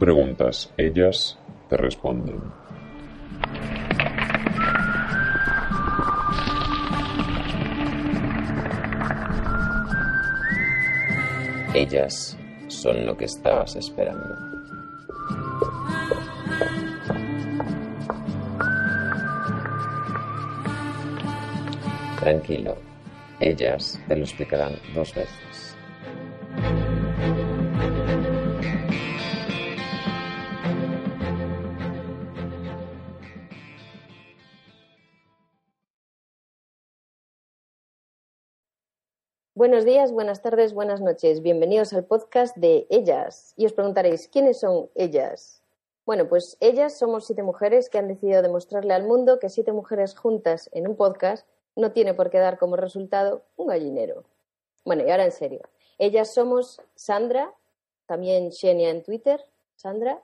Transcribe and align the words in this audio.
Preguntas, 0.00 0.72
ellas 0.78 1.38
te 1.68 1.76
responden. 1.76 2.40
Ellas 11.74 12.36
son 12.68 13.04
lo 13.04 13.14
que 13.16 13.26
estabas 13.26 13.76
esperando. 13.76 14.34
Tranquilo, 22.18 22.76
ellas 23.38 24.00
te 24.08 24.16
lo 24.16 24.24
explicarán 24.24 24.72
dos 24.94 25.14
veces. 25.14 25.49
Buenos 39.60 39.84
días, 39.84 40.10
buenas 40.10 40.40
tardes, 40.40 40.72
buenas 40.72 41.02
noches. 41.02 41.42
Bienvenidos 41.42 41.92
al 41.92 42.06
podcast 42.06 42.56
de 42.56 42.86
Ellas. 42.88 43.52
Y 43.58 43.66
os 43.66 43.74
preguntaréis, 43.74 44.26
¿quiénes 44.26 44.58
son 44.60 44.88
ellas? 44.94 45.62
Bueno, 46.06 46.30
pues 46.30 46.56
ellas 46.60 46.98
somos 46.98 47.26
siete 47.26 47.42
mujeres 47.42 47.90
que 47.90 47.98
han 47.98 48.08
decidido 48.08 48.40
demostrarle 48.40 48.94
al 48.94 49.02
mundo 49.02 49.38
que 49.38 49.50
siete 49.50 49.72
mujeres 49.72 50.16
juntas 50.16 50.70
en 50.72 50.88
un 50.88 50.96
podcast 50.96 51.46
no 51.76 51.92
tiene 51.92 52.14
por 52.14 52.30
qué 52.30 52.38
dar 52.38 52.56
como 52.56 52.76
resultado 52.76 53.44
un 53.56 53.66
gallinero. 53.66 54.24
Bueno, 54.86 55.06
y 55.06 55.10
ahora 55.10 55.26
en 55.26 55.32
serio. 55.32 55.60
Ellas 55.98 56.32
somos 56.32 56.80
Sandra, 56.94 57.52
también 58.06 58.52
Xenia 58.52 58.88
en 58.88 59.02
Twitter. 59.02 59.44
Sandra. 59.76 60.22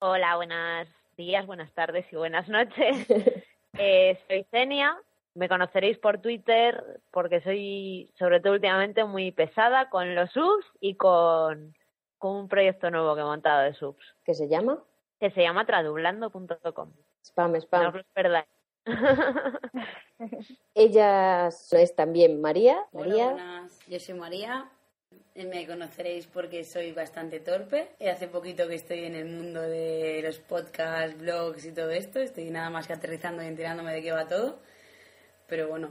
Hola, 0.00 0.36
buenos 0.36 0.88
días, 1.16 1.46
buenas 1.46 1.72
tardes 1.72 2.04
y 2.12 2.16
buenas 2.16 2.50
noches. 2.50 2.98
eh, 3.78 4.18
soy 4.28 4.44
Xenia, 4.50 4.94
me 5.36 5.48
conoceréis 5.48 5.98
por 5.98 6.18
Twitter 6.18 7.00
porque 7.10 7.40
soy, 7.42 8.10
sobre 8.18 8.40
todo 8.40 8.54
últimamente, 8.54 9.04
muy 9.04 9.32
pesada 9.32 9.90
con 9.90 10.14
los 10.14 10.30
subs 10.32 10.66
y 10.80 10.94
con, 10.96 11.74
con 12.18 12.36
un 12.36 12.48
proyecto 12.48 12.90
nuevo 12.90 13.14
que 13.14 13.20
he 13.20 13.24
montado 13.24 13.62
de 13.62 13.74
subs. 13.74 14.16
¿Qué 14.24 14.34
se 14.34 14.48
llama? 14.48 14.82
Que 15.20 15.30
se 15.30 15.42
llama 15.42 15.66
tradublando.com. 15.66 16.92
Spam, 17.22 17.54
spam. 17.56 17.82
No 17.82 17.88
os 17.88 17.94
lo 17.94 18.02
perdáis. 18.14 18.46
Ella 20.74 21.48
es 21.48 21.94
también 21.94 22.40
María. 22.40 22.78
Hola, 22.92 23.08
María. 23.08 23.30
buenas. 23.32 23.78
Yo 23.88 24.00
soy 24.00 24.14
María. 24.14 24.70
Me 25.34 25.66
conoceréis 25.66 26.26
porque 26.26 26.64
soy 26.64 26.92
bastante 26.92 27.40
torpe. 27.40 27.90
Hace 28.10 28.28
poquito 28.28 28.66
que 28.68 28.76
estoy 28.76 29.04
en 29.04 29.14
el 29.14 29.26
mundo 29.26 29.60
de 29.60 30.22
los 30.24 30.38
podcasts, 30.38 31.18
blogs 31.18 31.66
y 31.66 31.72
todo 31.72 31.90
esto. 31.90 32.20
Estoy 32.20 32.50
nada 32.50 32.70
más 32.70 32.86
que 32.86 32.94
aterrizando 32.94 33.42
y 33.42 33.46
enterándome 33.46 33.92
de 33.92 34.02
qué 34.02 34.12
va 34.12 34.28
todo. 34.28 34.60
Pero 35.48 35.68
bueno, 35.68 35.90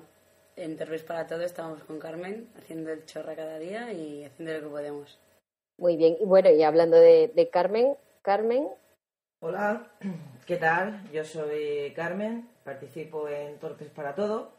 en 0.56 0.78
Torres 0.78 1.04
para 1.04 1.28
Todo 1.28 1.42
estamos 1.42 1.84
con 1.84 2.00
Carmen 2.00 2.50
haciendo 2.58 2.92
el 2.92 3.06
chorra 3.06 3.36
cada 3.36 3.60
día 3.60 3.92
y 3.94 4.24
haciendo 4.24 4.54
lo 4.54 4.62
que 4.62 4.68
podemos. 4.68 5.20
Muy 5.78 5.98
bien. 5.98 6.18
Y 6.20 6.26
bueno, 6.26 6.50
y 6.50 6.64
hablando 6.64 6.98
de, 6.98 7.32
de 7.34 7.50
Carmen, 7.50 7.98
Carmen, 8.22 8.70
Hola, 9.48 9.92
¿qué 10.48 10.58
tal? 10.58 11.04
Yo 11.12 11.24
soy 11.24 11.94
Carmen, 11.96 12.50
participo 12.64 13.30
en 13.30 13.60
Torpes 13.60 13.90
para 13.90 14.16
Todo. 14.16 14.54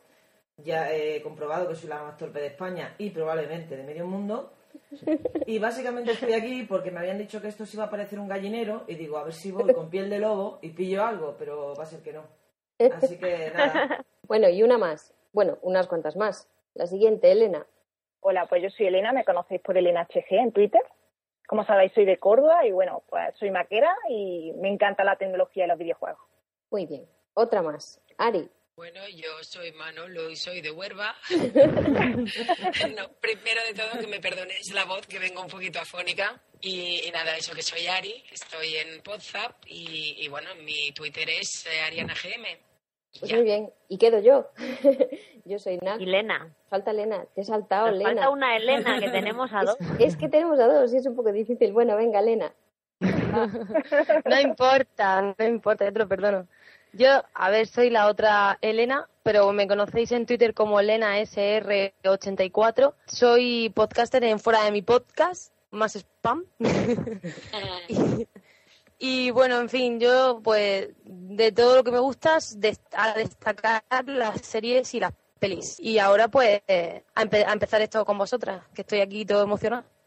Ya 0.59 0.93
he 0.93 1.21
comprobado 1.23 1.69
que 1.69 1.75
soy 1.75 1.89
la 1.89 2.03
más 2.03 2.17
torpe 2.17 2.41
de 2.41 2.47
España 2.47 2.95
y 2.97 3.11
probablemente 3.11 3.77
de 3.77 3.83
medio 3.83 4.07
mundo. 4.07 4.53
Y 5.47 5.59
básicamente 5.59 6.13
estoy 6.13 6.35
aquí 6.35 6.63
porque 6.65 6.91
me 6.91 7.01
habían 7.01 7.19
dicho 7.19 7.41
que 7.41 7.49
esto 7.49 7.67
se 7.67 7.77
iba 7.77 7.85
a 7.85 7.91
parecer 7.91 8.21
un 8.21 8.29
gallinero 8.29 8.85
y 8.87 8.95
digo, 8.95 9.17
a 9.19 9.25
ver 9.25 9.33
si 9.33 9.51
voy 9.51 9.73
con 9.73 9.91
piel 9.91 10.09
de 10.09 10.19
lobo 10.19 10.59
y 10.63 10.71
pillo 10.71 11.05
algo, 11.05 11.35
pero 11.39 11.75
va 11.75 11.83
a 11.83 11.87
ser 11.87 12.01
que 12.01 12.13
no. 12.13 12.25
Así 12.95 13.17
que 13.17 13.51
nada, 13.55 14.05
Bueno, 14.27 14.49
y 14.49 14.63
una 14.63 14.79
más. 14.79 15.15
Bueno, 15.33 15.59
unas 15.63 15.87
cuantas 15.87 16.17
más. 16.17 16.49
La 16.75 16.87
siguiente, 16.87 17.31
Elena. 17.31 17.67
Hola, 18.21 18.47
pues 18.47 18.63
yo 18.63 18.71
soy 18.71 18.87
Elena, 18.87 19.13
me 19.13 19.25
conocéis 19.25 19.61
por 19.61 19.77
Elena 19.77 20.07
HG 20.13 20.35
en 20.35 20.53
Twitter. 20.53 20.83
Como 21.47 21.65
sabéis, 21.65 21.93
soy 21.93 22.05
de 22.05 22.19
Córdoba 22.19 22.67
y 22.67 22.73
bueno, 22.73 23.05
pues 23.09 23.35
soy 23.39 23.51
maquera 23.51 23.95
y 24.09 24.53
me 24.57 24.69
encanta 24.69 25.05
la 25.05 25.17
tecnología 25.17 25.65
y 25.65 25.69
los 25.69 25.79
videojuegos. 25.79 26.21
Muy 26.71 26.87
bien. 26.87 27.07
Otra 27.35 27.63
más. 27.63 28.01
Ari. 28.19 28.51
Bueno, 28.75 29.01
yo 29.09 29.29
soy 29.43 29.73
Manolo 29.73 30.29
y 30.29 30.37
soy 30.37 30.61
de 30.61 30.71
Huerva. 30.71 31.15
No, 32.97 33.09
primero 33.21 33.61
de 33.67 33.75
todo, 33.75 34.01
que 34.01 34.07
me 34.07 34.21
perdonéis 34.21 34.73
la 34.75 34.85
voz, 34.85 35.07
que 35.07 35.19
vengo 35.19 35.41
un 35.41 35.49
poquito 35.49 35.79
afónica. 35.79 36.43
Y, 36.61 37.07
y 37.07 37.11
nada, 37.11 37.37
eso 37.37 37.55
que 37.55 37.63
soy 37.63 37.87
Ari, 37.87 38.25
estoy 38.33 38.77
en 38.77 39.03
y, 39.67 40.17
y 40.19 40.29
bueno, 40.29 40.49
mi 40.57 40.93
Twitter 40.93 41.29
es 41.31 41.67
eh, 41.67 41.81
ArianaGM. 41.87 42.66
Pues 43.21 43.33
muy 43.33 43.43
bien. 43.43 43.71
Y 43.89 43.99
quedo 43.99 44.21
yo. 44.21 44.49
yo 45.45 45.59
soy 45.59 45.79
Nat. 45.79 46.01
Y 46.01 46.07
Lena. 46.07 46.53
Falta 46.69 46.91
Elena. 46.91 47.25
Te 47.35 47.41
he 47.43 47.45
saltado, 47.45 47.87
Nos 47.87 47.97
Elena. 47.97 48.11
falta 48.11 48.31
una 48.31 48.57
Elena, 48.57 49.01
que 49.01 49.11
tenemos 49.11 49.53
a 49.53 49.65
dos. 49.65 49.77
Es, 49.99 50.15
es 50.15 50.17
que 50.17 50.29
tenemos 50.29 50.59
a 50.59 50.67
dos 50.67 50.93
y 50.93 50.97
es 50.99 51.07
un 51.07 51.17
poco 51.17 51.33
difícil. 51.33 51.73
Bueno, 51.73 51.97
venga, 51.97 52.21
Elena. 52.21 52.53
No 54.25 54.41
importa, 54.41 55.35
no 55.39 55.47
importa, 55.47 55.85
yo 55.85 55.93
te 55.93 55.99
lo 55.99 56.09
perdono. 56.09 56.47
Yo, 56.93 57.23
a 57.35 57.51
ver, 57.51 57.67
soy 57.67 57.91
la 57.91 58.07
otra 58.07 58.57
Elena, 58.63 59.07
pero 59.23 59.53
me 59.53 59.69
conocéis 59.69 60.13
en 60.13 60.25
Twitter 60.25 60.55
como 60.55 60.81
Elena 60.81 61.19
SR84. 61.21 62.95
Soy 63.07 63.71
podcaster 63.75 64.25
en 64.25 64.39
Fuera 64.39 64.65
de 64.65 64.73
mi 64.73 64.81
Podcast, 64.81 65.53
más 65.71 65.95
spam. 65.97 66.47
y, 67.89 68.27
y, 68.99 69.31
bueno, 69.31 69.61
en 69.61 69.69
fin, 69.69 70.01
yo, 70.01 70.41
pues, 70.43 70.89
de 71.05 71.53
todo 71.53 71.77
lo 71.77 71.85
que 71.85 71.93
me 71.93 71.99
gusta, 71.99 72.39
a 72.93 73.15
destacar 73.15 73.83
las 74.07 74.41
series 74.41 74.95
y 74.95 75.01
las 75.01 75.13
pelis. 75.39 75.79
Y 75.81 75.99
ahora, 75.99 76.29
pues, 76.29 76.63
eh, 76.67 77.03
a, 77.15 77.25
empe- 77.25 77.45
a 77.47 77.53
empezar 77.53 77.83
esto 77.83 78.05
con 78.05 78.17
vosotras, 78.19 78.63
que 78.75 78.83
estoy 78.83 79.01
aquí 79.01 79.25
todo 79.27 79.43
emocionada. 79.43 79.85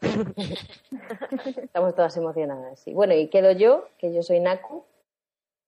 Estamos 1.62 1.94
todas 1.94 2.16
emocionadas. 2.16 2.86
Y 2.86 2.94
bueno, 2.94 3.14
y 3.14 3.28
quedo 3.28 3.52
yo, 3.52 3.88
que 3.98 4.12
yo 4.12 4.22
soy 4.22 4.40
Naku. 4.40 4.84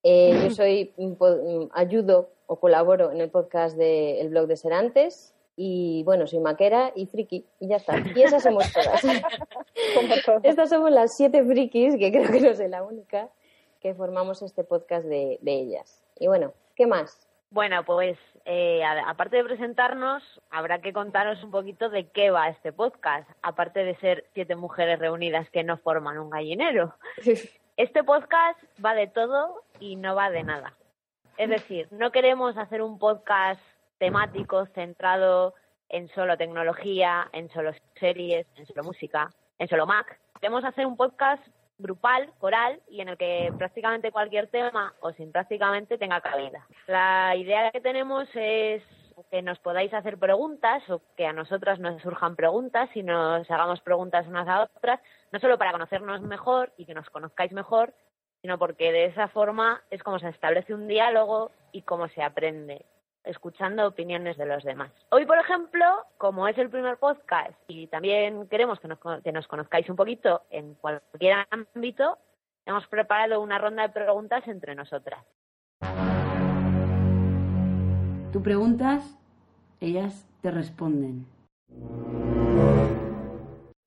Eh, 0.03 0.37
yo 0.43 0.49
soy 0.53 0.93
un 0.97 1.15
po- 1.15 1.29
mm, 1.29 1.69
ayudo 1.73 2.29
o 2.45 2.59
colaboro 2.59 3.11
en 3.11 3.21
el 3.21 3.29
podcast 3.29 3.77
del 3.77 4.29
blog 4.29 4.47
de 4.47 4.57
Serantes. 4.57 5.32
Y 5.55 6.01
bueno, 6.03 6.25
soy 6.27 6.39
maquera 6.39 6.91
y 6.95 7.05
friki. 7.05 7.45
Y 7.59 7.67
ya 7.67 7.75
está. 7.77 7.95
Y 7.99 8.21
esas 8.23 8.43
somos 8.43 8.71
todas. 8.73 9.03
Estas 10.43 10.69
somos 10.69 10.91
las 10.91 11.15
siete 11.15 11.43
frikis, 11.43 11.95
que 11.97 12.11
creo 12.11 12.31
que 12.31 12.41
no 12.41 12.53
soy 12.55 12.67
la 12.69 12.83
única, 12.83 13.29
que 13.79 13.93
formamos 13.93 14.41
este 14.41 14.63
podcast 14.63 15.05
de, 15.05 15.37
de 15.41 15.51
ellas. 15.53 16.03
Y 16.19 16.27
bueno, 16.27 16.53
¿qué 16.75 16.87
más? 16.87 17.27
Bueno, 17.51 17.83
pues 17.85 18.17
eh, 18.45 18.83
a- 18.83 19.09
aparte 19.09 19.37
de 19.37 19.43
presentarnos, 19.43 20.23
habrá 20.49 20.81
que 20.81 20.91
contaros 20.93 21.43
un 21.43 21.51
poquito 21.51 21.89
de 21.89 22.07
qué 22.09 22.31
va 22.31 22.49
este 22.49 22.73
podcast, 22.73 23.29
aparte 23.43 23.83
de 23.83 23.95
ser 23.97 24.25
siete 24.33 24.55
mujeres 24.55 24.97
reunidas 24.97 25.49
que 25.51 25.63
no 25.63 25.77
forman 25.77 26.17
un 26.17 26.29
gallinero. 26.29 26.95
Este 27.75 28.03
podcast 28.03 28.59
va 28.85 28.93
de 28.93 29.07
todo 29.07 29.63
y 29.79 29.95
no 29.95 30.13
va 30.13 30.29
de 30.29 30.43
nada. 30.43 30.75
Es 31.39 31.49
decir, 31.49 31.87
no 31.89 32.11
queremos 32.11 32.55
hacer 32.55 32.83
un 32.83 32.99
podcast 32.99 33.59
temático 33.97 34.65
centrado 34.67 35.53
en 35.89 36.07
solo 36.09 36.37
tecnología, 36.37 37.29
en 37.33 37.49
solo 37.51 37.71
series, 37.99 38.47
en 38.55 38.65
solo 38.65 38.83
música, 38.83 39.29
en 39.59 39.67
solo 39.67 39.85
Mac. 39.85 40.19
Queremos 40.39 40.63
hacer 40.65 40.85
un 40.85 40.97
podcast 40.97 41.45
grupal, 41.77 42.31
coral, 42.39 42.81
y 42.89 43.01
en 43.01 43.09
el 43.09 43.17
que 43.17 43.51
prácticamente 43.57 44.11
cualquier 44.11 44.47
tema, 44.47 44.93
o 45.01 45.11
sin 45.13 45.31
prácticamente, 45.31 45.97
tenga 45.97 46.21
cabida. 46.21 46.65
La 46.87 47.35
idea 47.35 47.71
que 47.71 47.81
tenemos 47.81 48.27
es 48.33 48.83
que 49.29 49.41
nos 49.41 49.59
podáis 49.59 49.93
hacer 49.93 50.17
preguntas 50.17 50.87
o 50.89 51.01
que 51.15 51.25
a 51.25 51.33
nosotras 51.33 51.79
nos 51.79 52.01
surjan 52.01 52.35
preguntas 52.35 52.89
y 52.95 53.03
nos 53.03 53.49
hagamos 53.49 53.81
preguntas 53.81 54.27
unas 54.27 54.47
a 54.47 54.63
otras, 54.63 54.99
no 55.31 55.39
solo 55.39 55.57
para 55.57 55.71
conocernos 55.71 56.21
mejor 56.21 56.71
y 56.77 56.85
que 56.85 56.93
nos 56.93 57.09
conozcáis 57.09 57.51
mejor, 57.51 57.93
sino 58.41 58.57
porque 58.57 58.91
de 58.91 59.05
esa 59.05 59.27
forma 59.27 59.81
es 59.89 60.01
como 60.03 60.19
se 60.19 60.29
establece 60.29 60.73
un 60.73 60.87
diálogo 60.87 61.51
y 61.71 61.83
cómo 61.83 62.07
se 62.09 62.23
aprende. 62.23 62.85
Escuchando 63.23 63.87
opiniones 63.87 64.37
de 64.37 64.45
los 64.45 64.63
demás. 64.63 64.91
Hoy, 65.09 65.25
por 65.25 65.37
ejemplo, 65.37 65.85
como 66.17 66.47
es 66.47 66.57
el 66.57 66.69
primer 66.69 66.97
podcast 66.97 67.53
y 67.67 67.87
también 67.87 68.47
queremos 68.47 68.79
que 68.79 68.87
nos, 68.87 68.99
que 69.23 69.31
nos 69.31 69.47
conozcáis 69.47 69.89
un 69.89 69.95
poquito 69.95 70.41
en 70.49 70.75
cualquier 70.75 71.45
ámbito, 71.49 72.17
hemos 72.65 72.87
preparado 72.87 73.41
una 73.41 73.57
ronda 73.57 73.83
de 73.83 73.89
preguntas 73.89 74.47
entre 74.47 74.75
nosotras. 74.75 75.23
Tú 78.31 78.41
preguntas, 78.41 79.17
ellas 79.79 80.27
te 80.41 80.51
responden. 80.51 81.27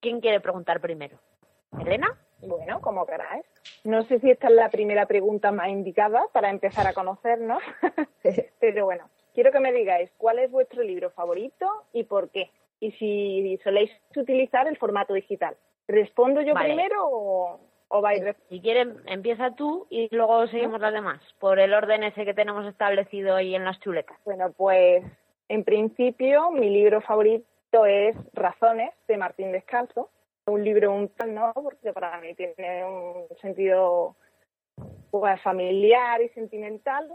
¿Quién 0.00 0.20
quiere 0.20 0.40
preguntar 0.40 0.80
primero? 0.80 1.18
¿Elena? 1.80 2.16
Bueno, 2.42 2.80
como 2.80 3.06
queráis. 3.06 3.44
No 3.84 4.04
sé 4.04 4.20
si 4.20 4.30
esta 4.30 4.48
es 4.48 4.54
la 4.54 4.70
primera 4.70 5.06
pregunta 5.06 5.52
más 5.52 5.68
indicada 5.68 6.22
para 6.32 6.50
empezar 6.50 6.86
a 6.86 6.92
conocernos, 6.92 7.62
pero 8.60 8.84
bueno, 8.84 9.08
quiero 9.36 9.52
que 9.52 9.60
me 9.60 9.72
digáis 9.72 10.10
cuál 10.18 10.40
es 10.40 10.50
vuestro 10.50 10.82
libro 10.82 11.10
favorito 11.10 11.70
y 11.92 12.02
por 12.02 12.30
qué. 12.30 12.50
Y 12.80 12.90
si 12.92 13.56
soléis 13.62 13.92
utilizar 14.16 14.66
el 14.66 14.76
formato 14.76 15.14
digital. 15.14 15.56
¿Respondo 15.86 16.40
yo 16.40 16.54
primero 16.54 17.08
o, 17.08 17.60
o 17.86 18.00
vais? 18.00 18.24
Si 18.48 18.60
quieren, 18.60 18.96
empieza 19.06 19.54
tú 19.54 19.86
y 19.90 20.08
luego 20.10 20.48
seguimos 20.48 20.80
las 20.80 20.92
demás, 20.92 21.22
por 21.38 21.60
el 21.60 21.72
orden 21.72 22.02
ese 22.02 22.24
que 22.24 22.34
tenemos 22.34 22.66
establecido 22.66 23.36
ahí 23.36 23.54
en 23.54 23.64
las 23.64 23.78
chulecas. 23.78 24.18
Bueno, 24.24 24.52
pues 24.56 25.04
en 25.48 25.62
principio 25.62 26.50
mi 26.50 26.68
libro 26.68 27.00
favorito 27.02 27.86
es 27.86 28.16
Razones 28.32 28.90
de 29.06 29.16
Martín 29.16 29.52
Descalzo 29.52 30.10
un 30.46 30.62
libro 30.62 30.92
un 30.92 31.08
tal, 31.08 31.34
¿no? 31.34 31.52
Porque 31.54 31.92
para 31.92 32.20
mí 32.20 32.34
tiene 32.34 32.84
un 32.84 33.26
sentido 33.40 34.16
pues, 35.10 35.40
familiar 35.42 36.22
y 36.22 36.28
sentimental, 36.30 37.12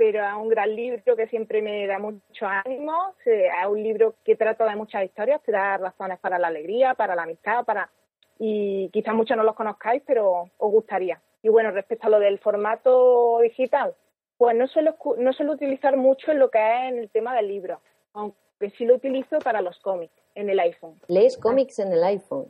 pero 0.00 0.26
es 0.26 0.34
un 0.34 0.48
gran 0.48 0.74
libro 0.74 1.14
que 1.14 1.26
siempre 1.26 1.60
me 1.60 1.86
da 1.86 1.98
mucho 1.98 2.46
ánimo, 2.46 3.14
es 3.22 3.66
un 3.68 3.82
libro 3.82 4.14
que 4.24 4.34
trata 4.34 4.64
de 4.64 4.74
muchas 4.74 5.04
historias, 5.04 5.42
te 5.42 5.52
da 5.52 5.76
razones 5.76 6.18
para 6.20 6.38
la 6.38 6.46
alegría, 6.46 6.94
para 6.94 7.14
la 7.14 7.24
amistad, 7.24 7.66
para 7.66 7.90
y 8.38 8.88
quizás 8.94 9.14
muchos 9.14 9.36
no 9.36 9.42
los 9.42 9.54
conozcáis, 9.54 10.02
pero 10.06 10.48
os 10.56 10.72
gustaría. 10.72 11.20
Y 11.42 11.50
bueno, 11.50 11.70
respecto 11.70 12.06
a 12.06 12.10
lo 12.10 12.18
del 12.18 12.38
formato 12.38 13.40
digital, 13.42 13.94
pues 14.38 14.56
no 14.56 14.66
suelo, 14.68 14.96
no 15.18 15.34
suelo 15.34 15.52
utilizar 15.52 15.98
mucho 15.98 16.32
en 16.32 16.38
lo 16.38 16.50
que 16.50 16.58
es 16.58 16.92
en 16.92 16.98
el 17.00 17.10
tema 17.10 17.36
del 17.36 17.48
libro, 17.48 17.82
aunque 18.14 18.70
sí 18.78 18.86
lo 18.86 18.94
utilizo 18.94 19.38
para 19.40 19.60
los 19.60 19.78
cómics 19.80 20.14
en 20.34 20.48
el 20.48 20.60
iPhone. 20.60 20.98
¿Lees 21.08 21.36
cómics 21.36 21.78
en 21.78 21.92
el 21.92 22.02
iPhone? 22.04 22.46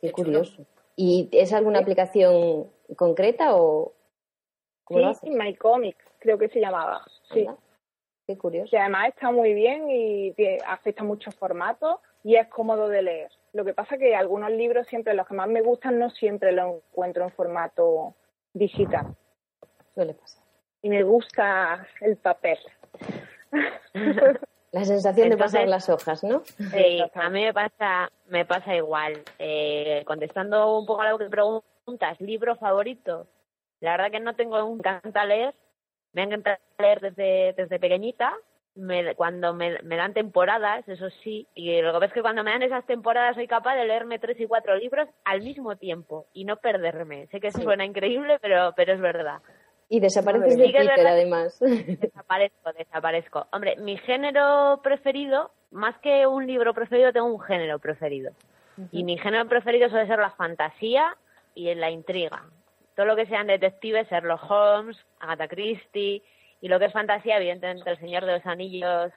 Qué 0.00 0.12
curioso. 0.12 0.64
¿Y 0.96 1.28
es 1.30 1.52
alguna 1.52 1.80
aplicación 1.80 2.70
concreta 2.96 3.54
o 3.54 3.92
sí, 5.20 5.30
My 5.30 5.54
Comics, 5.54 6.03
creo 6.24 6.38
que 6.38 6.48
se 6.48 6.58
llamaba. 6.58 7.04
Sí. 7.34 7.46
Qué 8.26 8.38
curioso. 8.38 8.74
Y 8.74 8.78
además 8.78 9.10
está 9.10 9.30
muy 9.30 9.52
bien 9.52 9.90
y 9.90 10.34
afecta 10.66 11.04
muchos 11.04 11.34
formatos 11.34 12.00
y 12.22 12.36
es 12.36 12.48
cómodo 12.48 12.88
de 12.88 13.02
leer. 13.02 13.30
Lo 13.52 13.66
que 13.66 13.74
pasa 13.74 13.98
que 13.98 14.16
algunos 14.16 14.50
libros 14.50 14.86
siempre, 14.86 15.12
los 15.12 15.28
que 15.28 15.34
más 15.34 15.48
me 15.48 15.60
gustan, 15.60 15.98
no 15.98 16.08
siempre 16.08 16.52
los 16.52 16.76
encuentro 16.76 17.24
en 17.24 17.30
formato 17.32 18.14
digital. 18.54 19.14
Suele 19.94 20.14
pasar. 20.14 20.42
Y 20.80 20.88
me 20.88 21.02
gusta 21.02 21.86
el 22.00 22.16
papel. 22.16 22.58
La 24.72 24.84
sensación 24.84 25.28
de 25.28 25.36
pasar 25.36 25.68
las 25.68 25.88
hojas, 25.88 26.24
¿no? 26.24 26.42
Sí, 26.44 27.00
a 27.14 27.30
mí 27.30 27.44
me 27.44 27.54
pasa, 27.54 28.10
me 28.26 28.44
pasa 28.44 28.74
igual. 28.74 29.22
Eh, 29.38 30.02
contestando 30.04 30.78
un 30.78 30.84
poco 30.84 31.02
a 31.02 31.10
lo 31.10 31.18
que 31.18 31.26
preguntas, 31.26 32.20
libro 32.20 32.56
favorito. 32.56 33.28
La 33.78 33.92
verdad 33.92 34.10
que 34.10 34.18
no 34.18 34.34
tengo 34.34 34.64
un 34.64 34.80
encanta 34.80 35.26
leer. 35.26 35.54
Me 36.14 36.22
ha 36.22 36.24
encantado 36.24 36.56
leer 36.78 37.00
desde, 37.00 37.52
desde 37.56 37.78
pequeñita. 37.78 38.32
Me, 38.76 39.14
cuando 39.14 39.54
me, 39.54 39.80
me, 39.82 39.96
dan 39.96 40.14
temporadas, 40.14 40.88
eso 40.88 41.08
sí, 41.22 41.46
y 41.54 41.80
lo 41.80 41.92
que 41.92 41.98
ves 42.00 42.12
que 42.12 42.22
cuando 42.22 42.42
me 42.42 42.50
dan 42.50 42.62
esas 42.62 42.84
temporadas 42.86 43.36
soy 43.36 43.46
capaz 43.46 43.76
de 43.76 43.84
leerme 43.84 44.18
tres 44.18 44.40
y 44.40 44.46
cuatro 44.46 44.74
libros 44.74 45.08
al 45.24 45.42
mismo 45.42 45.76
tiempo 45.76 46.26
y 46.32 46.44
no 46.44 46.56
perderme. 46.56 47.28
Sé 47.28 47.38
que 47.38 47.52
suena 47.52 47.84
increíble, 47.84 48.38
pero, 48.40 48.72
pero 48.74 48.94
es 48.94 49.00
verdad. 49.00 49.40
Y 49.88 50.00
desapareces 50.00 50.56
de 50.56 50.64
Twitter, 50.64 51.06
además. 51.06 51.58
Desaparezco, 51.60 52.72
desaparezco. 52.72 53.46
Hombre, 53.52 53.76
mi 53.76 53.96
género 53.98 54.80
preferido, 54.82 55.52
más 55.70 55.96
que 55.98 56.26
un 56.26 56.46
libro 56.46 56.74
preferido, 56.74 57.12
tengo 57.12 57.26
un 57.26 57.40
género 57.40 57.78
preferido. 57.78 58.32
Y 58.90 59.04
mi 59.04 59.18
género 59.18 59.48
preferido 59.48 59.88
suele 59.88 60.08
ser 60.08 60.18
la 60.18 60.30
fantasía 60.30 61.16
y 61.54 61.72
la 61.76 61.90
intriga. 61.90 62.44
Todo 62.94 63.06
lo 63.06 63.16
que 63.16 63.26
sean 63.26 63.46
detectives, 63.46 64.08
Sherlock 64.08 64.50
Holmes, 64.50 64.96
Agatha 65.20 65.48
Christie, 65.48 66.22
y 66.60 66.68
lo 66.68 66.78
que 66.78 66.86
es 66.86 66.92
fantasía, 66.92 67.36
evidentemente, 67.36 67.90
El 67.90 67.98
Señor 67.98 68.24
de 68.24 68.32
los 68.32 68.46
Anillos, 68.46 69.12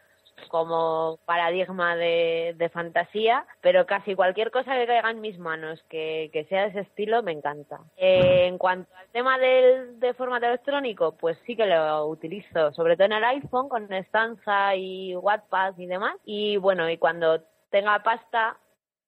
como 0.49 1.19
paradigma 1.25 1.95
de, 1.95 2.55
de, 2.57 2.69
fantasía, 2.69 3.45
pero 3.61 3.85
casi 3.85 4.15
cualquier 4.15 4.51
cosa 4.51 4.75
que 4.75 4.85
caiga 4.85 5.09
en 5.09 5.21
mis 5.21 5.37
manos 5.39 5.83
que, 5.89 6.29
que 6.31 6.45
sea 6.45 6.63
de 6.63 6.69
ese 6.69 6.79
estilo 6.81 7.23
me 7.23 7.31
encanta. 7.31 7.79
Eh, 7.97 8.45
en 8.47 8.57
cuanto 8.57 8.93
al 8.95 9.07
tema 9.09 9.37
del 9.39 9.99
de 9.99 10.13
formato 10.13 10.45
electrónico, 10.45 11.13
pues 11.17 11.37
sí 11.45 11.55
que 11.55 11.65
lo 11.65 12.07
utilizo, 12.07 12.71
sobre 12.73 12.95
todo 12.95 13.05
en 13.05 13.13
el 13.13 13.23
iPhone 13.23 13.67
con 13.67 13.91
Stanza 13.91 14.75
y 14.75 15.15
Wattpad 15.15 15.77
y 15.77 15.87
demás. 15.87 16.15
Y 16.23 16.57
bueno, 16.57 16.89
y 16.89 16.97
cuando 16.97 17.41
tenga 17.69 18.01
pasta, 18.03 18.57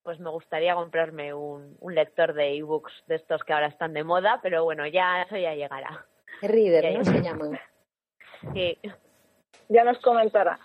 pues 0.02 0.18
me 0.20 0.30
gustaría 0.30 0.74
comprarme 0.74 1.34
un, 1.34 1.76
un 1.80 1.94
lector 1.94 2.34
de 2.34 2.56
ebooks 2.56 2.92
de 3.06 3.16
estos 3.16 3.42
que 3.44 3.52
ahora 3.52 3.68
están 3.68 3.92
de 3.92 4.04
moda, 4.04 4.40
pero 4.42 4.64
bueno, 4.64 4.86
ya 4.86 5.22
eso 5.22 5.36
ya 5.36 5.54
llegará. 5.54 6.06
Reader, 6.42 6.98
¿no? 6.98 7.04
Se 7.04 7.22
llaman. 7.22 7.58
Sí. 8.54 8.78
Ya 9.68 9.84
nos 9.84 9.98
comentará. 9.98 10.58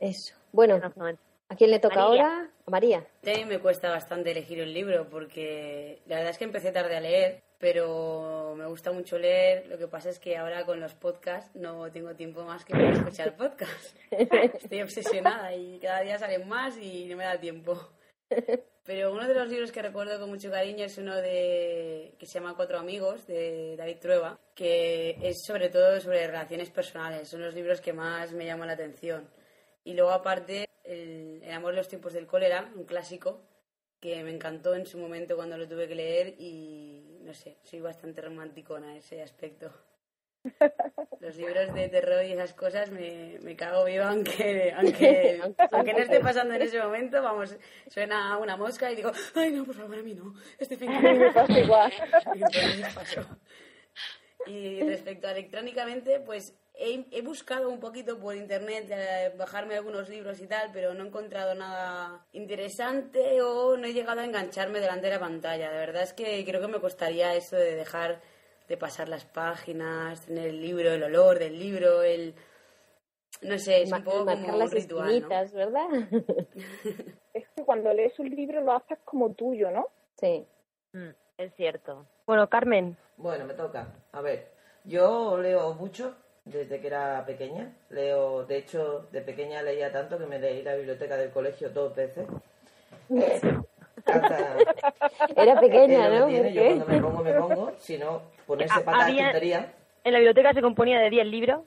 Eso. 0.00 0.34
Bueno, 0.52 0.80
¿a 1.48 1.56
quién 1.56 1.70
le 1.70 1.78
toca 1.78 2.00
ahora? 2.00 2.50
A 2.66 2.70
María. 2.70 2.98
A 2.98 3.30
mí 3.30 3.44
me 3.44 3.60
cuesta 3.60 3.90
bastante 3.90 4.32
elegir 4.32 4.60
un 4.62 4.72
libro 4.72 5.08
porque 5.08 6.02
la 6.06 6.16
verdad 6.16 6.30
es 6.32 6.38
que 6.38 6.44
empecé 6.44 6.72
tarde 6.72 6.96
a 6.96 7.00
leer, 7.00 7.42
pero 7.58 8.54
me 8.56 8.66
gusta 8.66 8.90
mucho 8.90 9.18
leer. 9.18 9.66
Lo 9.68 9.78
que 9.78 9.86
pasa 9.86 10.10
es 10.10 10.18
que 10.18 10.36
ahora 10.36 10.64
con 10.66 10.80
los 10.80 10.94
podcasts 10.94 11.54
no 11.54 11.90
tengo 11.92 12.14
tiempo 12.14 12.42
más 12.42 12.64
que 12.64 12.72
para 12.72 12.92
escuchar 12.92 13.36
podcasts. 13.36 13.94
Estoy 14.10 14.82
obsesionada 14.82 15.54
y 15.54 15.78
cada 15.78 16.00
día 16.00 16.18
salen 16.18 16.48
más 16.48 16.76
y 16.76 17.06
no 17.06 17.16
me 17.16 17.24
da 17.24 17.38
tiempo. 17.38 17.78
Pero 18.90 19.12
uno 19.12 19.28
de 19.28 19.34
los 19.34 19.46
libros 19.46 19.70
que 19.70 19.82
recuerdo 19.82 20.18
con 20.18 20.30
mucho 20.30 20.50
cariño 20.50 20.84
es 20.84 20.98
uno 20.98 21.14
de 21.14 22.12
que 22.18 22.26
se 22.26 22.40
llama 22.40 22.56
Cuatro 22.56 22.76
amigos 22.76 23.24
de 23.24 23.76
David 23.76 23.98
Trueba, 24.00 24.40
que 24.52 25.16
es 25.22 25.44
sobre 25.46 25.68
todo 25.68 26.00
sobre 26.00 26.26
relaciones 26.26 26.70
personales. 26.70 27.28
Son 27.28 27.40
los 27.40 27.54
libros 27.54 27.80
que 27.80 27.92
más 27.92 28.32
me 28.32 28.46
llaman 28.46 28.66
la 28.66 28.74
atención. 28.74 29.30
Y 29.84 29.94
luego 29.94 30.10
aparte, 30.10 30.70
el, 30.82 31.40
amor 31.52 31.70
de 31.70 31.76
los 31.76 31.86
tiempos 31.86 32.14
del 32.14 32.26
cólera, 32.26 32.68
un 32.74 32.82
clásico, 32.82 33.40
que 34.00 34.24
me 34.24 34.34
encantó 34.34 34.74
en 34.74 34.86
su 34.86 34.98
momento 34.98 35.36
cuando 35.36 35.56
lo 35.56 35.68
tuve 35.68 35.86
que 35.86 35.94
leer 35.94 36.34
y 36.40 37.20
no 37.22 37.32
sé, 37.32 37.58
soy 37.62 37.78
bastante 37.78 38.20
romántico 38.20 38.76
en 38.76 38.86
ese 38.96 39.22
aspecto. 39.22 39.72
Los 41.20 41.36
libros 41.36 41.74
de 41.74 41.88
terror 41.88 42.24
y 42.24 42.32
esas 42.32 42.54
cosas 42.54 42.90
me, 42.90 43.38
me 43.42 43.56
cago 43.56 43.84
viva 43.84 44.08
aunque, 44.08 44.72
aunque, 44.76 45.40
aunque 45.70 45.92
no 45.92 45.98
esté 45.98 46.20
pasando 46.20 46.54
en 46.54 46.62
ese 46.62 46.80
momento, 46.80 47.22
vamos, 47.22 47.56
suena 47.88 48.36
una 48.38 48.56
mosca 48.56 48.90
y 48.90 48.96
digo, 48.96 49.12
ay 49.34 49.52
no, 49.52 49.64
por 49.64 49.74
favor, 49.74 49.98
a 49.98 50.02
mí 50.02 50.14
no, 50.14 50.34
este 50.58 50.76
fin 50.76 50.90
de 50.90 51.14
me 51.14 51.32
pasa 51.32 51.58
igual. 51.58 51.92
Y 54.46 54.80
respecto 54.82 55.28
a 55.28 55.32
electrónicamente, 55.32 56.18
pues 56.18 56.54
he, 56.74 57.22
buscado 57.22 57.68
un 57.68 57.78
poquito 57.78 58.18
por 58.18 58.34
internet, 58.34 58.86
eh, 58.90 59.32
bajarme 59.36 59.76
algunos 59.76 60.08
libros 60.08 60.40
y 60.40 60.46
tal, 60.46 60.70
pero 60.72 60.94
no 60.94 61.04
he 61.04 61.06
encontrado 61.08 61.54
nada 61.54 62.26
interesante 62.32 63.42
o 63.42 63.76
no 63.76 63.86
he 63.86 63.92
llegado 63.92 64.20
a 64.20 64.24
engancharme 64.24 64.80
delante 64.80 65.06
de 65.06 65.12
la 65.12 65.20
pantalla. 65.20 65.70
De 65.70 65.78
verdad 65.78 66.02
es 66.02 66.12
que 66.14 66.42
creo 66.44 66.60
que 66.60 66.68
me 66.68 66.80
costaría 66.80 67.34
eso 67.34 67.56
de 67.56 67.74
dejar 67.74 68.22
de 68.70 68.76
pasar 68.76 69.08
las 69.08 69.24
páginas, 69.24 70.24
tener 70.26 70.46
el 70.46 70.60
libro, 70.62 70.92
el 70.92 71.02
olor 71.02 71.40
del 71.40 71.58
libro, 71.58 72.02
el... 72.02 72.32
No 73.42 73.58
sé, 73.58 73.82
es 73.82 73.90
un 73.90 74.04
poco 74.04 74.24
como 74.24 74.56
las 74.56 74.70
ritual, 74.70 75.26
¿verdad? 75.52 75.88
es 77.34 77.48
que 77.48 77.64
cuando 77.64 77.92
lees 77.92 78.16
un 78.20 78.30
libro 78.30 78.60
lo 78.60 78.72
haces 78.74 79.00
como 79.04 79.32
tuyo, 79.32 79.72
¿no? 79.72 79.88
Sí. 80.14 80.46
Mm, 80.92 81.08
es 81.36 81.52
cierto. 81.56 82.06
Bueno, 82.26 82.48
Carmen. 82.48 82.96
Bueno, 83.16 83.44
me 83.44 83.54
toca. 83.54 83.88
A 84.12 84.20
ver, 84.20 84.52
yo 84.84 85.36
leo 85.36 85.74
mucho, 85.74 86.14
desde 86.44 86.80
que 86.80 86.86
era 86.86 87.26
pequeña. 87.26 87.74
Leo, 87.88 88.44
de 88.44 88.58
hecho, 88.58 89.08
de 89.10 89.20
pequeña 89.22 89.62
leía 89.62 89.90
tanto 89.90 90.16
que 90.16 90.26
me 90.26 90.38
leí 90.38 90.62
la 90.62 90.76
biblioteca 90.76 91.16
del 91.16 91.30
colegio 91.30 91.70
dos 91.70 91.92
veces. 91.96 92.24
era 95.36 95.60
pequeña, 95.60 96.08
¿no? 96.08 96.28
yo 96.28 96.64
cuando 96.64 96.86
me 96.86 97.00
pongo, 97.00 97.22
me 97.22 97.32
pongo. 97.32 97.72
Si 97.78 97.98
no, 97.98 98.22
ponerse 98.46 98.80
para 98.80 99.06
tontería. 99.06 99.72
¿En 100.02 100.12
la 100.12 100.18
biblioteca 100.18 100.52
se 100.54 100.62
componía 100.62 100.98
de 101.00 101.10
10 101.10 101.26
libros? 101.26 101.60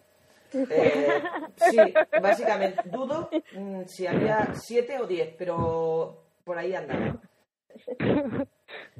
Eh, 0.53 1.23
sí, 1.71 1.77
básicamente. 2.21 2.81
Dudo 2.85 3.29
mm, 3.53 3.83
si 3.85 4.05
había 4.07 4.53
7 4.53 4.99
o 4.99 5.07
10, 5.07 5.35
pero 5.37 6.23
por 6.43 6.57
ahí 6.57 6.75
andaba. 6.75 7.15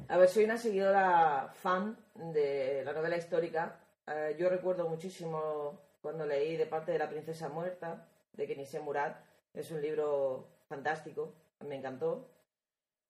A 0.08 0.16
ver, 0.16 0.28
soy 0.28 0.44
una 0.44 0.56
seguidora 0.56 1.52
fan 1.54 1.96
de 2.14 2.82
la 2.84 2.92
novela 2.92 3.16
histórica 3.16 3.78
eh, 4.06 4.36
yo 4.38 4.48
recuerdo 4.48 4.88
muchísimo 4.88 5.80
cuando 6.02 6.26
leí 6.26 6.56
De 6.56 6.66
parte 6.66 6.92
de 6.92 6.98
la 6.98 7.08
princesa 7.08 7.48
muerta, 7.48 8.06
de 8.32 8.46
Kenise 8.46 8.80
Murat. 8.80 9.16
Es 9.54 9.70
un 9.70 9.80
libro 9.80 10.48
fantástico, 10.68 11.32
me 11.66 11.76
encantó. 11.76 12.28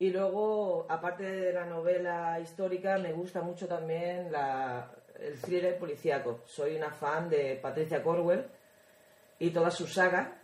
Y 0.04 0.10
luego, 0.10 0.84
aparte 0.90 1.24
de 1.24 1.50
la 1.54 1.64
novela 1.64 2.38
histórica, 2.38 2.98
me 2.98 3.14
gusta 3.14 3.40
mucho 3.40 3.66
también 3.66 4.30
el 5.18 5.40
thriller 5.40 5.78
policíaco. 5.78 6.42
Soy 6.44 6.76
una 6.76 6.90
fan 6.90 7.30
de 7.30 7.58
Patricia 7.62 8.02
Corwell 8.02 8.44
y 9.38 9.48
toda 9.48 9.70
su 9.70 9.86
saga. 9.86 10.42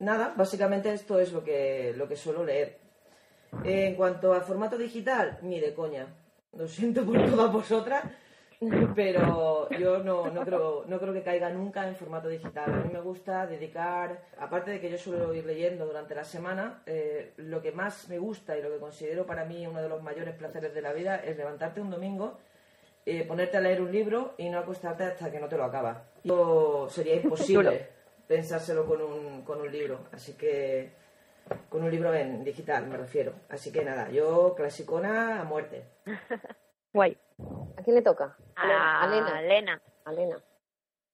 Nada, 0.00 0.34
básicamente 0.36 0.92
esto 0.92 1.20
es 1.20 1.32
lo 1.32 1.44
que, 1.44 1.94
lo 1.96 2.08
que 2.08 2.16
suelo 2.16 2.44
leer. 2.44 2.80
En 3.62 3.94
cuanto 3.94 4.34
a 4.34 4.40
formato 4.40 4.76
digital, 4.76 5.38
ni 5.42 5.60
de 5.60 5.72
coña. 5.72 6.08
Lo 6.54 6.66
siento 6.66 7.06
por 7.06 7.24
todas 7.30 7.52
vosotras, 7.52 8.02
pero 8.94 9.68
yo 9.70 9.98
no, 9.98 10.30
no, 10.30 10.44
creo, 10.44 10.84
no 10.86 10.98
creo 10.98 11.12
que 11.12 11.22
caiga 11.22 11.50
nunca 11.50 11.86
en 11.86 11.94
formato 11.94 12.28
digital. 12.28 12.72
A 12.72 12.84
mí 12.84 12.90
me 12.92 13.00
gusta 13.00 13.46
dedicar, 13.46 14.22
aparte 14.38 14.72
de 14.72 14.80
que 14.80 14.90
yo 14.90 14.98
suelo 14.98 15.34
ir 15.34 15.44
leyendo 15.44 15.86
durante 15.86 16.14
la 16.14 16.24
semana, 16.24 16.82
eh, 16.86 17.32
lo 17.36 17.60
que 17.60 17.72
más 17.72 18.08
me 18.08 18.18
gusta 18.18 18.56
y 18.56 18.62
lo 18.62 18.70
que 18.70 18.78
considero 18.78 19.26
para 19.26 19.44
mí 19.44 19.66
uno 19.66 19.82
de 19.82 19.88
los 19.88 20.02
mayores 20.02 20.34
placeres 20.34 20.74
de 20.74 20.82
la 20.82 20.92
vida 20.92 21.16
es 21.16 21.36
levantarte 21.36 21.80
un 21.80 21.90
domingo, 21.90 22.38
eh, 23.04 23.24
ponerte 23.24 23.58
a 23.58 23.60
leer 23.60 23.80
un 23.80 23.92
libro 23.92 24.34
y 24.38 24.48
no 24.48 24.58
acostarte 24.58 25.04
hasta 25.04 25.30
que 25.30 25.38
no 25.38 25.48
te 25.48 25.56
lo 25.56 25.64
acabas. 25.64 25.98
Yo 26.24 26.88
sería 26.90 27.16
imposible 27.22 27.88
pensárselo 28.26 28.86
con 28.86 29.00
un, 29.02 29.42
con 29.42 29.60
un 29.60 29.70
libro, 29.70 30.00
así 30.12 30.32
que 30.32 30.90
con 31.68 31.84
un 31.84 31.90
libro 31.90 32.12
en 32.14 32.42
digital 32.42 32.86
me 32.86 32.96
refiero. 32.96 33.32
Así 33.48 33.70
que 33.70 33.84
nada, 33.84 34.10
yo 34.10 34.54
clasicona 34.56 35.40
a 35.40 35.44
muerte. 35.44 35.84
Guay. 36.92 37.16
¿A 37.76 37.82
quién 37.82 37.96
le 37.96 38.02
toca? 38.02 38.36
A, 38.56 39.06
Lena. 39.08 39.42
Lena. 39.42 39.82
A 40.04 40.12
Lena. 40.12 40.38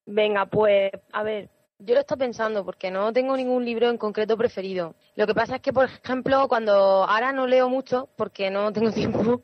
Venga, 0.05 0.45
pues, 0.45 0.91
a 1.11 1.23
ver, 1.23 1.49
yo 1.79 1.95
lo 1.95 2.01
estoy 2.01 2.17
pensando 2.17 2.63
porque 2.63 2.91
no 2.91 3.11
tengo 3.11 3.35
ningún 3.35 3.65
libro 3.65 3.89
en 3.89 3.97
concreto 3.97 4.37
preferido. 4.37 4.95
Lo 5.15 5.27
que 5.27 5.33
pasa 5.33 5.55
es 5.55 5.61
que, 5.61 5.73
por 5.73 5.85
ejemplo, 5.85 6.47
cuando 6.47 6.73
ahora 6.73 7.31
no 7.33 7.47
leo 7.47 7.69
mucho 7.69 8.09
porque 8.15 8.49
no 8.49 8.71
tengo 8.71 8.91
tiempo, 8.93 9.41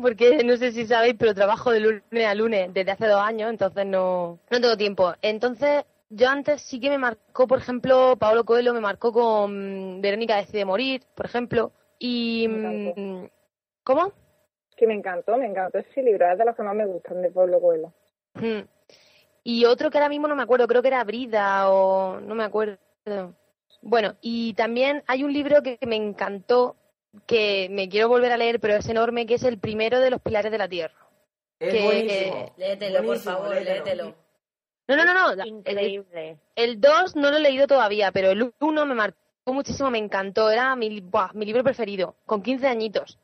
porque 0.00 0.44
no 0.44 0.56
sé 0.56 0.72
si 0.72 0.86
sabéis, 0.86 1.16
pero 1.18 1.34
trabajo 1.34 1.72
de 1.72 1.80
lunes 1.80 2.26
a 2.26 2.34
lunes 2.34 2.72
desde 2.72 2.92
hace 2.92 3.06
dos 3.06 3.20
años, 3.20 3.50
entonces 3.50 3.86
no, 3.86 4.38
no 4.50 4.60
tengo 4.60 4.76
tiempo. 4.76 5.14
Entonces, 5.22 5.84
yo 6.10 6.28
antes 6.28 6.62
sí 6.62 6.80
que 6.80 6.90
me 6.90 6.98
marcó, 6.98 7.46
por 7.46 7.58
ejemplo, 7.58 8.16
Pablo 8.16 8.44
Coelho 8.44 8.72
me 8.72 8.80
marcó 8.80 9.12
con 9.12 10.00
Verónica 10.00 10.36
decide 10.36 10.64
morir, 10.64 11.02
por 11.14 11.26
ejemplo, 11.26 11.72
y... 11.98 12.46
mm, 12.48 13.26
¿Cómo? 13.84 14.12
Que 14.78 14.86
me 14.86 14.94
encantó, 14.94 15.36
me 15.36 15.46
encantó 15.46 15.78
ese 15.78 16.02
libro, 16.02 16.30
es 16.30 16.38
de 16.38 16.44
los 16.44 16.54
que 16.54 16.62
más 16.62 16.74
me 16.76 16.86
gustan 16.86 17.20
de 17.20 17.32
Pablo 17.32 17.60
Coelho. 17.60 17.92
Mm. 18.34 18.60
Y 19.42 19.64
otro 19.64 19.90
que 19.90 19.98
ahora 19.98 20.08
mismo 20.08 20.28
no 20.28 20.36
me 20.36 20.42
acuerdo, 20.44 20.68
creo 20.68 20.82
que 20.82 20.88
era 20.88 21.02
Brida 21.02 21.68
o 21.68 22.20
no 22.20 22.34
me 22.36 22.44
acuerdo. 22.44 22.78
Bueno, 23.82 24.14
y 24.20 24.54
también 24.54 25.02
hay 25.08 25.24
un 25.24 25.32
libro 25.32 25.62
que, 25.62 25.78
me 25.84 25.96
encantó, 25.96 26.76
que 27.26 27.68
me 27.70 27.88
quiero 27.88 28.08
volver 28.08 28.30
a 28.30 28.36
leer, 28.36 28.60
pero 28.60 28.76
es 28.76 28.88
enorme, 28.88 29.26
que 29.26 29.34
es 29.34 29.42
el 29.42 29.58
primero 29.58 29.98
de 29.98 30.10
los 30.10 30.20
Pilares 30.20 30.52
de 30.52 30.58
la 30.58 30.68
Tierra. 30.68 30.94
Es 31.58 31.74
Que- 31.74 31.82
buenísimo. 31.82 32.54
Léetelo, 32.56 33.02
por 33.04 33.18
favor, 33.18 33.54
léetelo. 33.54 33.74
léetelo. 33.74 34.14
No, 34.86 34.96
no, 34.96 35.04
no, 35.04 35.34
no. 35.34 35.44
Increíble. 35.44 36.38
el 36.54 36.80
2 36.80 37.16
no 37.16 37.30
lo 37.30 37.36
he 37.36 37.40
leído 37.40 37.66
todavía, 37.66 38.12
pero 38.12 38.30
el 38.30 38.52
1 38.60 38.86
me 38.86 38.94
marcó 38.94 39.18
muchísimo, 39.46 39.90
me 39.90 39.98
encantó. 39.98 40.50
Era 40.50 40.76
mi, 40.76 41.00
buah, 41.00 41.32
mi 41.34 41.46
libro 41.46 41.64
preferido, 41.64 42.14
con 42.26 42.42
15 42.42 42.68
añitos. 42.68 43.18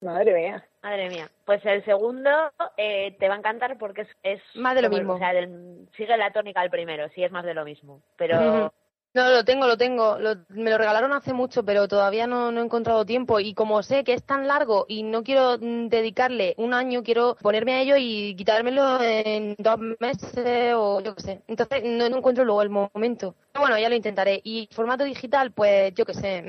Madre 0.00 0.34
mía. 0.34 0.68
Madre 0.86 1.08
mía. 1.08 1.28
Pues 1.44 1.66
el 1.66 1.84
segundo 1.84 2.30
eh, 2.76 3.16
te 3.18 3.26
va 3.28 3.34
a 3.34 3.38
encantar 3.38 3.76
porque 3.76 4.02
es, 4.02 4.08
es 4.22 4.40
Más 4.54 4.76
de 4.76 4.82
lo 4.82 4.88
mismo. 4.88 5.14
O 5.14 5.18
sea, 5.18 5.32
del- 5.32 5.88
sigue 5.96 6.16
la 6.16 6.32
tónica 6.32 6.60
del 6.60 6.70
primero, 6.70 7.08
sí 7.12 7.24
es 7.24 7.32
más 7.32 7.44
de 7.44 7.54
lo 7.54 7.64
mismo. 7.64 8.02
Pero. 8.16 8.72
No, 9.12 9.30
lo 9.30 9.44
tengo, 9.44 9.66
lo 9.66 9.76
tengo. 9.76 10.16
Lo- 10.20 10.36
me 10.50 10.70
lo 10.70 10.78
regalaron 10.78 11.12
hace 11.12 11.32
mucho, 11.32 11.64
pero 11.64 11.88
todavía 11.88 12.28
no, 12.28 12.52
no 12.52 12.60
he 12.60 12.64
encontrado 12.64 13.04
tiempo. 13.04 13.40
Y 13.40 13.52
como 13.52 13.82
sé 13.82 14.04
que 14.04 14.12
es 14.12 14.22
tan 14.22 14.46
largo 14.46 14.84
y 14.86 15.02
no 15.02 15.24
quiero 15.24 15.58
mm, 15.60 15.88
dedicarle 15.88 16.54
un 16.56 16.72
año, 16.72 17.02
quiero 17.02 17.34
ponerme 17.42 17.74
a 17.74 17.80
ello 17.80 17.96
y 17.98 18.36
quitármelo 18.36 19.00
en 19.02 19.56
dos 19.58 19.80
meses 19.98 20.72
o 20.76 21.00
yo 21.00 21.16
qué 21.16 21.22
sé. 21.22 21.40
Entonces 21.48 21.82
no, 21.84 22.08
no 22.08 22.18
encuentro 22.18 22.44
luego 22.44 22.62
el 22.62 22.70
momento. 22.70 23.34
Pero 23.52 23.62
bueno, 23.62 23.76
ya 23.76 23.88
lo 23.88 23.96
intentaré. 23.96 24.40
Y 24.44 24.68
formato 24.70 25.02
digital, 25.02 25.50
pues 25.50 25.92
yo 25.94 26.04
qué 26.04 26.14
sé. 26.14 26.42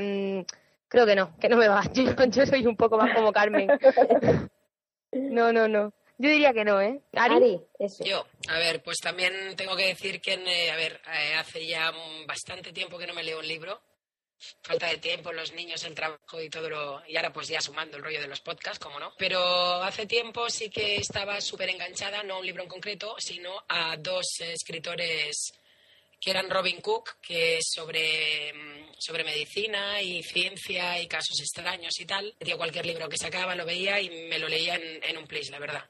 mm, 0.46 0.46
creo 0.88 1.06
que 1.06 1.16
no, 1.16 1.38
que 1.38 1.50
no 1.50 1.58
me 1.58 1.68
va. 1.68 1.84
Yo, 1.94 2.04
yo 2.26 2.46
soy 2.46 2.66
un 2.66 2.76
poco 2.76 2.98
más 2.98 3.14
como 3.14 3.32
Carmen. 3.32 3.70
No, 5.12 5.52
no, 5.54 5.68
no. 5.68 5.94
Yo 6.18 6.30
diría 6.30 6.52
que 6.52 6.66
no, 6.66 6.82
¿eh? 6.82 7.00
Ari. 7.14 7.36
Ari, 7.36 7.62
eso. 7.78 8.04
Yo, 8.04 8.26
a 8.50 8.58
ver, 8.58 8.82
pues 8.82 8.98
también 8.98 9.56
tengo 9.56 9.76
que 9.76 9.88
decir 9.88 10.20
que, 10.20 10.34
eh, 10.34 10.72
a 10.72 10.76
ver, 10.76 11.00
eh, 11.06 11.36
hace 11.36 11.66
ya 11.66 11.92
bastante 12.26 12.74
tiempo 12.74 12.98
que 12.98 13.06
no 13.06 13.14
me 13.14 13.24
leo 13.24 13.40
un 13.40 13.48
libro. 13.48 13.82
Falta 14.62 14.88
de 14.88 14.98
tiempo, 14.98 15.32
los 15.32 15.54
niños, 15.54 15.84
el 15.84 15.96
trabajo 15.96 16.42
y 16.42 16.50
todo 16.50 16.70
lo... 16.70 17.02
Y 17.08 17.18
ahora 17.18 17.34
pues 17.34 17.48
ya 17.48 17.60
sumando 17.60 17.98
el 17.98 18.04
rollo 18.04 18.22
de 18.22 18.28
los 18.28 18.42
podcasts, 18.42 18.80
como 18.80 19.00
no. 19.00 19.12
Pero 19.18 19.40
hace 19.82 20.06
tiempo 20.06 20.50
sí 20.50 20.70
que 20.70 20.98
estaba 20.98 21.42
súper 21.42 21.70
enganchada, 21.70 22.22
no 22.24 22.36
a 22.36 22.40
un 22.40 22.46
libro 22.46 22.64
en 22.64 22.70
concreto, 22.70 23.16
sino 23.18 23.64
a 23.68 23.96
dos 23.98 24.40
escritores 24.40 25.54
que 26.20 26.32
eran 26.32 26.50
Robin 26.50 26.82
Cook, 26.82 27.18
que 27.22 27.58
es 27.58 27.66
sobre, 27.74 28.54
mm, 28.54 28.94
sobre 28.98 29.24
medicina 29.24 30.02
y 30.02 30.24
ciencia 30.24 31.00
y 31.00 31.08
casos 31.08 31.40
extraños 31.40 32.00
y 32.00 32.06
tal. 32.06 32.36
Metía 32.40 32.58
cualquier 32.58 32.86
libro 32.86 33.10
que 33.10 33.18
sacaba, 33.18 33.56
lo 33.56 33.66
veía 33.66 34.00
y 34.02 34.10
me 34.28 34.40
lo 34.40 34.48
leía 34.48 34.76
en, 34.76 35.04
en 35.04 35.18
un 35.18 35.28
plis, 35.28 35.50
la 35.50 35.60
verdad. 35.60 35.90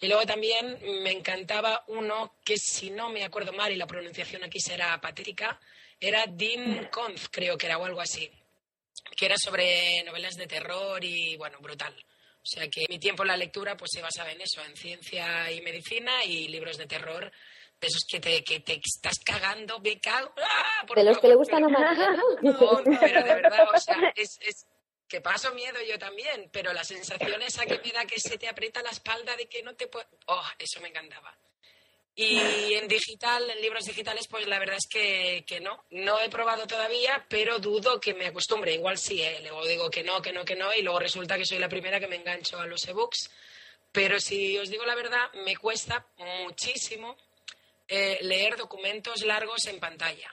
Y 0.00 0.08
luego 0.08 0.26
también 0.26 0.78
me 1.02 1.10
encantaba 1.10 1.84
uno 1.88 2.36
que, 2.44 2.58
si 2.58 2.90
no 2.90 3.08
me 3.08 3.24
acuerdo 3.24 3.52
mal, 3.52 3.72
y 3.72 3.76
la 3.76 3.86
pronunciación 3.86 4.44
aquí 4.44 4.60
será 4.60 5.00
patética, 5.00 5.58
era 5.98 6.26
Dean 6.26 6.88
Conz, 6.90 7.28
creo 7.30 7.56
que 7.56 7.66
era, 7.66 7.78
o 7.78 7.84
algo 7.84 8.02
así, 8.02 8.30
que 9.16 9.26
era 9.26 9.36
sobre 9.38 10.02
novelas 10.04 10.34
de 10.34 10.46
terror 10.46 11.02
y, 11.02 11.36
bueno, 11.36 11.58
brutal. 11.60 11.94
O 12.42 12.48
sea 12.48 12.68
que 12.68 12.84
mi 12.88 12.98
tiempo 12.98 13.22
en 13.24 13.28
la 13.28 13.36
lectura 13.36 13.76
pues 13.76 13.90
se 13.92 14.02
basaba 14.02 14.30
en 14.30 14.40
eso, 14.40 14.62
en 14.62 14.76
ciencia 14.76 15.50
y 15.50 15.60
medicina 15.62 16.24
y 16.24 16.46
libros 16.48 16.76
de 16.76 16.86
terror, 16.86 17.32
de 17.80 17.86
esos 17.86 18.04
que 18.08 18.20
te, 18.20 18.42
que 18.42 18.60
te 18.60 18.80
estás 18.84 19.18
cagando, 19.24 19.78
me 19.80 20.00
cago. 20.00 20.32
¡ah! 20.36 20.86
De 20.94 21.04
los 21.04 21.18
que 21.18 21.28
le 21.28 21.34
gustan 21.34 21.64
a 21.64 21.68
favor, 21.68 21.96
María. 21.96 22.10
no, 22.42 22.52
no, 22.52 23.00
pero 23.00 23.22
de 23.22 23.34
verdad, 23.34 23.68
o 23.74 23.78
sea, 23.78 24.12
es, 24.14 24.38
es 24.40 24.66
que 25.08 25.20
paso 25.20 25.52
miedo 25.54 25.78
yo 25.86 25.98
también, 25.98 26.48
pero 26.52 26.72
la 26.72 26.84
sensación 26.84 27.42
esa 27.42 27.64
que 27.66 27.80
me 27.84 27.92
da 27.92 28.04
que 28.06 28.18
se 28.18 28.38
te 28.38 28.48
aprieta 28.48 28.82
la 28.82 28.90
espalda 28.90 29.36
de 29.36 29.46
que 29.46 29.62
no 29.62 29.74
te 29.74 29.86
puedo... 29.86 30.06
Oh, 30.26 30.44
eso 30.58 30.80
me 30.80 30.88
encantaba. 30.88 31.36
Y 32.18 32.72
en 32.72 32.88
digital, 32.88 33.50
en 33.50 33.60
libros 33.60 33.84
digitales, 33.84 34.26
pues 34.26 34.46
la 34.46 34.58
verdad 34.58 34.76
es 34.78 34.86
que, 34.88 35.44
que 35.46 35.60
no. 35.60 35.84
No 35.90 36.18
he 36.18 36.30
probado 36.30 36.66
todavía, 36.66 37.26
pero 37.28 37.58
dudo 37.58 38.00
que 38.00 38.14
me 38.14 38.26
acostumbre. 38.26 38.72
Igual 38.72 38.96
sí, 38.96 39.20
¿eh? 39.22 39.40
luego 39.42 39.66
digo 39.66 39.90
que 39.90 40.02
no, 40.02 40.22
que 40.22 40.32
no, 40.32 40.42
que 40.42 40.56
no, 40.56 40.72
y 40.72 40.80
luego 40.80 40.98
resulta 40.98 41.36
que 41.36 41.44
soy 41.44 41.58
la 41.58 41.68
primera 41.68 42.00
que 42.00 42.08
me 42.08 42.16
engancho 42.16 42.58
a 42.58 42.66
los 42.66 42.88
ebooks. 42.88 43.30
Pero 43.92 44.18
si 44.18 44.56
os 44.56 44.70
digo 44.70 44.86
la 44.86 44.94
verdad, 44.94 45.30
me 45.44 45.56
cuesta 45.56 46.06
muchísimo 46.16 47.18
eh, 47.88 48.18
leer 48.22 48.56
documentos 48.56 49.24
largos 49.24 49.66
en 49.66 49.78
pantalla. 49.80 50.30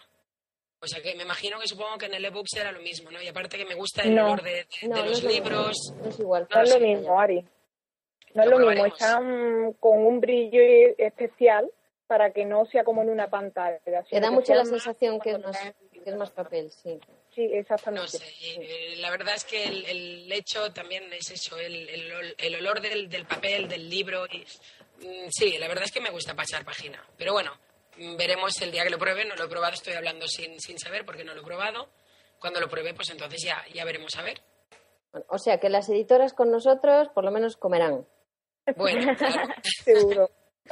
O 0.80 0.88
sea 0.88 1.02
que 1.02 1.16
me 1.16 1.24
imagino 1.24 1.60
que 1.60 1.68
supongo 1.68 1.98
que 1.98 2.08
en 2.08 2.14
el 2.16 2.26
ebook 2.26 2.46
será 2.48 2.72
lo 2.72 2.82
mismo, 2.82 3.10
¿no? 3.10 3.22
Y 3.22 3.28
aparte 3.30 3.58
que 3.58 3.66
me 3.66 3.76
gusta 3.76 4.02
el 4.04 4.16
No. 4.16 4.26
olor 4.26 4.42
de, 4.44 4.52
de- 4.52 4.68
de 4.82 4.88
No, 4.90 4.96
no 4.98 5.06
los 5.06 5.24
mismo. 5.24 5.30
libros. 5.30 5.78
No 6.02 6.10
es 6.10 6.20
igual. 6.20 6.48
No 6.54 6.62
es 6.62 6.70
lo 6.74 6.80
mismo, 6.80 7.20
Ari. 7.20 7.46
No 8.34 8.44
es 8.44 8.50
Lo 8.50 8.60
lo 8.60 8.70
mismo, 8.70 8.86
están 8.88 9.74
con 9.80 10.00
un 10.06 10.20
brillo 10.20 10.60
especial 10.98 11.70
para 12.08 12.32
que 12.34 12.44
no 12.46 12.66
sea 12.66 12.84
como 12.84 13.02
en 13.04 13.10
una 13.10 13.30
pantalla. 13.30 13.80
Te 14.10 14.20
da 14.20 14.30
mucho 14.32 14.54
la 14.56 14.66
sensación 14.66 15.20
que 15.22 15.32
es 15.32 15.40
más, 15.40 15.58
que 15.92 16.10
es 16.10 16.16
más 16.16 16.32
papel, 16.32 16.70
sí. 16.72 17.00
Sí, 17.34 17.48
No 17.48 17.56
exactamente. 17.60 18.08
sé, 18.10 18.26
eh, 18.46 18.96
la 18.98 19.10
verdad 19.12 19.36
es 19.36 19.46
que 19.46 19.64
el, 19.64 19.86
el 19.86 20.32
hecho 20.32 20.72
también 20.74 21.12
es 21.14 21.32
eso, 21.32 21.58
el, 21.58 21.88
el 21.90 22.36
el 22.38 22.56
olor 22.56 22.82
del, 22.82 23.08
del 23.10 23.26
papel, 23.26 23.68
del 23.70 23.90
libro. 23.90 24.26
Y, 24.28 24.44
sí, 25.30 25.58
la 25.58 25.68
verdad 25.68 25.86
es 25.86 25.92
que 25.92 26.02
me 26.02 26.12
gusta 26.12 26.36
pasar 26.36 26.64
página. 26.66 27.04
Pero 27.18 27.34
bueno, 27.34 27.52
mm, 27.98 28.16
veremos 28.16 28.62
el 28.62 28.72
día 28.72 28.84
que 28.84 28.90
lo 28.90 28.98
pruebe. 28.98 29.26
No 29.26 29.36
lo 29.36 29.46
he 29.46 29.50
probado, 29.50 29.74
estoy 29.74 29.94
hablando 29.94 30.28
sin, 30.28 30.60
sin 30.60 30.78
saber 30.80 31.06
porque 31.06 31.24
no 31.24 31.34
lo 31.34 31.42
he 31.42 31.46
probado. 31.46 31.90
Cuando 32.40 32.60
lo 32.60 32.70
pruebe, 32.70 32.94
pues 32.94 33.10
entonces 33.10 33.42
ya, 33.44 33.64
ya 33.74 33.86
veremos 33.86 34.16
a 34.18 34.22
ver. 34.22 34.42
O 35.30 35.38
sea 35.38 35.60
que 35.60 35.70
las 35.70 35.90
editoras 35.90 36.34
con 36.34 36.52
nosotros 36.52 37.10
por 37.14 37.24
lo 37.24 37.32
menos 37.32 37.56
comerán. 37.58 38.06
Bueno, 38.76 39.14
claro, 39.18 39.54
Seguro. 39.84 40.30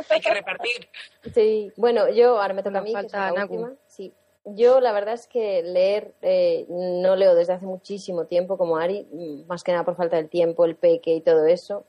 hay 0.09 0.19
que 0.19 0.33
repartir. 0.33 0.89
Sí, 1.33 1.71
bueno, 1.77 2.09
yo 2.09 2.41
ahora 2.41 2.53
me 2.53 2.63
toca 2.63 2.79
a 2.79 2.81
mí, 2.81 2.89
que 2.89 2.93
falta 2.93 3.31
la 3.31 3.43
última. 3.43 3.73
Sí. 3.87 4.13
Yo 4.43 4.79
la 4.79 4.91
verdad 4.91 5.13
es 5.13 5.27
que 5.27 5.61
leer 5.61 6.15
eh, 6.21 6.65
no 6.67 7.15
leo 7.15 7.35
desde 7.35 7.53
hace 7.53 7.65
muchísimo 7.65 8.25
tiempo 8.25 8.57
como 8.57 8.77
Ari, 8.77 9.07
mm, 9.11 9.45
más 9.47 9.63
que 9.63 9.71
nada 9.71 9.83
por 9.83 9.95
falta 9.95 10.15
del 10.17 10.29
tiempo, 10.29 10.65
el 10.65 10.75
peque 10.75 11.13
y 11.13 11.21
todo 11.21 11.45
eso. 11.45 11.85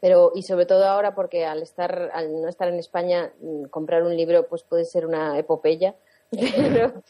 Pero 0.00 0.32
y 0.34 0.42
sobre 0.42 0.66
todo 0.66 0.86
ahora 0.86 1.14
porque 1.14 1.44
al 1.44 1.62
estar 1.62 2.10
al 2.12 2.40
no 2.40 2.48
estar 2.48 2.68
en 2.68 2.78
España 2.78 3.32
mm, 3.40 3.64
comprar 3.64 4.02
un 4.02 4.16
libro 4.16 4.46
pues 4.48 4.62
puede 4.62 4.84
ser 4.84 5.06
una 5.06 5.38
epopeya. 5.38 5.94
Pero 6.30 7.02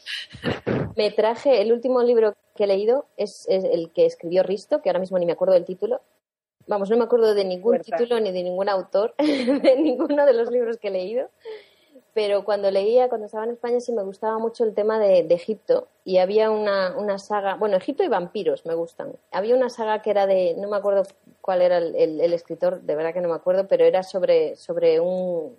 me 0.97 1.11
traje 1.11 1.61
el 1.61 1.73
último 1.73 2.03
libro 2.03 2.35
que 2.55 2.65
he 2.65 2.67
leído 2.67 3.07
es, 3.17 3.47
es 3.49 3.65
el 3.65 3.93
que 3.93 4.07
escribió 4.07 4.43
Risto, 4.43 4.81
que 4.81 4.89
ahora 4.89 4.99
mismo 4.99 5.19
ni 5.19 5.27
me 5.27 5.33
acuerdo 5.33 5.55
del 5.55 5.65
título. 5.65 6.01
Vamos, 6.67 6.91
no 6.91 6.97
me 6.97 7.05
acuerdo 7.05 7.35
de 7.35 7.45
ningún 7.45 7.81
título 7.81 8.21
ni 8.21 8.33
de 8.33 8.43
ningún 8.43 8.69
autor 8.69 9.15
de 9.19 9.77
ninguno 9.77 10.25
de 10.25 10.33
los 10.33 10.51
libros 10.51 10.79
que 10.79 10.89
he 10.89 10.93
leído 10.93 11.29
pero 12.13 12.45
cuando 12.45 12.71
leía, 12.71 13.09
cuando 13.09 13.27
estaba 13.27 13.45
en 13.45 13.53
España, 13.53 13.81
sí 13.81 13.93
me 13.93 14.03
gustaba 14.03 14.39
mucho 14.39 14.65
el 14.65 14.75
tema 14.75 14.99
de, 14.99 15.23
de 15.23 15.35
Egipto. 15.35 15.89
Y 16.05 16.19
había 16.19 16.51
una, 16.51 16.97
una, 16.97 17.19
saga, 17.19 17.55
bueno, 17.55 17.77
Egipto 17.77 18.03
y 18.03 18.09
vampiros 18.09 18.67
me 18.67 18.75
gustan. 18.75 19.13
Había 19.31 19.55
una 19.55 19.69
saga 19.69 20.03
que 20.03 20.11
era 20.11 20.27
de, 20.27 20.55
no 20.59 20.69
me 20.69 20.77
acuerdo 20.77 21.05
cuál 21.41 21.63
era 21.63 21.79
el, 21.79 21.95
el, 21.97 22.21
el 22.21 22.33
escritor, 22.33 22.83
de 22.83 22.95
verdad 22.95 23.13
que 23.13 23.21
no 23.21 23.29
me 23.29 23.35
acuerdo, 23.35 23.67
pero 23.69 23.85
era 23.85 24.03
sobre, 24.03 24.57
sobre 24.57 25.01
un, 25.01 25.57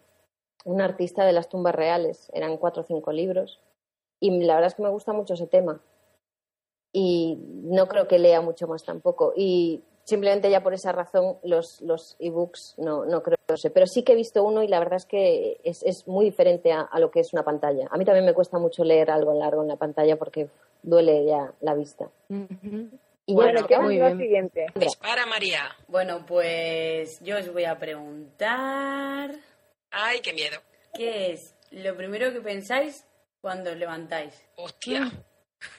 un 0.65 0.81
artista 0.81 1.25
de 1.25 1.33
las 1.33 1.49
tumbas 1.49 1.75
reales. 1.75 2.29
Eran 2.33 2.57
cuatro 2.57 2.83
o 2.83 2.85
cinco 2.85 3.11
libros. 3.11 3.59
Y 4.19 4.29
la 4.43 4.55
verdad 4.55 4.67
es 4.69 4.75
que 4.75 4.83
me 4.83 4.89
gusta 4.89 5.13
mucho 5.13 5.33
ese 5.33 5.47
tema. 5.47 5.81
Y 6.93 7.37
no 7.63 7.87
creo 7.87 8.07
que 8.07 8.19
lea 8.19 8.41
mucho 8.41 8.67
más 8.67 8.83
tampoco. 8.83 9.33
Y 9.35 9.83
simplemente 10.03 10.49
ya 10.49 10.61
por 10.61 10.73
esa 10.73 10.91
razón 10.91 11.37
los, 11.43 11.81
los 11.81 12.15
ebooks 12.19 12.75
no, 12.77 13.05
no 13.05 13.23
creo 13.23 13.37
que 13.47 13.57
sé. 13.57 13.69
Pero 13.69 13.87
sí 13.87 14.03
que 14.03 14.11
he 14.13 14.15
visto 14.15 14.43
uno 14.43 14.61
y 14.61 14.67
la 14.67 14.79
verdad 14.79 14.97
es 14.97 15.05
que 15.05 15.59
es, 15.63 15.83
es 15.83 16.07
muy 16.07 16.25
diferente 16.25 16.71
a, 16.71 16.81
a, 16.81 16.99
lo 16.99 17.09
que 17.09 17.21
es 17.21 17.33
una 17.33 17.43
pantalla. 17.43 17.87
A 17.91 17.97
mí 17.97 18.05
también 18.05 18.25
me 18.25 18.33
cuesta 18.33 18.59
mucho 18.59 18.83
leer 18.83 19.09
algo 19.09 19.33
largo 19.33 19.61
en 19.61 19.69
la 19.69 19.77
pantalla 19.77 20.17
porque 20.17 20.49
duele 20.83 21.25
ya 21.25 21.53
la 21.61 21.73
vista. 21.73 22.09
-huh. 22.29 22.89
Y 23.31 23.33
bueno, 23.33 23.65
¿qué 23.65 23.79
muy 23.79 23.95
bien. 23.95 24.17
siguiente? 24.17 24.65
Dispara, 24.75 25.25
María. 25.25 25.73
Bueno, 25.87 26.25
pues 26.27 27.21
yo 27.21 27.37
os 27.37 27.51
voy 27.53 27.63
a 27.63 27.79
preguntar... 27.79 29.31
Ay, 29.89 30.19
qué 30.19 30.33
miedo. 30.33 30.59
¿Qué 30.93 31.31
es 31.31 31.55
lo 31.71 31.95
primero 31.95 32.33
que 32.33 32.41
pensáis 32.41 33.07
cuando 33.39 33.71
os 33.71 33.77
levantáis? 33.77 34.45
Hostia. 34.57 35.09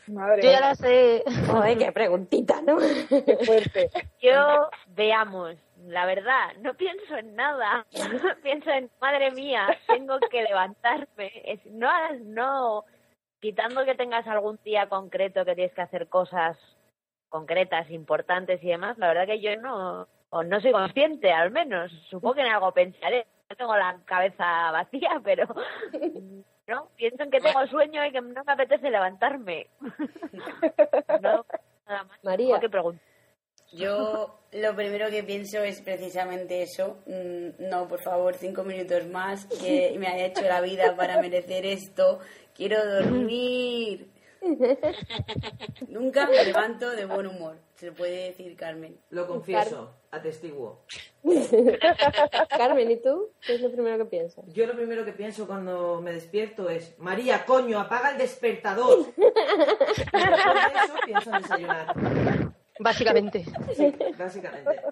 Madre 0.06 0.42
Yo 0.44 0.50
ya 0.50 0.60
la 0.60 0.74
sé. 0.74 1.22
Joder, 1.46 1.76
qué 1.76 1.92
preguntita, 1.92 2.62
¿no? 2.62 2.78
Qué 2.78 3.36
fuerte. 3.44 3.90
Yo, 4.22 4.70
veamos, 4.86 5.56
la 5.84 6.06
verdad, 6.06 6.54
no 6.60 6.72
pienso 6.72 7.18
en 7.18 7.34
nada. 7.34 7.86
pienso 8.42 8.70
en, 8.70 8.90
madre 8.98 9.30
mía, 9.32 9.66
tengo 9.88 10.18
que 10.30 10.42
levantarme. 10.42 11.32
Es, 11.44 11.66
no, 11.66 11.90
no, 12.22 12.84
quitando 13.40 13.84
que 13.84 13.94
tengas 13.94 14.26
algún 14.26 14.58
día 14.64 14.88
concreto 14.88 15.44
que 15.44 15.54
tienes 15.54 15.74
que 15.74 15.82
hacer 15.82 16.08
cosas 16.08 16.56
concretas, 17.32 17.90
importantes 17.90 18.62
y 18.62 18.68
demás, 18.68 18.98
la 18.98 19.08
verdad 19.08 19.26
que 19.26 19.40
yo 19.40 19.56
no, 19.56 20.06
o 20.28 20.42
no 20.44 20.60
soy 20.60 20.70
consciente, 20.70 21.32
al 21.32 21.50
menos. 21.50 21.90
Supongo 22.10 22.34
que 22.34 22.40
en 22.42 22.52
algo 22.52 22.72
pensaré. 22.72 23.26
No 23.48 23.56
tengo 23.56 23.74
la 23.74 23.98
cabeza 24.04 24.70
vacía, 24.70 25.20
pero 25.24 25.46
¿no? 26.68 26.88
Pienso 26.94 27.22
en 27.22 27.30
que 27.30 27.40
tengo 27.40 27.66
sueño 27.66 28.04
y 28.04 28.12
que 28.12 28.20
no 28.20 28.44
me 28.44 28.52
apetece 28.52 28.90
levantarme. 28.90 29.66
no, 31.22 31.46
nada 31.86 32.04
más. 32.04 32.22
María. 32.22 32.60
¿Qué 32.60 32.68
pregunta? 32.68 33.02
Yo 33.72 34.38
lo 34.52 34.76
primero 34.76 35.08
que 35.08 35.22
pienso 35.22 35.58
es 35.60 35.80
precisamente 35.80 36.62
eso. 36.62 36.98
No, 37.58 37.88
por 37.88 38.02
favor, 38.02 38.34
cinco 38.34 38.64
minutos 38.64 39.06
más, 39.06 39.46
que 39.46 39.96
me 39.98 40.06
ha 40.08 40.26
hecho 40.26 40.42
la 40.42 40.60
vida 40.60 40.94
para 40.94 41.22
merecer 41.22 41.64
esto. 41.64 42.20
Quiero 42.54 42.84
dormir. 42.84 44.11
Nunca 45.88 46.26
me 46.26 46.44
levanto 46.44 46.90
de 46.90 47.04
buen 47.04 47.26
humor, 47.26 47.56
se 47.74 47.86
lo 47.86 47.94
puede 47.94 48.28
decir 48.28 48.56
Carmen. 48.56 48.98
Lo 49.10 49.26
confieso, 49.26 49.94
atestiguo. 50.10 50.84
Carmen, 52.48 52.90
¿y 52.90 52.96
tú? 52.96 53.30
¿Qué 53.40 53.54
es 53.54 53.60
lo 53.60 53.70
primero 53.70 53.98
que 53.98 54.04
piensas? 54.06 54.44
Yo 54.52 54.66
lo 54.66 54.74
primero 54.74 55.04
que 55.04 55.12
pienso 55.12 55.46
cuando 55.46 56.00
me 56.00 56.12
despierto 56.12 56.68
es, 56.68 56.98
María, 56.98 57.44
coño, 57.44 57.78
apaga 57.78 58.10
el 58.10 58.18
despertador. 58.18 59.06
y 59.16 59.20
después 59.20 60.24
de 60.24 60.80
eso 60.84 60.94
pienso 61.06 61.30
en 61.30 61.42
desayunar. 61.42 62.52
Básicamente. 62.80 63.44
Sí, 63.76 63.94
básicamente. 64.18 64.82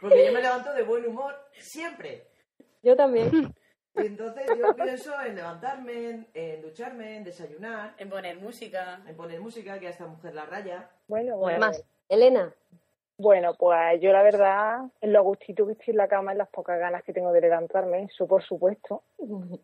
Porque 0.00 0.26
yo 0.26 0.32
me 0.32 0.42
levanto 0.42 0.72
de 0.72 0.82
buen 0.82 1.06
humor 1.06 1.34
siempre. 1.58 2.28
Yo 2.82 2.96
también. 2.96 3.52
Y 3.94 4.06
entonces 4.06 4.44
yo 4.58 4.74
pienso 4.74 5.12
en 5.22 5.34
levantarme, 5.34 6.10
en, 6.10 6.26
en, 6.34 6.62
ducharme, 6.62 7.16
en 7.16 7.24
desayunar. 7.24 7.94
En 7.98 8.08
poner 8.08 8.38
música. 8.38 9.02
En 9.06 9.16
poner 9.16 9.40
música, 9.40 9.78
que 9.78 9.86
a 9.86 9.90
esta 9.90 10.06
mujer 10.06 10.34
la 10.34 10.46
raya. 10.46 10.90
Bueno, 11.08 11.36
bueno. 11.36 11.58
Más. 11.58 11.84
Elena. 12.08 12.54
Bueno, 13.18 13.54
pues 13.54 14.00
yo 14.00 14.12
la 14.12 14.22
verdad, 14.22 14.80
en 15.00 15.12
lo 15.12 15.22
gustito 15.22 15.66
que 15.66 15.72
estoy 15.72 15.92
en 15.92 15.98
la 15.98 16.08
cama, 16.08 16.32
en 16.32 16.38
las 16.38 16.48
pocas 16.48 16.78
ganas 16.78 17.04
que 17.04 17.12
tengo 17.12 17.30
de 17.30 17.40
levantarme, 17.40 18.04
eso 18.04 18.26
por 18.26 18.42
supuesto. 18.42 19.02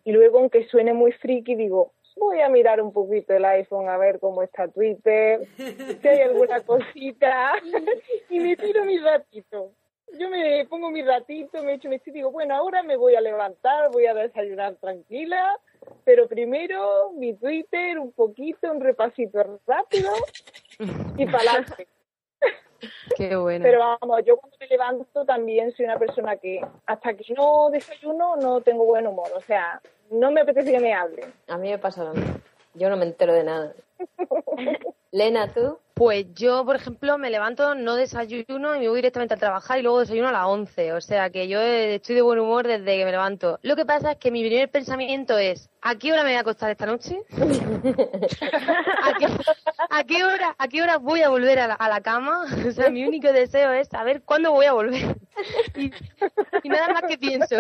Y 0.05 0.13
luego, 0.13 0.39
aunque 0.39 0.69
suene 0.69 0.93
muy 0.93 1.11
friki, 1.13 1.57
digo, 1.57 1.93
voy 2.17 2.41
a 2.41 2.49
mirar 2.49 2.81
un 2.81 2.93
poquito 2.93 3.35
el 3.35 3.45
iPhone 3.45 3.89
a 3.89 3.97
ver 3.97 4.21
cómo 4.21 4.43
está 4.43 4.69
Twitter, 4.69 5.47
si 5.57 6.09
hay 6.09 6.21
alguna 6.21 6.61
cosita, 6.61 7.55
y 8.31 8.39
me 8.39 8.57
tiro 8.57 8.85
mi 8.85 8.99
ratito 8.99 9.73
yo 10.19 10.31
me 10.31 10.65
pongo 10.67 10.91
mi 10.91 11.03
ratito, 11.03 11.63
me 11.63 11.75
echo 11.75 11.89
mi 11.89 12.01
y 12.05 12.11
digo, 12.11 12.31
bueno, 12.31 12.55
ahora 12.55 12.83
me 12.83 12.97
voy 12.97 13.15
a 13.15 13.21
levantar, 13.21 13.91
voy 13.91 14.07
a 14.07 14.15
desayunar 14.15 14.77
tranquila, 14.77 15.59
pero 16.05 16.29
primero 16.29 17.13
mi 17.13 17.35
Twitter, 17.35 17.99
un 17.99 18.13
poquito, 18.13 18.71
un 18.71 18.81
repasito 18.81 19.61
rápido 19.67 20.11
y 21.17 21.27
para 21.27 21.51
adelante. 21.51 21.89
Qué 23.17 23.35
bueno. 23.35 23.65
Pero 23.65 23.81
vamos, 23.81 24.23
yo 24.25 24.37
cuando 24.37 24.57
me 24.61 24.67
levanto 24.69 25.25
también 25.25 25.73
soy 25.73 25.87
una 25.87 25.99
persona 25.99 26.37
que 26.37 26.61
hasta 26.87 27.15
que 27.15 27.35
no 27.35 27.71
desayuno 27.71 28.37
no 28.37 28.61
tengo 28.61 28.85
buen 28.85 29.07
humor, 29.07 29.31
o 29.35 29.41
sea, 29.41 29.81
no 30.11 30.31
me 30.31 30.43
apetece 30.43 30.71
que 30.71 30.81
me 30.81 30.95
hablen. 30.95 31.33
A 31.49 31.59
mí 31.59 31.71
me 31.71 31.79
pasa 31.79 32.05
lo 32.05 32.15
mismo. 32.15 32.39
Yo 32.75 32.89
no 32.89 32.97
me 32.97 33.05
entero 33.05 33.33
de 33.33 33.45
nada. 33.45 33.75
Lena, 35.11 35.53
¿tú? 35.53 35.79
Pues 35.99 36.33
yo, 36.33 36.65
por 36.65 36.77
ejemplo, 36.77 37.19
me 37.19 37.29
levanto, 37.29 37.75
no 37.75 37.97
desayuno 37.97 38.77
y 38.77 38.79
me 38.79 38.89
voy 38.89 38.99
directamente 38.99 39.35
a 39.35 39.37
trabajar 39.37 39.81
y 39.81 39.83
luego 39.83 39.99
desayuno 39.99 40.29
a 40.29 40.33
las 40.33 40.45
11. 40.45 40.93
O 40.93 41.01
sea 41.01 41.29
que 41.31 41.49
yo 41.49 41.61
estoy 41.61 42.15
de 42.15 42.23
buen 42.23 42.39
humor 42.39 42.69
desde 42.69 42.97
que 42.97 43.05
me 43.05 43.11
levanto. 43.11 43.59
Lo 43.63 43.75
que 43.75 43.85
pasa 43.85 44.13
es 44.13 44.19
que 44.19 44.31
mi 44.31 44.47
primer 44.47 44.71
pensamiento 44.71 45.37
es, 45.37 45.69
¿a 45.83 45.97
qué 45.97 46.13
hora 46.13 46.23
me 46.23 46.29
voy 46.29 46.37
a 46.37 46.41
acostar 46.43 46.71
esta 46.71 46.87
noche? 46.87 47.21
¿A, 49.91 50.05
qué, 50.05 50.23
hora, 50.23 50.55
¿A 50.57 50.69
qué 50.69 50.83
hora 50.83 50.99
voy 50.99 51.23
a 51.23 51.31
volver 51.31 51.59
a 51.59 51.67
la, 51.67 51.75
a 51.75 51.89
la, 51.89 52.01
cama? 52.01 52.45
O 52.69 52.71
sea, 52.71 52.91
mi 52.91 53.05
único 53.05 53.33
deseo 53.33 53.73
es 53.73 53.89
saber 53.89 54.23
cuándo 54.23 54.53
voy 54.53 54.67
a 54.67 54.75
volver. 54.75 55.17
Y, 56.65 56.69
nada 56.69 56.93
más 56.93 57.03
que 57.09 57.19
pienso. 57.19 57.57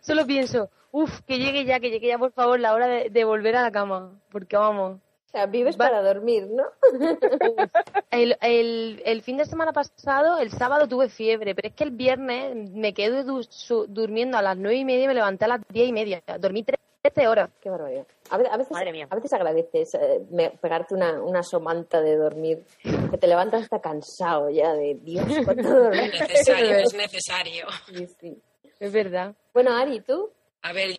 Solo 0.00 0.26
pienso, 0.26 0.70
uff, 0.90 1.20
que 1.26 1.38
llegue 1.38 1.66
ya, 1.66 1.80
que 1.80 1.90
llegue 1.90 2.08
ya, 2.08 2.18
por 2.18 2.32
favor, 2.32 2.58
la 2.60 2.72
hora 2.72 2.86
de 2.86 3.24
volver 3.24 3.56
a 3.56 3.62
la 3.62 3.70
cama. 3.70 4.12
Porque 4.30 4.56
vamos. 4.56 5.00
O 5.30 5.32
sea, 5.32 5.46
vives 5.46 5.76
Va 5.76 5.86
para 5.86 6.02
dormir, 6.02 6.48
¿no? 6.48 6.64
el, 8.10 8.36
el, 8.42 9.00
el, 9.04 9.22
fin 9.22 9.36
de 9.36 9.44
semana 9.44 9.72
pasado, 9.72 10.38
el 10.38 10.50
sábado 10.50 10.88
tuve 10.88 11.08
fiebre, 11.08 11.54
pero 11.54 11.68
es 11.68 11.74
que 11.74 11.84
el 11.84 11.92
viernes 11.92 12.56
me 12.72 12.92
quedé 12.92 13.22
du 13.22 13.44
su, 13.44 13.86
durmiendo 13.86 14.38
a 14.38 14.42
las 14.42 14.56
nueve 14.56 14.78
y 14.78 14.84
media 14.84 15.04
y 15.04 15.06
me 15.06 15.14
levanté 15.14 15.44
a 15.44 15.48
las 15.48 15.60
diez 15.68 15.88
y 15.88 15.92
media. 15.92 16.20
Dormí 16.40 16.64
trece 16.64 17.28
horas. 17.28 17.48
Qué 17.60 17.70
barbaridad. 17.70 18.08
A, 18.28 18.34
a, 18.34 18.56
veces, 18.56 18.72
Madre 18.72 18.90
mía. 18.90 19.06
a 19.08 19.14
veces 19.14 19.32
agradeces 19.32 19.94
eh, 19.94 20.20
me, 20.32 20.50
pegarte 20.50 20.94
una, 20.96 21.22
una 21.22 21.44
somanta 21.44 22.00
de 22.00 22.16
dormir, 22.16 22.64
que 22.82 23.16
te 23.16 23.28
levantas 23.28 23.62
hasta 23.62 23.80
cansado 23.80 24.50
ya 24.50 24.72
de 24.72 24.96
Dios, 25.00 25.26
cuánto. 25.44 25.92
Es 25.92 26.20
necesario, 26.20 26.76
es 26.76 26.94
necesario. 26.94 27.66
Sí, 27.86 28.08
sí. 28.20 28.42
Es 28.80 28.92
verdad. 28.92 29.36
Bueno, 29.54 29.76
Ari, 29.76 30.00
¿tú? 30.00 30.28
A 30.62 30.72
ver, 30.72 30.96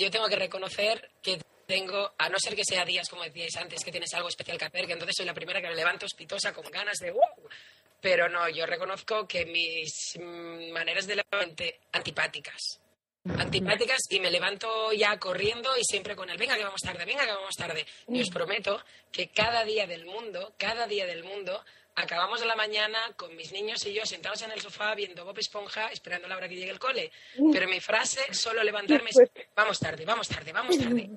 yo 0.00 0.10
tengo 0.10 0.26
que 0.26 0.36
reconocer 0.36 1.08
que 1.22 1.38
tengo, 1.66 2.14
a 2.16 2.28
no 2.28 2.38
ser 2.38 2.54
que 2.54 2.64
sea 2.64 2.84
días, 2.84 3.08
como 3.08 3.24
decíais 3.24 3.56
antes, 3.56 3.84
que 3.84 3.90
tienes 3.90 4.12
algo 4.14 4.28
especial 4.28 4.56
que 4.56 4.64
hacer, 4.64 4.86
que 4.86 4.92
entonces 4.92 5.16
soy 5.16 5.26
la 5.26 5.34
primera 5.34 5.60
que 5.60 5.68
me 5.68 5.74
levanto 5.74 6.06
hospitosa 6.06 6.52
con 6.52 6.70
ganas 6.70 6.98
de 6.98 7.10
¡wow! 7.10 7.48
Pero 8.00 8.28
no, 8.28 8.48
yo 8.48 8.66
reconozco 8.66 9.26
que 9.26 9.44
mis 9.46 10.18
maneras 10.72 11.06
de 11.06 11.16
levante 11.16 11.80
antipáticas. 11.92 12.80
Antipáticas 13.36 14.02
y 14.10 14.20
me 14.20 14.30
levanto 14.30 14.92
ya 14.92 15.18
corriendo 15.18 15.76
y 15.76 15.82
siempre 15.82 16.14
con 16.14 16.30
el 16.30 16.38
venga 16.38 16.56
que 16.56 16.62
vamos 16.62 16.80
tarde, 16.80 17.04
venga 17.04 17.24
que 17.24 17.32
vamos 17.32 17.56
tarde. 17.56 17.84
Y 18.08 18.20
os 18.20 18.30
prometo 18.30 18.80
que 19.10 19.28
cada 19.28 19.64
día 19.64 19.86
del 19.86 20.06
mundo, 20.06 20.54
cada 20.56 20.86
día 20.86 21.06
del 21.06 21.24
mundo, 21.24 21.64
acabamos 21.96 22.40
de 22.40 22.46
la 22.46 22.54
mañana 22.54 22.98
con 23.16 23.34
mis 23.34 23.52
niños 23.52 23.84
y 23.86 23.94
yo 23.94 24.04
sentados 24.04 24.42
en 24.42 24.52
el 24.52 24.60
sofá 24.60 24.94
viendo 24.94 25.24
Bob 25.24 25.38
Esponja 25.38 25.88
esperando 25.88 26.28
la 26.28 26.36
hora 26.36 26.48
que 26.48 26.54
llegue 26.54 26.70
el 26.70 26.78
cole. 26.78 27.10
Pero 27.52 27.66
mi 27.68 27.80
frase, 27.80 28.32
solo 28.32 28.62
levantarme 28.62 29.10
es, 29.10 29.18
vamos 29.54 29.80
tarde, 29.80 30.04
vamos 30.04 30.28
tarde, 30.28 30.52
vamos 30.52 30.78
tarde. 30.78 31.10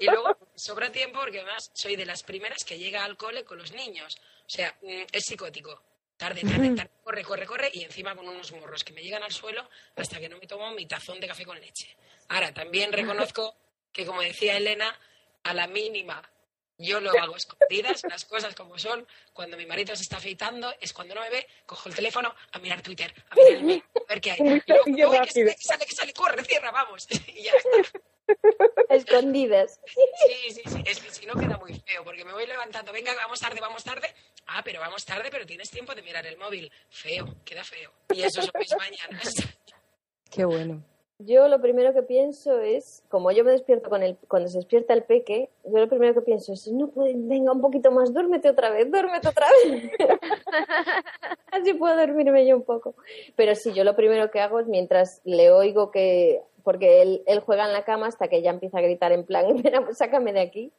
Y 0.00 0.06
luego 0.06 0.36
sobra 0.54 0.92
tiempo 0.92 1.18
porque 1.20 1.40
además 1.40 1.70
soy 1.72 1.96
de 1.96 2.04
las 2.04 2.22
primeras 2.22 2.64
que 2.64 2.78
llega 2.78 3.02
al 3.02 3.16
cole 3.16 3.44
con 3.44 3.58
los 3.58 3.72
niños. 3.72 4.18
O 4.46 4.50
sea, 4.50 4.76
es 5.10 5.24
psicótico. 5.24 5.82
Tarde, 6.16 6.42
tarde, 6.42 6.76
tarde, 6.76 6.90
corre, 7.02 7.24
corre, 7.24 7.46
corre 7.46 7.70
y 7.72 7.82
encima 7.82 8.14
con 8.14 8.28
unos 8.28 8.52
morros 8.52 8.84
que 8.84 8.92
me 8.92 9.02
llegan 9.02 9.22
al 9.22 9.32
suelo 9.32 9.66
hasta 9.96 10.20
que 10.20 10.28
no 10.28 10.36
me 10.36 10.46
tomo 10.46 10.70
mi 10.72 10.84
tazón 10.84 11.18
de 11.18 11.26
café 11.26 11.46
con 11.46 11.58
leche. 11.58 11.96
Ahora, 12.28 12.52
también 12.52 12.92
reconozco 12.92 13.56
que, 13.90 14.04
como 14.04 14.20
decía 14.20 14.58
Elena, 14.58 14.94
a 15.44 15.54
la 15.54 15.66
mínima 15.66 16.22
yo 16.80 17.00
lo 17.00 17.10
hago 17.10 17.36
escondidas, 17.36 18.02
las 18.08 18.24
cosas 18.24 18.54
como 18.54 18.78
son. 18.78 19.06
Cuando 19.32 19.56
mi 19.56 19.66
marido 19.66 19.94
se 19.94 20.02
está 20.02 20.16
afeitando, 20.16 20.74
es 20.80 20.92
cuando 20.92 21.14
no 21.14 21.20
me 21.20 21.30
ve, 21.30 21.46
cojo 21.66 21.88
el 21.88 21.94
teléfono 21.94 22.34
a 22.52 22.58
mirar 22.58 22.80
Twitter, 22.82 23.12
a 23.28 23.34
mirar 23.34 23.52
el 23.52 23.82
a 23.94 24.08
ver 24.08 24.20
qué 24.20 24.30
hay. 24.32 24.62
Y 24.86 24.92
luego, 24.92 25.12
que 25.22 25.30
sale, 25.30 25.54
que 25.54 25.62
sale, 25.62 25.86
que 25.86 25.94
sale, 25.94 26.12
corre, 26.12 26.44
cierra, 26.44 26.70
vamos. 26.70 27.06
Y 27.28 27.42
ya 27.42 27.52
está. 27.52 28.00
Escondidas. 28.88 29.80
Sí, 29.86 30.54
sí, 30.54 30.62
sí. 30.66 30.84
Es 30.86 31.00
que 31.00 31.10
si 31.10 31.26
no 31.26 31.34
queda 31.34 31.56
muy 31.58 31.74
feo, 31.80 32.04
porque 32.04 32.24
me 32.24 32.32
voy 32.32 32.46
levantando. 32.46 32.92
Venga, 32.92 33.14
vamos 33.14 33.40
tarde, 33.40 33.60
vamos 33.60 33.84
tarde. 33.84 34.14
Ah, 34.46 34.62
pero 34.64 34.80
vamos 34.80 35.04
tarde, 35.04 35.28
pero 35.30 35.46
tienes 35.46 35.70
tiempo 35.70 35.94
de 35.94 36.02
mirar 36.02 36.26
el 36.26 36.36
móvil. 36.36 36.70
Feo, 36.88 37.36
queda 37.44 37.64
feo. 37.64 37.92
Y 38.12 38.22
eso 38.22 38.42
son 38.42 38.52
mis 38.58 38.74
mañanas. 38.76 39.34
Qué 40.30 40.44
bueno. 40.44 40.84
Yo 41.26 41.48
lo 41.48 41.60
primero 41.60 41.92
que 41.92 42.02
pienso 42.02 42.60
es, 42.60 43.02
como 43.10 43.30
yo 43.30 43.44
me 43.44 43.50
despierto 43.50 43.90
con 43.90 44.02
el, 44.02 44.16
cuando 44.26 44.48
se 44.48 44.56
despierta 44.56 44.94
el 44.94 45.02
peque, 45.02 45.50
yo 45.64 45.78
lo 45.78 45.86
primero 45.86 46.14
que 46.14 46.22
pienso 46.22 46.54
es, 46.54 46.66
no 46.68 46.88
puede, 46.88 47.12
venga 47.14 47.52
un 47.52 47.60
poquito 47.60 47.90
más, 47.90 48.14
duérmete 48.14 48.48
otra 48.48 48.70
vez, 48.70 48.90
duérmete 48.90 49.28
otra 49.28 49.46
vez. 49.64 49.90
Así 51.52 51.74
puedo 51.74 51.94
dormirme 51.94 52.46
yo 52.46 52.56
un 52.56 52.62
poco. 52.62 52.94
Pero 53.36 53.54
sí, 53.54 53.74
yo 53.74 53.84
lo 53.84 53.94
primero 53.96 54.30
que 54.30 54.40
hago 54.40 54.60
es 54.60 54.66
mientras 54.66 55.20
le 55.24 55.50
oigo 55.50 55.90
que, 55.90 56.40
porque 56.62 57.02
él, 57.02 57.22
él 57.26 57.40
juega 57.40 57.66
en 57.66 57.74
la 57.74 57.84
cama 57.84 58.06
hasta 58.06 58.28
que 58.28 58.40
ya 58.40 58.50
empieza 58.50 58.78
a 58.78 58.82
gritar 58.82 59.12
en 59.12 59.24
plan, 59.24 59.44
sácame 59.92 60.32
de 60.32 60.40
aquí. 60.40 60.72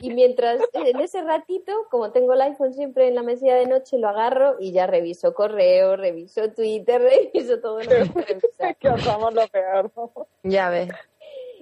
Y 0.00 0.10
mientras, 0.10 0.60
en 0.72 1.00
ese 1.00 1.22
ratito, 1.22 1.72
como 1.90 2.12
tengo 2.12 2.32
el 2.34 2.40
iPhone 2.42 2.74
siempre 2.74 3.08
en 3.08 3.14
la 3.14 3.22
mesilla 3.22 3.54
de 3.54 3.66
noche, 3.66 3.98
lo 3.98 4.08
agarro 4.08 4.56
y 4.58 4.72
ya 4.72 4.86
reviso 4.86 5.34
correo, 5.34 5.96
reviso 5.96 6.50
Twitter, 6.52 7.00
reviso 7.32 7.60
todo 7.60 7.82
lo 7.82 7.88
que 7.88 8.04
revisar. 8.04 8.76
que 8.76 8.88
hacemos 8.88 9.34
lo 9.34 9.46
peor. 9.48 9.90
Ya 10.42 10.70
ves. 10.70 10.90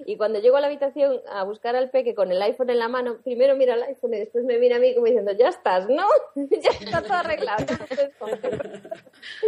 Y 0.05 0.17
cuando 0.17 0.39
llego 0.39 0.57
a 0.57 0.61
la 0.61 0.67
habitación 0.67 1.21
a 1.29 1.43
buscar 1.43 1.75
al 1.75 1.89
peque 1.89 2.15
con 2.15 2.31
el 2.31 2.41
iPhone 2.41 2.69
en 2.69 2.79
la 2.79 2.87
mano, 2.87 3.17
primero 3.21 3.55
mira 3.55 3.75
el 3.75 3.83
iPhone 3.83 4.13
y 4.13 4.19
después 4.19 4.43
me 4.45 4.57
mira 4.57 4.77
a 4.77 4.79
mí 4.79 4.95
como 4.95 5.05
diciendo, 5.05 5.33
ya 5.33 5.49
estás, 5.49 5.87
¿no? 5.89 6.07
ya 6.35 6.69
está 6.71 7.01
todo 7.01 7.13
arreglado. 7.13 7.65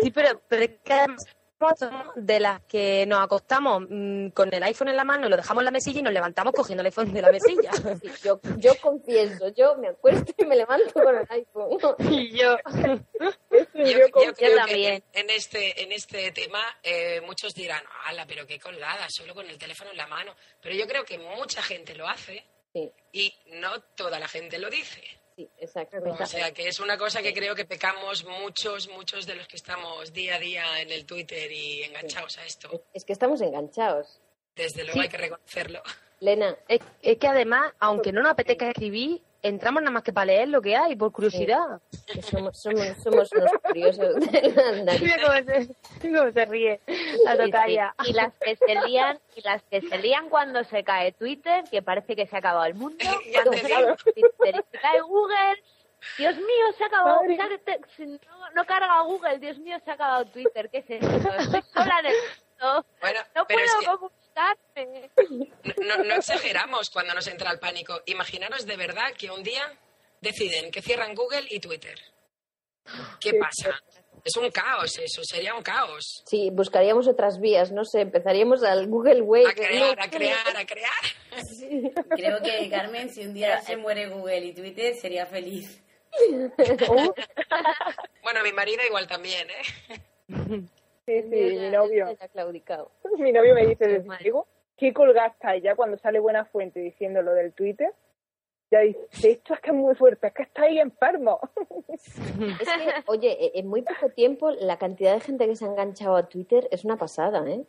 Sí, 0.02 0.12
pero, 0.12 0.42
pero 0.48 0.64
es 0.64 0.72
que 0.84 0.94
además 0.94 1.26
de 2.16 2.40
las 2.40 2.62
que 2.62 3.06
nos 3.08 3.24
acostamos 3.24 3.84
mm, 3.90 4.30
con 4.30 4.54
el 4.54 4.64
iPhone 4.64 4.90
en 4.90 4.96
la 4.96 5.04
mano, 5.04 5.30
lo 5.30 5.38
dejamos 5.38 5.62
en 5.62 5.66
la 5.66 5.72
mesilla 5.72 6.00
y 6.00 6.04
nos 6.04 6.14
levantamos 6.14 6.54
cogiendo 6.54 6.82
el 6.82 6.88
iPhone 6.88 7.14
de 7.14 7.22
la 7.22 7.32
mesilla. 7.32 7.72
yo, 8.24 8.40
yo 8.58 8.74
confieso, 8.82 9.50
yo 9.50 9.76
me 9.78 9.90
acuesto 9.90 10.34
y 10.38 10.46
me 10.46 10.56
levanto 10.56 10.94
con 10.94 11.16
el 11.16 11.28
iPhone. 11.30 11.96
y 12.12 12.38
yo. 12.38 12.58
yo, 13.20 14.34
creo 14.36 14.66
que 14.66 15.04
en 15.14 15.30
este, 15.30 15.84
en 15.84 15.92
este 15.92 16.32
tema 16.32 16.62
eh, 16.84 17.22
muchos 17.22 17.54
dirán, 17.54 17.84
ala, 18.06 18.26
pero 18.26 18.46
qué 18.48 18.60
colgada, 18.60 19.08
solo 19.10 19.34
con 19.34 19.48
el 19.48 19.58
teléfono 19.58 19.92
en 19.92 19.98
la 19.98 20.08
mano. 20.08 20.36
Pero 20.62 20.76
yo 20.76 20.88
creo 20.88 21.06
que 21.06 21.18
mucha 21.18 21.62
gente 21.62 21.96
lo 21.96 22.08
hace 22.08 22.44
y 23.12 23.34
no 23.48 23.82
toda 23.96 24.20
la 24.20 24.28
gente 24.28 24.58
lo 24.58 24.70
dice. 24.70 25.02
Sí, 25.42 25.50
exacto. 25.58 25.98
O 26.20 26.26
sea, 26.26 26.54
que 26.54 26.68
es 26.68 26.80
una 26.80 26.98
cosa 26.98 27.22
que 27.24 27.34
creo 27.34 27.56
que 27.56 27.66
pecamos 27.66 28.26
muchos, 28.26 28.90
muchos 28.90 29.26
de 29.26 29.36
los 29.36 29.48
que 29.48 29.56
estamos 29.56 30.14
día 30.14 30.36
a 30.36 30.40
día 30.40 30.82
en 30.82 30.92
el 30.92 31.06
Twitter 31.06 31.52
y 31.52 31.84
enganchados 31.84 32.38
a 32.38 32.46
esto. 32.46 32.84
Es 32.94 33.06
que 33.06 33.14
estamos 33.14 33.42
enganchados. 33.42 34.22
Desde 34.56 34.84
luego 34.84 35.02
hay 35.02 35.10
que 35.10 35.18
reconocerlo. 35.18 35.82
Lena. 36.20 36.56
Es, 36.68 36.82
es, 37.02 37.18
que 37.18 37.28
además, 37.28 37.74
aunque 37.80 38.12
no 38.12 38.22
nos 38.22 38.34
apetezca 38.34 38.70
escribir, 38.70 39.24
entramos 39.42 39.82
nada 39.82 39.92
más 39.92 40.04
que 40.04 40.14
para 40.14 40.26
leer 40.26 40.50
lo 40.50 40.62
que 40.62 40.76
hay, 40.76 40.96
por 40.96 41.12
curiosidad. 41.12 41.82
somos, 42.30 42.58
somos, 42.58 42.86
somos 43.04 43.32
unos 43.32 43.52
curiosos 43.64 44.16
la 44.84 44.94
cómo 46.02 46.32
se, 46.32 46.46
ríe 46.46 46.80
la 47.26 47.38
tocaya. 47.38 47.96
Y 48.06 48.14
las 48.14 48.34
que 48.38 48.56
se 48.56 48.76
lían, 48.86 49.20
y 49.36 49.42
las 49.42 49.64
que 49.64 49.82
se 49.82 49.98
lían 49.98 50.30
cuando 50.30 50.64
se 50.64 50.84
cae 50.84 51.12
Twitter, 51.14 51.64
que 51.70 51.82
parece 51.82 52.16
que 52.16 52.28
se 52.28 52.36
ha 52.36 52.40
acabado 52.40 52.66
el 52.66 52.76
mundo, 52.76 53.04
cuando 53.34 53.54
se 53.54 53.70
cae 53.70 53.96
Twitter 53.98 54.56
y 54.56 54.72
se 54.72 54.80
cae 54.80 55.02
Google, 55.02 55.64
Dios 56.18 56.36
mío, 56.36 56.74
se 56.78 56.84
ha 56.84 56.88
acabado, 56.88 57.22
no, 57.24 58.50
no, 58.56 58.66
carga 58.66 59.02
Google, 59.02 59.40
Dios 59.40 59.58
mío, 59.60 59.78
se 59.84 59.92
ha 59.92 59.94
acabado 59.94 60.26
Twitter, 60.26 60.70
¿qué 60.70 60.80
es 60.80 60.90
esto? 60.90 61.34
Estoy 61.38 61.62
sola 61.74 62.00
en 62.00 62.06
el 62.08 62.14
mundo, 62.14 62.86
bueno, 63.00 63.20
no 63.36 63.46
pero 63.46 64.12
no, 65.86 66.04
no, 66.04 66.16
exageramos 66.16 66.90
cuando 66.90 67.14
nos 67.14 67.28
entra 67.28 67.52
el 67.52 67.60
pánico. 67.60 68.02
Imaginaros 68.06 68.66
de 68.66 68.78
verdad 68.78 69.14
que 69.18 69.30
un 69.30 69.44
día 69.44 69.64
deciden 70.22 70.72
que 70.72 70.82
cierran 70.82 71.16
Google 71.16 71.46
y 71.50 71.60
Twitter. 71.60 72.00
¿Qué 73.20 73.34
pasa? 73.36 73.82
Es 74.24 74.36
un 74.38 74.52
caos 74.52 75.00
eso, 75.00 75.24
sería 75.24 75.56
un 75.56 75.64
caos. 75.64 76.24
Sí, 76.28 76.50
buscaríamos 76.52 77.08
otras 77.08 77.40
vías, 77.40 77.72
no 77.72 77.86
sé, 77.86 78.02
empezaríamos 78.02 78.64
al 78.64 78.88
Google 78.88 79.22
Way. 79.22 79.46
A 79.46 79.54
crear, 79.54 80.00
a 80.00 80.10
crear, 80.10 80.58
a 80.58 80.66
crear. 80.66 80.92
Creo 82.10 82.42
que 82.42 82.70
Carmen, 82.70 83.10
si 83.10 83.26
un 83.26 83.34
día 83.34 83.62
se 83.62 83.78
muere 83.78 84.10
Google 84.10 84.46
y 84.46 84.54
Twitter, 84.54 84.96
sería 84.96 85.26
feliz. 85.26 85.82
bueno, 88.24 88.44
mi 88.44 88.52
marido 88.52 88.84
igual 88.86 89.08
también, 89.08 89.48
¿eh? 89.50 89.64
Sí, 91.12 91.24
sí, 91.24 91.60
mi 91.60 91.70
novio. 91.70 92.08
Mi 93.18 93.32
novio 93.32 93.54
me 93.54 93.66
dice, 93.68 94.04
digo, 94.24 94.48
¿qué 94.78 94.94
colgaste 94.94 95.62
ya 95.62 95.76
cuando 95.76 95.98
sale 95.98 96.20
Buena 96.20 96.46
Fuente 96.46 96.80
diciendo 96.80 97.22
lo 97.22 97.34
del 97.34 97.54
Twitter? 97.54 97.94
Ya 98.72 98.80
dice, 98.80 99.06
esto 99.24 99.54
es 99.54 99.60
que 99.60 99.72
es 99.72 99.76
muy 99.76 99.96
fuerte, 99.96 100.28
es 100.28 100.34
que 100.34 100.44
estáis 100.44 100.80
enfermo. 100.80 101.40
Es 101.90 102.14
que, 102.16 103.04
oye, 103.08 103.38
e, 103.46 103.60
en 103.60 103.68
muy 103.68 103.82
poco 103.82 104.10
tiempo 104.16 104.50
la 104.52 104.78
cantidad 104.78 105.14
de 105.14 105.20
gente 105.20 105.46
que 105.46 105.58
se 105.58 105.66
ha 105.66 105.68
enganchado 105.68 106.16
a 106.16 106.30
Twitter 106.30 106.70
es 106.72 106.86
una 106.86 106.96
pasada, 106.96 107.44
¿eh? 107.50 107.66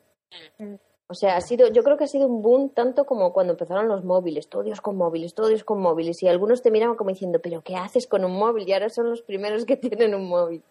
Mm. 0.59 0.75
O 1.09 1.15
sea, 1.15 1.37
ha 1.37 1.41
sido, 1.41 1.69
yo 1.69 1.83
creo 1.83 1.99
que 1.99 2.05
ha 2.05 2.07
sido 2.07 2.27
un 2.27 2.41
boom 2.41 2.71
tanto 2.71 3.05
como 3.05 3.35
cuando 3.35 3.53
empezaron 3.53 3.89
los 3.89 4.05
móviles, 4.05 4.49
todos 4.49 4.81
con 4.81 4.97
móviles, 4.97 5.35
todos 5.35 5.63
con 5.65 5.81
móviles, 5.81 6.23
y 6.23 6.29
algunos 6.29 6.63
te 6.63 6.71
miraban 6.71 6.97
como 6.97 7.11
diciendo, 7.11 7.41
pero 7.43 7.61
¿qué 7.63 7.77
haces 7.77 8.07
con 8.07 8.25
un 8.25 8.33
móvil? 8.33 8.67
Y 8.67 8.73
ahora 8.73 8.89
son 8.89 9.11
los 9.11 9.21
primeros 9.21 9.67
que 9.67 9.77
tienen 9.77 10.15
un 10.15 10.29
móvil. 10.29 10.63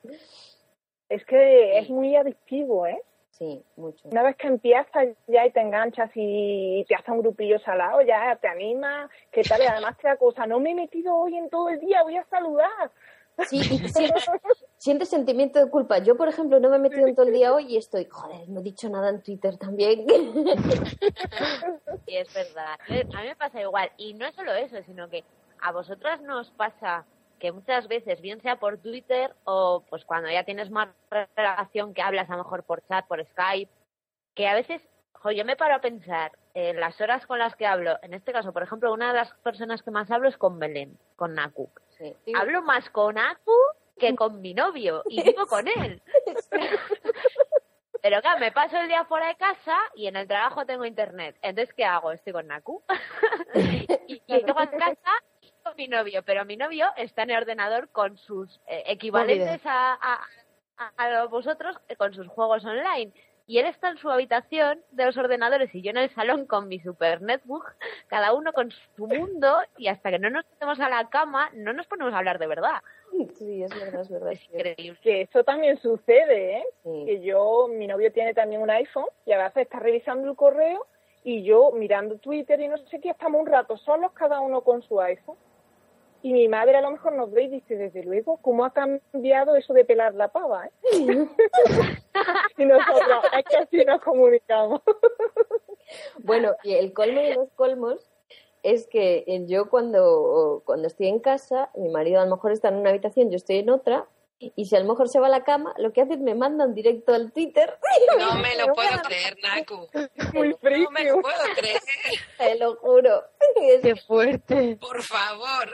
Es 1.11 1.25
que 1.25 1.77
es 1.77 1.89
muy 1.89 2.15
adictivo, 2.15 2.87
¿eh? 2.87 3.03
Sí, 3.31 3.61
mucho. 3.75 4.07
Una 4.07 4.23
vez 4.23 4.37
que 4.37 4.47
empiezas 4.47 5.09
ya 5.27 5.45
y 5.45 5.51
te 5.51 5.59
enganchas 5.59 6.09
y 6.15 6.85
te 6.87 6.95
hace 6.95 7.11
un 7.11 7.19
grupillo 7.19 7.59
salado, 7.59 8.01
ya 8.01 8.37
te 8.37 8.47
anima, 8.47 9.09
¿qué 9.29 9.41
tal? 9.41 9.61
Y 9.61 9.65
además 9.65 9.97
te 9.97 10.07
acusa, 10.07 10.45
no 10.45 10.61
me 10.61 10.71
he 10.71 10.75
metido 10.75 11.13
hoy 11.13 11.35
en 11.35 11.49
todo 11.49 11.67
el 11.67 11.81
día, 11.81 12.01
voy 12.03 12.15
a 12.15 12.23
saludar. 12.29 12.91
Sí, 13.49 13.59
sientes, 14.77 15.09
sentimiento 15.09 15.59
de 15.59 15.69
culpa. 15.69 15.97
Yo, 15.97 16.15
por 16.15 16.29
ejemplo, 16.29 16.61
no 16.61 16.69
me 16.69 16.77
he 16.77 16.79
metido 16.79 17.05
en 17.05 17.13
todo 17.15 17.25
el 17.25 17.33
día 17.33 17.53
hoy 17.53 17.65
y 17.73 17.77
estoy, 17.77 18.05
joder, 18.05 18.47
no 18.47 18.61
he 18.61 18.63
dicho 18.63 18.87
nada 18.87 19.09
en 19.09 19.21
Twitter 19.21 19.57
también. 19.57 20.05
Sí, 22.05 22.15
es 22.15 22.33
verdad. 22.33 22.77
A 22.87 23.21
mí 23.21 23.27
me 23.27 23.35
pasa 23.35 23.59
igual. 23.59 23.91
Y 23.97 24.13
no 24.13 24.25
es 24.25 24.35
solo 24.35 24.53
eso, 24.53 24.77
sino 24.85 25.09
que 25.09 25.25
a 25.61 25.73
vosotras 25.73 26.21
nos 26.21 26.51
pasa 26.51 27.05
que 27.41 27.51
muchas 27.51 27.87
veces, 27.87 28.21
bien 28.21 28.39
sea 28.39 28.57
por 28.57 28.77
Twitter 28.77 29.33
o 29.45 29.83
pues 29.89 30.05
cuando 30.05 30.29
ya 30.29 30.43
tienes 30.43 30.69
más 30.69 30.89
relación 31.35 31.93
que 31.93 32.03
hablas 32.03 32.29
a 32.29 32.33
lo 32.33 32.43
mejor 32.43 32.63
por 32.63 32.85
chat, 32.87 33.05
por 33.07 33.25
Skype, 33.25 33.71
que 34.35 34.47
a 34.47 34.53
veces, 34.53 34.87
yo 35.35 35.43
me 35.43 35.55
paro 35.55 35.73
a 35.75 35.81
pensar 35.81 36.31
en 36.53 36.79
las 36.79 37.01
horas 37.01 37.25
con 37.25 37.39
las 37.39 37.55
que 37.55 37.65
hablo, 37.65 37.97
en 38.03 38.13
este 38.13 38.31
caso, 38.31 38.53
por 38.53 38.61
ejemplo, 38.61 38.93
una 38.93 39.07
de 39.07 39.15
las 39.15 39.33
personas 39.43 39.81
que 39.81 39.89
más 39.89 40.11
hablo 40.11 40.29
es 40.29 40.37
con 40.37 40.59
Belén, 40.59 40.99
con 41.15 41.33
Naku. 41.33 41.67
Hablo 42.35 42.61
más 42.61 42.89
con 42.91 43.15
Naku 43.15 43.51
que 43.97 44.15
con 44.15 44.39
mi 44.39 44.53
novio 44.53 45.03
y 45.09 45.23
vivo 45.23 45.47
con 45.47 45.67
él. 45.67 46.01
Pero 48.03 48.21
claro, 48.21 48.39
me 48.39 48.51
paso 48.51 48.77
el 48.77 48.87
día 48.87 49.05
fuera 49.05 49.27
de 49.27 49.35
casa 49.35 49.77
y 49.95 50.07
en 50.07 50.15
el 50.15 50.27
trabajo 50.27 50.65
tengo 50.65 50.85
internet. 50.85 51.37
Entonces, 51.41 51.73
¿qué 51.75 51.85
hago? 51.85 52.11
Estoy 52.11 52.33
con 52.33 52.47
Naku. 52.47 52.83
y, 53.55 53.85
y 54.07 54.21
llego 54.27 54.59
a 54.59 54.69
casa 54.69 55.11
mi 55.77 55.87
novio, 55.87 56.23
pero 56.23 56.45
mi 56.45 56.57
novio 56.57 56.87
está 56.97 57.23
en 57.23 57.31
el 57.31 57.37
ordenador 57.37 57.89
con 57.89 58.17
sus 58.17 58.59
eh, 58.67 58.83
equivalentes 58.87 59.61
a, 59.65 59.97
a, 60.77 60.91
a, 60.97 61.25
vosotros, 61.25 61.77
eh, 61.87 61.95
con 61.95 62.13
sus 62.13 62.27
juegos 62.27 62.65
online. 62.65 63.11
Y 63.47 63.57
él 63.57 63.65
está 63.65 63.89
en 63.89 63.97
su 63.97 64.09
habitación 64.09 64.81
de 64.91 65.05
los 65.05 65.17
ordenadores 65.17 65.73
y 65.73 65.81
yo 65.81 65.89
en 65.89 65.97
el 65.97 66.13
salón 66.13 66.45
con 66.45 66.67
mi 66.67 66.79
super 66.79 67.21
netbook, 67.21 67.65
cada 68.07 68.33
uno 68.33 68.53
con 68.53 68.71
su 68.95 69.07
mundo 69.07 69.57
y 69.77 69.87
hasta 69.87 70.09
que 70.09 70.19
no 70.19 70.29
nos 70.29 70.45
metemos 70.51 70.79
a 70.79 70.87
la 70.87 71.09
cama 71.09 71.49
no 71.53 71.73
nos 71.73 71.85
ponemos 71.87 72.13
a 72.13 72.19
hablar 72.19 72.39
de 72.39 72.47
verdad. 72.47 72.81
Sí, 73.35 73.63
es 73.63 73.71
verdad, 73.71 74.01
es 74.01 74.09
verdad. 74.09 74.31
Es 74.31 74.43
increíble. 74.45 74.97
Que 75.01 75.21
eso 75.23 75.43
también 75.43 75.77
sucede, 75.81 76.59
¿eh? 76.59 76.65
Que 76.83 77.21
yo, 77.21 77.67
mi 77.67 77.87
novio 77.87 78.13
tiene 78.13 78.33
también 78.33 78.61
un 78.61 78.69
iPhone 78.69 79.07
y 79.25 79.33
a 79.33 79.43
veces 79.43 79.63
está 79.63 79.79
revisando 79.79 80.29
el 80.29 80.37
correo 80.37 80.85
y 81.23 81.43
yo 81.43 81.71
mirando 81.71 82.17
Twitter 82.19 82.59
y 82.61 82.67
no 82.67 82.77
sé 82.77 83.01
qué, 83.01 83.09
estamos 83.09 83.41
un 83.41 83.47
rato 83.47 83.75
solos 83.75 84.11
cada 84.13 84.39
uno 84.39 84.61
con 84.61 84.81
su 84.81 85.01
iPhone 85.01 85.35
y 86.23 86.33
mi 86.33 86.47
madre 86.47 86.77
a 86.77 86.81
lo 86.81 86.91
mejor 86.91 87.13
nos 87.13 87.31
ve 87.31 87.43
y 87.43 87.47
dice, 87.47 87.75
desde 87.75 88.03
luego, 88.03 88.37
¿cómo 88.37 88.65
ha 88.65 88.73
cambiado 88.73 89.55
eso 89.55 89.73
de 89.73 89.85
pelar 89.85 90.13
la 90.13 90.27
pava? 90.27 90.67
Eh? 90.67 90.71
y 92.57 92.65
nosotros, 92.65 93.25
es 93.37 93.45
que 93.45 93.57
así 93.57 93.85
nos 93.85 94.01
comunicamos. 94.01 94.81
bueno, 96.23 96.53
y 96.63 96.73
el 96.73 96.93
colmo 96.93 97.21
de 97.21 97.35
los 97.35 97.49
colmos 97.51 98.11
es 98.63 98.87
que 98.87 99.25
yo 99.47 99.69
cuando, 99.69 100.61
cuando 100.65 100.87
estoy 100.87 101.07
en 101.07 101.19
casa, 101.19 101.69
mi 101.75 101.89
marido 101.89 102.21
a 102.21 102.25
lo 102.25 102.35
mejor 102.35 102.51
está 102.51 102.69
en 102.69 102.75
una 102.75 102.91
habitación, 102.91 103.29
yo 103.29 103.37
estoy 103.37 103.57
en 103.57 103.69
otra, 103.69 104.05
y 104.55 104.65
si 104.65 104.75
a 104.75 104.79
lo 104.79 104.85
mejor 104.85 105.09
se 105.09 105.19
va 105.19 105.27
a 105.27 105.29
la 105.29 105.43
cama, 105.43 105.73
lo 105.77 105.93
que 105.93 106.01
hace 106.01 106.13
es 106.13 106.19
me 106.19 106.35
manda 106.35 106.65
un 106.65 106.73
directo 106.73 107.13
al 107.13 107.31
Twitter. 107.31 107.77
No 108.17 108.35
me 108.41 108.55
lo 108.57 108.73
puedo 108.73 109.01
creer, 109.03 109.37
Naku. 109.41 109.87
Muy 110.33 110.49
No 110.49 110.91
me 110.91 111.03
lo 111.05 111.21
puedo 111.21 111.43
creer. 111.55 111.81
Te 112.37 112.55
lo 112.57 112.75
juro. 112.77 113.23
Qué 113.81 113.95
fuerte. 113.95 114.77
Por 114.79 115.03
favor. 115.03 115.69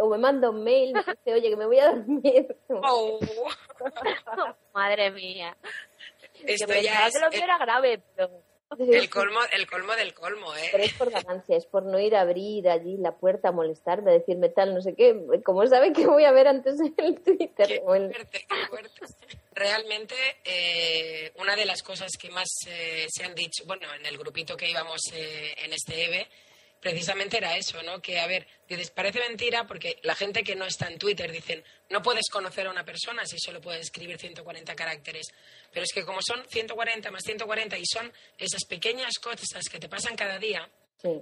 o 0.00 0.08
me 0.08 0.18
manda 0.18 0.50
un 0.50 0.62
mail, 0.62 0.92
me 0.92 1.00
dice, 1.00 1.34
oye, 1.34 1.50
que 1.50 1.56
me 1.56 1.66
voy 1.66 1.78
a 1.78 1.90
dormir. 1.90 2.56
Oh. 2.68 3.18
Madre 4.72 5.10
mía. 5.10 5.56
Esto 6.44 6.66
que 6.66 6.82
ya 6.82 7.10
que 7.10 7.18
lo 7.18 7.30
que 7.30 7.38
era 7.38 7.58
grave, 7.58 8.00
pero 8.14 8.30
El 8.76 9.08
colmo, 9.08 9.40
el 9.52 9.66
colmo 9.66 9.94
del 9.94 10.12
colmo, 10.12 10.54
¿eh? 10.54 10.68
Pero 10.70 10.84
es 10.84 10.92
por 10.92 11.10
ganancia, 11.10 11.56
es 11.56 11.64
por 11.64 11.84
no 11.84 11.98
ir 11.98 12.14
a 12.14 12.20
abrir 12.20 12.68
allí 12.68 12.98
la 12.98 13.16
puerta, 13.16 13.48
a 13.48 13.52
molestarme, 13.52 14.10
a 14.10 14.14
decirme 14.14 14.50
tal, 14.50 14.74
no 14.74 14.82
sé 14.82 14.94
qué. 14.94 15.18
Como 15.42 15.66
sabe 15.66 15.92
que 15.94 16.06
voy 16.06 16.24
a 16.24 16.32
ver 16.32 16.48
antes 16.48 16.76
el 16.98 17.20
Twitter. 17.20 17.66
Qué 17.66 17.80
fuerte, 17.80 18.46
qué 18.46 18.66
fuerte. 18.68 19.00
Realmente, 19.54 20.14
eh, 20.44 21.32
una 21.36 21.56
de 21.56 21.64
las 21.64 21.82
cosas 21.82 22.12
que 22.20 22.30
más 22.30 22.48
eh, 22.68 23.06
se 23.08 23.24
han 23.24 23.34
dicho, 23.34 23.64
bueno, 23.66 23.86
en 23.94 24.04
el 24.04 24.18
grupito 24.18 24.56
que 24.56 24.70
íbamos 24.70 25.00
eh, 25.14 25.54
en 25.64 25.72
este 25.72 26.04
EVE, 26.04 26.28
precisamente 26.80 27.36
era 27.36 27.56
eso, 27.56 27.82
¿no? 27.82 28.00
Que, 28.00 28.20
a 28.20 28.26
ver, 28.26 28.46
dices, 28.68 28.90
parece 28.90 29.20
mentira 29.20 29.66
porque 29.66 29.98
la 30.02 30.14
gente 30.14 30.42
que 30.42 30.56
no 30.56 30.64
está 30.66 30.88
en 30.88 30.98
Twitter 30.98 31.30
dicen, 31.32 31.62
no 31.90 32.02
puedes 32.02 32.28
conocer 32.30 32.66
a 32.66 32.70
una 32.70 32.84
persona 32.84 33.26
si 33.26 33.38
solo 33.38 33.60
puedes 33.60 33.82
escribir 33.82 34.18
140 34.18 34.74
caracteres. 34.74 35.28
Pero 35.72 35.84
es 35.84 35.92
que 35.92 36.04
como 36.04 36.20
son 36.22 36.44
140 36.48 37.10
más 37.10 37.22
140 37.24 37.78
y 37.78 37.86
son 37.86 38.12
esas 38.36 38.64
pequeñas 38.64 39.14
cosas 39.20 39.68
que 39.70 39.78
te 39.78 39.88
pasan 39.88 40.16
cada 40.16 40.38
día, 40.38 40.68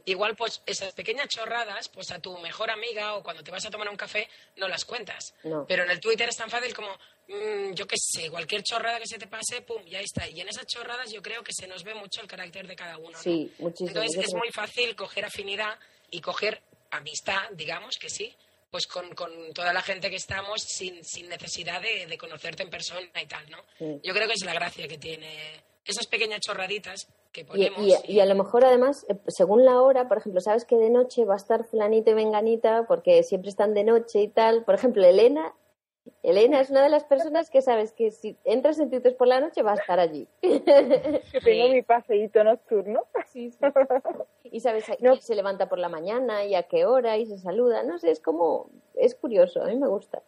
igual 0.04 0.34
pues 0.36 0.62
esas 0.66 0.92
pequeñas 0.94 1.28
chorradas, 1.28 1.88
pues 1.88 2.10
a 2.10 2.18
tu 2.18 2.36
mejor 2.38 2.70
amiga 2.70 3.14
o 3.14 3.22
cuando 3.22 3.42
te 3.42 3.50
vas 3.50 3.64
a 3.66 3.70
tomar 3.70 3.88
un 3.88 3.96
café 3.96 4.28
no 4.56 4.68
las 4.68 4.84
cuentas. 4.84 5.34
Pero 5.68 5.84
en 5.84 5.90
el 5.90 6.00
Twitter 6.00 6.28
es 6.28 6.36
tan 6.36 6.50
fácil 6.50 6.74
como, 6.74 6.88
mm, 7.28 7.74
yo 7.74 7.86
qué 7.86 7.96
sé, 7.98 8.30
cualquier 8.30 8.62
chorrada 8.62 8.98
que 8.98 9.06
se 9.06 9.18
te 9.18 9.26
pase, 9.26 9.62
pum, 9.62 9.84
ya 9.86 10.00
está. 10.00 10.28
Y 10.28 10.40
en 10.40 10.48
esas 10.48 10.66
chorradas 10.66 11.10
yo 11.12 11.22
creo 11.22 11.42
que 11.42 11.52
se 11.52 11.66
nos 11.66 11.84
ve 11.84 11.94
mucho 11.94 12.20
el 12.20 12.26
carácter 12.26 12.66
de 12.66 12.76
cada 12.76 12.98
uno. 12.98 13.18
Sí, 13.18 13.52
muchísimo. 13.58 13.88
Entonces 13.88 14.28
es 14.28 14.34
muy 14.34 14.50
fácil 14.50 14.96
coger 14.96 15.24
afinidad 15.24 15.78
y 16.10 16.20
coger 16.20 16.62
amistad, 16.90 17.50
digamos 17.52 17.96
que 17.98 18.08
sí, 18.08 18.34
pues 18.70 18.86
con, 18.86 19.14
toda 19.54 19.72
la 19.72 19.82
gente 19.82 20.10
que 20.10 20.16
estamos 20.16 20.62
sin, 20.62 21.04
sin 21.04 21.28
necesidad 21.28 21.80
de, 21.80 22.16
conocerte 22.18 22.62
en 22.62 22.70
persona 22.70 23.22
y 23.22 23.26
tal, 23.26 23.48
¿no? 23.50 23.64
Yo 24.02 24.14
creo 24.14 24.26
que 24.26 24.34
es 24.34 24.44
la 24.44 24.54
gracia 24.54 24.88
que 24.88 24.98
tiene 24.98 25.62
esas 25.86 26.06
pequeñas 26.06 26.40
chorraditas 26.40 27.08
que 27.32 27.44
ponemos. 27.44 27.80
Y, 28.06 28.20
a 28.20 28.26
lo 28.26 28.34
mejor 28.34 28.64
además, 28.64 29.04
eh, 29.08 29.16
según 29.28 29.64
la 29.64 29.80
hora, 29.80 30.08
por 30.08 30.18
ejemplo, 30.18 30.40
sabes 30.40 30.64
que 30.64 30.76
de 30.76 30.90
noche 30.90 31.24
va 31.24 31.34
a 31.34 31.38
estar 31.38 31.64
fulanito 31.64 32.10
y 32.10 32.14
venganita 32.14 32.86
porque 32.86 33.22
siempre 33.22 33.50
están 33.50 33.74
de 33.74 33.84
noche 33.84 34.20
y 34.22 34.28
tal. 34.28 34.64
Por 34.64 34.74
ejemplo, 34.74 35.04
Elena 35.04 35.54
Elena 36.22 36.60
es 36.60 36.70
una 36.70 36.82
de 36.82 36.88
las 36.88 37.04
personas 37.04 37.50
que 37.50 37.62
sabes 37.62 37.92
que 37.92 38.10
si 38.10 38.36
entras 38.44 38.78
en 38.78 38.90
Twitter 38.90 39.16
por 39.16 39.28
la 39.28 39.40
noche 39.40 39.62
va 39.62 39.72
a 39.72 39.76
estar 39.76 39.98
allí. 39.98 40.28
Que 40.42 41.40
tengo 41.42 41.68
mi 41.68 41.82
paseíto 41.82 42.42
nocturno. 42.44 43.04
Sí, 43.26 43.50
sí. 43.50 43.58
Y 44.44 44.60
sabes, 44.60 44.84
no. 45.00 45.16
se 45.16 45.34
levanta 45.34 45.68
por 45.68 45.78
la 45.78 45.88
mañana 45.88 46.44
y 46.44 46.54
a 46.54 46.64
qué 46.64 46.84
hora 46.84 47.16
y 47.16 47.26
se 47.26 47.38
saluda. 47.38 47.82
No 47.82 47.98
sé, 47.98 48.10
es 48.10 48.20
como, 48.20 48.70
es 48.94 49.14
curioso, 49.14 49.62
a 49.62 49.66
mí 49.66 49.76
me 49.76 49.88
gusta. 49.88 50.22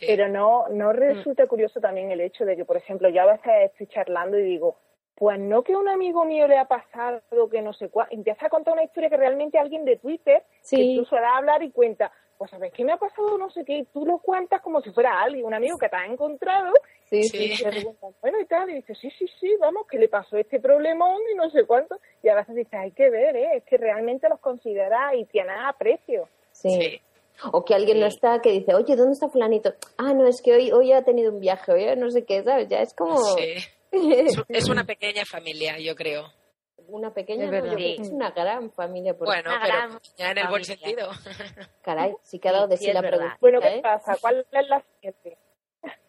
Pero 0.00 0.28
no, 0.28 0.68
no 0.68 0.92
resulta 0.92 1.46
curioso 1.46 1.80
también 1.80 2.10
el 2.10 2.20
hecho 2.20 2.44
de 2.44 2.56
que, 2.56 2.64
por 2.64 2.76
ejemplo, 2.76 3.08
yo 3.10 3.22
a 3.22 3.32
veces 3.32 3.52
estoy 3.72 3.86
charlando 3.88 4.38
y 4.38 4.42
digo, 4.42 4.78
pues 5.22 5.38
no 5.38 5.62
que 5.62 5.74
a 5.74 5.78
un 5.78 5.88
amigo 5.88 6.24
mío 6.24 6.48
le 6.48 6.58
ha 6.58 6.64
pasado 6.64 7.20
que 7.48 7.62
no 7.62 7.72
sé 7.72 7.90
cuál, 7.90 8.08
empieza 8.10 8.46
a 8.46 8.48
contar 8.48 8.74
una 8.74 8.82
historia 8.82 9.08
que 9.08 9.16
realmente 9.16 9.56
alguien 9.56 9.84
de 9.84 9.96
Twitter, 9.96 10.42
que 10.68 10.82
incluso 10.82 11.14
da 11.14 11.34
a 11.34 11.36
hablar 11.36 11.62
y 11.62 11.70
cuenta, 11.70 12.10
pues 12.36 12.50
sabes 12.50 12.72
qué 12.72 12.84
me 12.84 12.90
ha 12.90 12.96
pasado 12.96 13.38
no 13.38 13.48
sé 13.52 13.64
qué, 13.64 13.78
y 13.78 13.84
tú 13.84 14.04
lo 14.04 14.18
cuentas 14.18 14.60
como 14.62 14.80
si 14.80 14.90
fuera 14.90 15.22
alguien, 15.22 15.44
un 15.44 15.54
amigo 15.54 15.78
que 15.78 15.88
te 15.88 15.94
ha 15.94 16.06
encontrado, 16.06 16.72
sí, 17.04 17.22
sí. 17.22 17.52
y 17.52 17.56
te 17.56 17.70
preguntan, 17.70 18.10
bueno 18.20 18.40
y 18.40 18.46
tal, 18.46 18.68
y 18.70 18.74
dices, 18.74 18.98
sí, 18.98 19.12
sí, 19.16 19.28
sí, 19.38 19.54
vamos, 19.60 19.86
que 19.86 19.96
le 19.96 20.08
pasó 20.08 20.36
este 20.36 20.58
problemón 20.58 21.20
y 21.32 21.36
no 21.36 21.48
sé 21.50 21.66
cuánto, 21.66 22.00
y 22.20 22.28
a 22.28 22.34
veces 22.34 22.56
dices, 22.56 22.74
hay 22.74 22.90
que 22.90 23.08
ver, 23.08 23.36
¿eh? 23.36 23.58
es 23.58 23.62
que 23.62 23.76
realmente 23.76 24.28
los 24.28 24.40
consideras 24.40 25.14
y 25.14 25.24
tienes 25.26 25.54
aprecio. 25.64 26.28
Sí. 26.50 27.00
O 27.52 27.64
que 27.64 27.76
alguien 27.76 28.00
no 28.00 28.06
está, 28.06 28.40
que 28.40 28.50
dice, 28.50 28.74
oye, 28.74 28.96
¿dónde 28.96 29.12
está 29.12 29.28
fulanito? 29.28 29.72
Ah, 29.98 30.14
no, 30.14 30.26
es 30.26 30.42
que 30.42 30.52
hoy, 30.52 30.72
hoy 30.72 30.92
ha 30.92 31.04
tenido 31.04 31.30
un 31.30 31.38
viaje, 31.38 31.70
hoy 31.70 31.96
no 31.96 32.10
sé 32.10 32.24
qué, 32.24 32.42
¿sabes? 32.42 32.66
Ya 32.68 32.80
es 32.80 32.92
como... 32.92 33.18
Sí. 33.36 33.54
es 34.48 34.68
una 34.68 34.84
pequeña 34.84 35.24
familia, 35.24 35.78
yo 35.78 35.94
creo 35.94 36.32
una 36.88 37.12
pequeña, 37.12 37.50
es, 37.78 38.10
una 38.10 38.30
gran 38.30 38.70
familia. 38.70 39.16
Por 39.16 39.26
bueno, 39.26 39.50
pero 39.62 40.00
ya 40.16 40.30
en 40.30 40.38
el 40.38 40.48
buen 40.48 40.64
sentido. 40.64 41.10
Caray, 41.82 42.14
sí 42.22 42.38
que 42.38 42.48
ha 42.48 42.52
dado 42.52 42.68
de 42.68 42.76
sí, 42.76 42.92
la 42.92 43.00
pregunta. 43.00 43.38
Bueno, 43.40 43.60
¿qué 43.60 43.76
¿eh? 43.76 43.82
pasa? 43.82 44.16
¿Cuál 44.20 44.46
es 44.50 44.68
la 44.68 44.80
siguiente? 44.80 45.38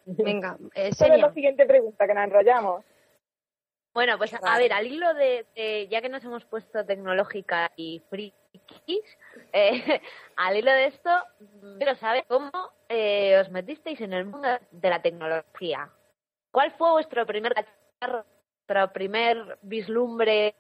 Venga, 0.06 0.58
eh, 0.76 0.92
¿Cuál 0.98 1.12
es 1.14 1.22
la 1.22 1.34
siguiente 1.34 1.66
pregunta 1.66 2.06
que 2.06 2.14
nos 2.14 2.24
enrollamos? 2.26 2.86
Bueno, 3.94 4.18
pues 4.18 4.34
a 4.34 4.58
ver, 4.58 4.74
al 4.74 4.88
hilo 4.88 5.14
de, 5.14 5.88
ya 5.90 6.02
que 6.02 6.10
nos 6.10 6.24
hemos 6.24 6.44
puesto 6.46 6.84
tecnológica 6.84 7.72
y 7.76 8.02
frikis, 8.10 9.18
eh, 9.54 10.02
al 10.36 10.58
hilo 10.58 10.72
de 10.72 10.88
esto, 10.88 11.12
quiero 11.78 11.94
saber 11.96 12.26
cómo 12.28 12.50
eh, 12.90 13.38
os 13.38 13.52
metisteis 13.52 14.02
en 14.02 14.14
el 14.14 14.26
mundo 14.26 14.48
de 14.72 14.90
la 14.90 15.00
tecnología. 15.04 15.92
¿Cuál 16.54 16.72
fue 16.72 16.92
vuestro 16.92 17.26
primer 17.26 17.54
vuestro 18.00 18.94
primer 18.94 19.58
vislumbre 19.64 20.56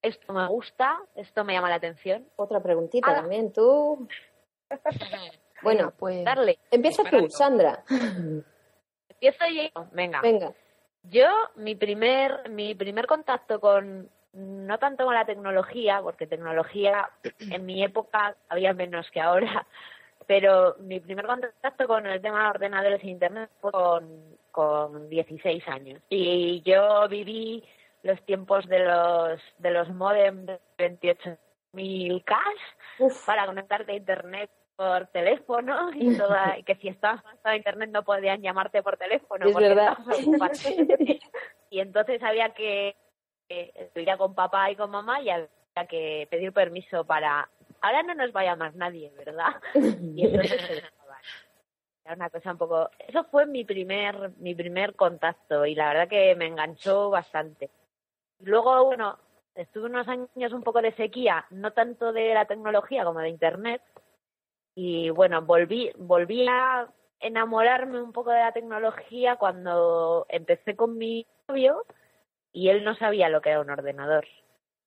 esto 0.00 0.32
me 0.32 0.46
gusta, 0.46 1.00
esto 1.16 1.44
me 1.44 1.52
llama 1.54 1.68
la 1.68 1.74
atención. 1.76 2.26
Otra 2.36 2.62
preguntita 2.62 3.14
también, 3.14 3.52
tú. 3.52 4.08
bueno, 5.62 5.92
pues 5.98 6.24
darle. 6.24 6.58
Empieza 6.70 7.02
tú, 7.04 7.28
Sandra. 7.28 7.84
Empiezo 9.08 9.44
yo. 9.46 9.88
Venga. 9.92 10.20
Venga. 10.20 10.54
Yo, 11.02 11.28
mi 11.56 11.74
primer, 11.74 12.48
mi 12.48 12.74
primer 12.74 13.06
contacto 13.06 13.60
con, 13.60 14.08
no 14.32 14.78
tanto 14.78 15.04
con 15.04 15.14
la 15.14 15.24
tecnología, 15.24 16.00
porque 16.02 16.26
tecnología 16.26 17.10
en 17.40 17.66
mi 17.66 17.82
época 17.82 18.36
había 18.48 18.72
menos 18.74 19.10
que 19.10 19.20
ahora, 19.20 19.66
pero 20.28 20.76
mi 20.80 21.00
primer 21.00 21.26
contacto 21.26 21.88
con 21.88 22.06
el 22.06 22.20
tema 22.20 22.42
de 22.42 22.50
ordenadores 22.50 23.02
e 23.02 23.08
internet 23.08 23.50
fue 23.62 23.72
con, 23.72 24.36
con 24.50 25.08
16 25.08 25.66
años. 25.68 26.02
Y 26.10 26.60
yo 26.66 27.08
viví 27.08 27.64
los 28.02 28.20
tiempos 28.26 28.66
de 28.66 28.80
los, 28.80 29.40
de 29.56 29.70
los 29.70 29.88
modem 29.88 30.44
de 30.44 30.60
28.000 30.76 32.22
K 32.24 32.38
para 33.24 33.46
conectarte 33.46 33.92
a 33.92 33.96
internet 33.96 34.50
por 34.76 35.06
teléfono 35.06 35.90
y 35.94 36.14
toda 36.14 36.58
y 36.58 36.62
que 36.64 36.76
si 36.76 36.88
estabas 36.88 37.22
conectado 37.22 37.54
a 37.54 37.56
internet 37.56 37.90
no 37.90 38.04
podían 38.04 38.42
llamarte 38.42 38.82
por 38.82 38.98
teléfono 38.98 39.46
es 39.46 39.56
verdad. 39.56 39.96
y 41.70 41.80
entonces 41.80 42.22
había 42.22 42.50
que 42.50 42.96
ir 43.48 44.16
con 44.18 44.34
papá 44.34 44.70
y 44.70 44.76
con 44.76 44.90
mamá 44.90 45.22
y 45.22 45.30
había 45.30 45.48
que 45.88 46.28
pedir 46.30 46.52
permiso 46.52 47.06
para 47.06 47.48
ahora 47.80 48.02
no 48.02 48.14
nos 48.14 48.34
va 48.34 48.40
a 48.40 48.44
llamar 48.44 48.74
nadie 48.74 49.12
verdad 49.16 49.60
y 49.74 50.26
entonces 50.26 50.84
era 52.04 52.14
una 52.14 52.30
cosa 52.30 52.52
un 52.52 52.58
poco 52.58 52.90
eso 52.98 53.24
fue 53.24 53.46
mi 53.46 53.64
primer 53.64 54.32
mi 54.38 54.54
primer 54.54 54.94
contacto 54.94 55.66
y 55.66 55.74
la 55.74 55.88
verdad 55.88 56.08
que 56.08 56.34
me 56.36 56.46
enganchó 56.46 57.10
bastante 57.10 57.70
Luego, 58.40 58.84
bueno, 58.84 59.18
estuve 59.54 59.86
unos 59.86 60.06
años 60.08 60.52
un 60.52 60.62
poco 60.62 60.80
de 60.80 60.92
sequía, 60.92 61.46
no 61.50 61.72
tanto 61.72 62.12
de 62.12 62.34
la 62.34 62.46
tecnología 62.46 63.04
como 63.04 63.20
de 63.20 63.30
Internet. 63.30 63.82
Y 64.74 65.10
bueno, 65.10 65.42
volví, 65.42 65.90
volví 65.96 66.46
a 66.48 66.88
enamorarme 67.20 68.00
un 68.00 68.12
poco 68.12 68.30
de 68.30 68.38
la 68.38 68.52
tecnología 68.52 69.36
cuando 69.36 70.24
empecé 70.28 70.76
con 70.76 70.96
mi 70.96 71.26
novio 71.48 71.84
y 72.52 72.68
él 72.68 72.84
no 72.84 72.94
sabía 72.94 73.28
lo 73.28 73.40
que 73.40 73.50
era 73.50 73.60
un 73.60 73.70
ordenador. 73.70 74.26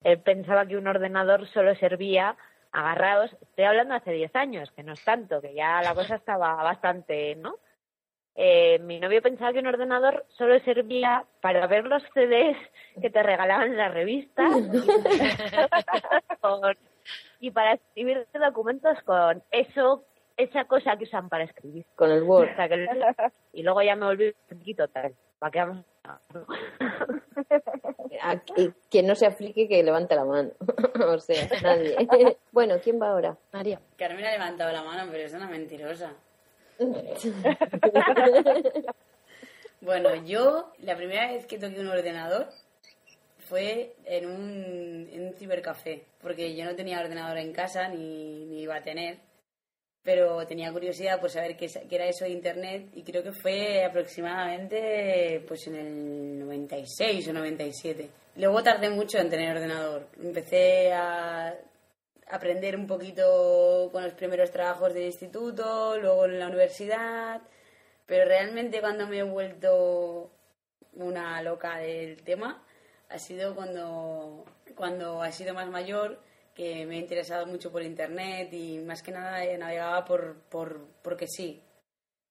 Él 0.01 0.21
pensaba 0.21 0.65
que 0.65 0.77
un 0.77 0.87
ordenador 0.87 1.47
solo 1.49 1.75
servía 1.75 2.37
agarrados, 2.71 3.35
estoy 3.41 3.65
hablando 3.65 3.95
hace 3.95 4.11
10 4.11 4.35
años, 4.35 4.71
que 4.71 4.83
no 4.83 4.93
es 4.93 5.03
tanto, 5.03 5.41
que 5.41 5.53
ya 5.53 5.81
la 5.81 5.93
cosa 5.93 6.15
estaba 6.15 6.55
bastante, 6.55 7.35
¿no? 7.35 7.55
eh, 8.35 8.79
mi 8.79 8.99
novio 8.99 9.21
pensaba 9.21 9.51
que 9.51 9.59
un 9.59 9.67
ordenador 9.67 10.25
solo 10.37 10.59
servía 10.61 11.25
para 11.41 11.67
ver 11.67 11.85
los 11.85 12.01
CDs 12.13 12.57
que 13.01 13.09
te 13.09 13.23
regalaban 13.23 13.71
en 13.71 13.77
la 13.77 13.89
revista 13.89 14.43
y 17.39 17.51
para 17.51 17.73
escribir 17.73 18.25
documentos 18.33 18.97
con 19.03 19.43
eso, 19.51 20.05
esa 20.37 20.65
cosa 20.65 20.95
que 20.97 21.03
usan 21.03 21.27
para 21.27 21.43
escribir. 21.43 21.85
Con 21.95 22.11
el 22.11 22.23
Word. 22.23 22.49
y 23.53 23.63
luego 23.63 23.81
ya 23.81 23.95
me 23.95 24.05
volví 24.05 24.27
un 24.27 24.57
poquito 24.57 24.87
tal. 24.87 25.13
¿Para 25.41 25.51
qué 25.51 25.59
vamos? 25.59 25.85
Quien 28.91 29.07
no 29.07 29.15
se 29.15 29.25
aplique 29.25 29.67
que 29.67 29.81
levante 29.81 30.15
la 30.15 30.23
mano. 30.23 30.51
o 31.07 31.17
sea, 31.17 31.49
nadie. 31.63 31.97
bueno, 32.51 32.75
¿quién 32.83 33.01
va 33.01 33.09
ahora? 33.09 33.35
María. 33.51 33.79
Carmen 33.97 34.23
ha 34.23 34.33
levantado 34.33 34.71
la 34.71 34.83
mano, 34.83 35.09
pero 35.11 35.23
es 35.23 35.33
una 35.33 35.47
mentirosa. 35.47 36.13
bueno, 39.81 40.13
yo 40.25 40.71
la 40.83 40.95
primera 40.95 41.31
vez 41.31 41.47
que 41.47 41.57
toqué 41.57 41.79
un 41.79 41.87
ordenador 41.87 42.49
fue 43.49 43.95
en 44.05 44.29
un, 44.29 45.09
en 45.11 45.25
un 45.25 45.33
cibercafé, 45.33 46.05
porque 46.21 46.55
yo 46.55 46.65
no 46.65 46.75
tenía 46.75 46.99
ordenador 46.99 47.39
en 47.39 47.51
casa 47.51 47.87
ni, 47.87 48.45
ni 48.45 48.61
iba 48.61 48.75
a 48.75 48.83
tener, 48.83 49.17
pero 50.03 50.45
tenía 50.47 50.71
curiosidad 50.71 51.19
por 51.19 51.29
saber 51.29 51.55
qué, 51.55 51.69
era 51.89 52.05
eso 52.05 52.25
de 52.25 52.31
Internet 52.31 52.89
y 52.95 53.03
creo 53.03 53.23
que 53.23 53.31
fue 53.31 53.85
aproximadamente 53.85 55.43
pues 55.47 55.67
en 55.67 55.75
el 55.75 56.39
96 56.39 57.27
o 57.27 57.33
97. 57.33 58.09
Luego 58.37 58.63
tardé 58.63 58.89
mucho 58.89 59.19
en 59.19 59.29
tener 59.29 59.55
ordenador. 59.55 60.07
Empecé 60.21 60.91
a 60.93 61.53
aprender 62.29 62.75
un 62.75 62.87
poquito 62.87 63.89
con 63.91 64.03
los 64.03 64.13
primeros 64.13 64.51
trabajos 64.51 64.93
del 64.93 65.03
instituto, 65.03 65.97
luego 65.99 66.25
en 66.25 66.39
la 66.39 66.47
universidad, 66.47 67.41
pero 68.05 68.25
realmente 68.25 68.79
cuando 68.79 69.05
me 69.07 69.19
he 69.19 69.23
vuelto 69.23 70.31
una 70.93 71.41
loca 71.41 71.77
del 71.77 72.23
tema 72.23 72.63
ha 73.09 73.19
sido 73.19 73.53
cuando, 73.53 74.45
cuando 74.75 75.21
ha 75.21 75.31
sido 75.31 75.53
más 75.53 75.67
mayor, 75.69 76.19
que 76.53 76.85
me 76.85 76.95
he 76.95 76.99
interesado 76.99 77.45
mucho 77.45 77.71
por 77.71 77.83
internet 77.83 78.53
y 78.53 78.79
más 78.79 79.01
que 79.01 79.11
nada 79.11 79.45
navegaba 79.57 80.05
por, 80.05 80.35
por, 80.49 80.85
porque 81.01 81.27
sí. 81.27 81.61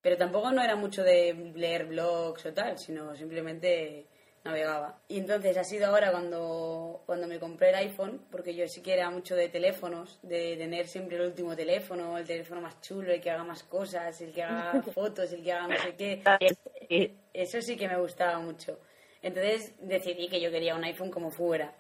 Pero 0.02 0.16
tampoco 0.16 0.50
no 0.50 0.62
era 0.62 0.76
mucho 0.76 1.02
de 1.02 1.52
leer 1.54 1.86
blogs 1.86 2.46
o 2.46 2.52
tal, 2.54 2.78
sino 2.78 3.14
simplemente 3.14 4.06
navegaba. 4.44 4.98
Y 5.08 5.18
entonces 5.18 5.56
ha 5.56 5.64
sido 5.64 5.86
ahora 5.86 6.10
cuando, 6.10 7.02
cuando 7.04 7.26
me 7.26 7.38
compré 7.38 7.70
el 7.70 7.74
iPhone, 7.76 8.24
porque 8.30 8.54
yo 8.54 8.66
sí 8.66 8.80
que 8.82 8.94
era 8.94 9.10
mucho 9.10 9.36
de 9.36 9.48
teléfonos, 9.48 10.18
de 10.22 10.56
tener 10.56 10.86
siempre 10.86 11.16
el 11.16 11.26
último 11.26 11.54
teléfono, 11.54 12.16
el 12.16 12.26
teléfono 12.26 12.60
más 12.60 12.80
chulo, 12.80 13.12
el 13.12 13.20
que 13.20 13.30
haga 13.30 13.44
más 13.44 13.62
cosas, 13.64 14.18
el 14.22 14.32
que 14.32 14.42
haga 14.42 14.82
fotos, 14.94 15.32
el 15.32 15.42
que 15.42 15.52
haga 15.52 15.68
no 15.68 15.82
sé 15.82 15.94
qué. 15.94 17.14
Eso 17.34 17.60
sí 17.60 17.76
que 17.76 17.88
me 17.88 17.98
gustaba 17.98 18.38
mucho. 18.38 18.78
Entonces 19.22 19.74
decidí 19.80 20.28
que 20.28 20.40
yo 20.40 20.50
quería 20.50 20.74
un 20.74 20.84
iPhone 20.84 21.10
como 21.10 21.30
fuera. 21.30 21.74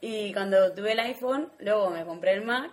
Y 0.00 0.32
cuando 0.32 0.72
tuve 0.72 0.92
el 0.92 1.00
iPhone, 1.00 1.52
luego 1.58 1.90
me 1.90 2.04
compré 2.06 2.32
el 2.32 2.42
Mac 2.42 2.72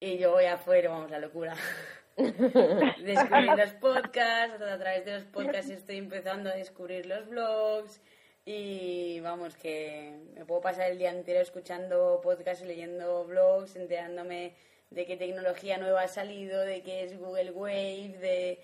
y 0.00 0.18
yo 0.18 0.32
voy 0.32 0.46
afuera, 0.46 0.90
vamos, 0.90 1.10
la 1.10 1.20
locura. 1.20 1.54
descubrir 2.16 3.52
los 3.56 3.72
podcasts, 3.74 4.60
a 4.60 4.78
través 4.78 5.04
de 5.04 5.14
los 5.14 5.24
podcasts 5.24 5.70
estoy 5.70 5.98
empezando 5.98 6.50
a 6.50 6.54
descubrir 6.54 7.06
los 7.06 7.28
blogs 7.28 8.00
y 8.44 9.20
vamos 9.20 9.56
que 9.56 10.18
me 10.34 10.44
puedo 10.44 10.60
pasar 10.60 10.90
el 10.90 10.98
día 10.98 11.10
entero 11.10 11.40
escuchando 11.40 12.20
podcasts 12.20 12.64
y 12.64 12.66
leyendo 12.66 13.24
blogs, 13.24 13.76
enterándome 13.76 14.56
de 14.90 15.06
qué 15.06 15.16
tecnología 15.16 15.78
nueva 15.78 16.02
ha 16.02 16.08
salido, 16.08 16.60
de 16.62 16.82
qué 16.82 17.04
es 17.04 17.16
Google 17.16 17.52
Wave, 17.52 18.16
de 18.20 18.60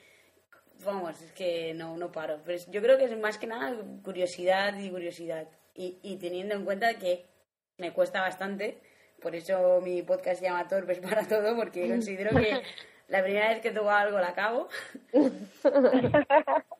vamos, 0.84 1.22
es 1.22 1.32
que 1.32 1.72
no, 1.72 1.96
no 1.96 2.10
paro. 2.10 2.40
Pero 2.44 2.60
yo 2.68 2.82
creo 2.82 2.98
que 2.98 3.04
es 3.04 3.16
más 3.16 3.38
que 3.38 3.46
nada 3.46 3.76
curiosidad 4.02 4.76
y 4.76 4.90
curiosidad. 4.90 5.46
Y, 5.74 5.98
y 6.02 6.16
teniendo 6.16 6.54
en 6.54 6.64
cuenta 6.64 6.94
que 6.94 7.35
me 7.78 7.92
cuesta 7.92 8.20
bastante, 8.20 8.78
por 9.20 9.34
eso 9.34 9.80
mi 9.82 10.02
podcast 10.02 10.40
se 10.40 10.46
llama 10.46 10.68
Torpes 10.68 10.98
para 11.08 11.26
todo, 11.26 11.56
porque 11.56 11.88
considero 11.88 12.30
que 12.38 12.62
la 13.08 13.22
primera 13.22 13.48
vez 13.48 13.60
que 13.60 13.70
toco 13.70 13.90
algo 13.90 14.18
la 14.18 14.28
acabo. 14.28 14.68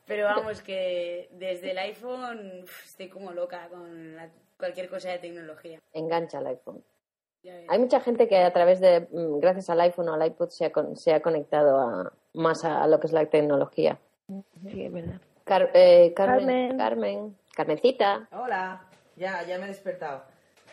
Pero 0.06 0.24
vamos, 0.24 0.62
que 0.62 1.28
desde 1.32 1.72
el 1.72 1.78
iPhone 1.78 2.64
estoy 2.84 3.08
como 3.08 3.32
loca 3.32 3.68
con 3.68 4.16
cualquier 4.58 4.88
cosa 4.88 5.10
de 5.10 5.18
tecnología. 5.18 5.80
Engancha 5.92 6.38
el 6.38 6.46
iPhone. 6.48 6.82
Hay 7.68 7.78
mucha 7.78 8.00
gente 8.00 8.26
que 8.26 8.38
a 8.38 8.52
través 8.52 8.80
de, 8.80 9.06
mm, 9.10 9.38
gracias 9.38 9.70
al 9.70 9.80
iPhone 9.80 10.08
o 10.08 10.14
al 10.14 10.26
iPod, 10.26 10.48
se 10.48 10.66
ha, 10.66 10.72
se 10.94 11.14
ha 11.14 11.20
conectado 11.20 11.78
a, 11.80 12.12
más 12.34 12.64
a, 12.64 12.86
lo 12.88 12.98
que 12.98 13.06
es 13.06 13.12
la 13.12 13.24
tecnología. 13.26 13.98
Sí, 14.68 14.84
es 14.84 14.92
verdad. 14.92 15.20
Eh, 15.74 16.12
Carmen, 16.14 16.76
Carmen, 16.76 17.36
Carmencita. 17.54 18.28
Hola, 18.32 18.84
ya, 19.14 19.44
ya 19.44 19.58
me 19.58 19.66
he 19.66 19.68
despertado. 19.68 20.24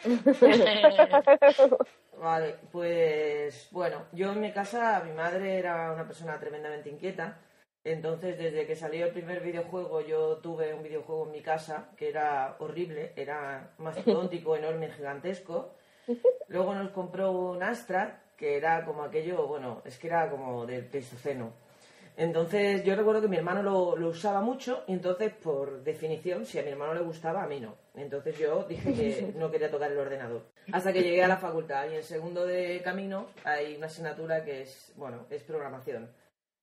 vale, 2.19 2.55
pues 2.71 3.67
bueno, 3.71 4.05
yo 4.11 4.31
en 4.31 4.41
mi 4.41 4.51
casa, 4.51 5.01
mi 5.05 5.13
madre 5.13 5.57
era 5.57 5.91
una 5.91 6.05
persona 6.05 6.39
tremendamente 6.39 6.89
inquieta. 6.89 7.39
Entonces, 7.85 8.37
desde 8.37 8.65
que 8.65 8.77
salió 8.77 9.05
el 9.05 9.11
primer 9.11 9.41
videojuego, 9.41 9.99
yo 10.01 10.37
tuve 10.37 10.73
un 10.73 10.83
videojuego 10.83 11.25
en 11.25 11.31
mi 11.31 11.41
casa 11.41 11.89
que 11.97 12.07
era 12.07 12.55
horrible, 12.59 13.11
era 13.15 13.73
mastodóntico, 13.77 14.55
enorme, 14.57 14.89
gigantesco. 14.89 15.75
Luego 16.47 16.75
nos 16.75 16.91
compró 16.91 17.31
un 17.31 17.61
Astra, 17.61 18.23
que 18.37 18.55
era 18.57 18.85
como 18.85 19.03
aquello, 19.03 19.47
bueno, 19.47 19.81
es 19.85 19.97
que 19.97 20.07
era 20.07 20.29
como 20.29 20.65
del 20.65 20.85
Pleistoceno. 20.85 21.53
Entonces, 22.15 22.83
yo 22.83 22.95
recuerdo 22.95 23.21
que 23.21 23.27
mi 23.27 23.37
hermano 23.37 23.63
lo, 23.63 23.95
lo, 23.97 24.09
usaba 24.09 24.41
mucho, 24.41 24.83
y 24.87 24.93
entonces, 24.93 25.33
por 25.33 25.83
definición, 25.83 26.45
si 26.45 26.59
a 26.59 26.63
mi 26.63 26.69
hermano 26.69 26.93
le 26.93 27.01
gustaba, 27.01 27.43
a 27.43 27.47
mí 27.47 27.59
no. 27.59 27.75
Entonces, 27.95 28.37
yo 28.37 28.63
dije 28.63 28.93
que 28.93 29.33
no 29.37 29.49
quería 29.49 29.71
tocar 29.71 29.91
el 29.91 29.97
ordenador. 29.97 30.43
Hasta 30.71 30.93
que 30.93 31.01
llegué 31.01 31.23
a 31.23 31.27
la 31.27 31.37
facultad, 31.37 31.89
y 31.89 31.95
en 31.95 32.03
segundo 32.03 32.45
de 32.45 32.81
camino 32.83 33.27
hay 33.43 33.75
una 33.75 33.87
asignatura 33.87 34.43
que 34.45 34.61
es, 34.61 34.93
bueno, 34.95 35.25
es 35.31 35.41
programación. 35.43 36.09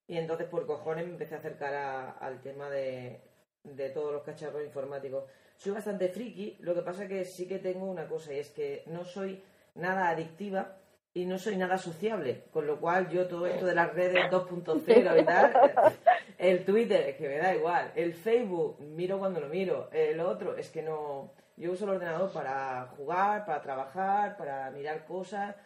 Y 0.06 0.16
entonces, 0.18 0.46
por 0.46 0.66
cojones, 0.66 1.06
me 1.06 1.12
empecé 1.12 1.34
a 1.34 1.38
acercar 1.38 2.16
al 2.20 2.40
tema 2.40 2.70
de, 2.70 3.20
de 3.64 3.90
todos 3.90 4.12
los 4.12 4.22
cacharros 4.22 4.64
informáticos. 4.64 5.24
Soy 5.56 5.72
bastante 5.72 6.08
friki, 6.08 6.58
lo 6.60 6.74
que 6.74 6.82
pasa 6.82 7.08
que 7.08 7.24
sí 7.24 7.46
que 7.46 7.58
tengo 7.58 7.86
una 7.86 8.06
cosa, 8.06 8.32
y 8.32 8.38
es 8.38 8.50
que 8.50 8.84
no 8.86 9.04
soy 9.04 9.42
nada 9.74 10.08
adictiva, 10.08 10.79
y 11.12 11.24
no 11.26 11.38
soy 11.38 11.56
nada 11.56 11.76
sociable, 11.76 12.44
con 12.52 12.66
lo 12.66 12.78
cual 12.78 13.08
yo 13.10 13.26
todo 13.26 13.46
esto 13.46 13.66
de 13.66 13.74
las 13.74 13.92
redes 13.94 14.24
2.0 14.30 15.22
y 15.22 15.24
tal, 15.24 15.96
el 16.38 16.64
Twitter, 16.64 17.16
que 17.16 17.28
me 17.28 17.38
da 17.38 17.54
igual, 17.54 17.92
el 17.94 18.14
Facebook, 18.14 18.80
miro 18.80 19.18
cuando 19.18 19.40
lo 19.40 19.48
miro, 19.48 19.88
el 19.92 20.20
otro, 20.20 20.56
es 20.56 20.70
que 20.70 20.82
no, 20.82 21.32
yo 21.56 21.72
uso 21.72 21.84
el 21.84 21.90
ordenador 21.90 22.32
para 22.32 22.86
jugar, 22.96 23.44
para 23.44 23.60
trabajar, 23.60 24.36
para 24.36 24.70
mirar 24.70 25.04
cosas, 25.04 25.56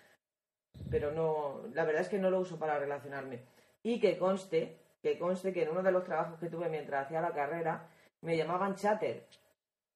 pero 0.91 1.13
no, 1.13 1.63
la 1.73 1.85
verdad 1.85 2.03
es 2.03 2.09
que 2.09 2.19
no 2.19 2.31
lo 2.31 2.41
uso 2.41 2.59
para 2.59 2.79
relacionarme. 2.79 3.45
Y 3.83 4.01
que 4.01 4.17
conste, 4.19 4.79
que 5.03 5.19
conste 5.19 5.53
que 5.53 5.63
en 5.63 5.69
uno 5.69 5.83
de 5.83 5.93
los 5.93 6.05
trabajos 6.05 6.39
que 6.41 6.49
tuve 6.49 6.69
mientras 6.69 7.05
hacía 7.05 7.21
la 7.21 7.33
carrera, 7.33 7.87
me 8.23 8.37
llamaban 8.37 8.75
chatter, 8.75 9.27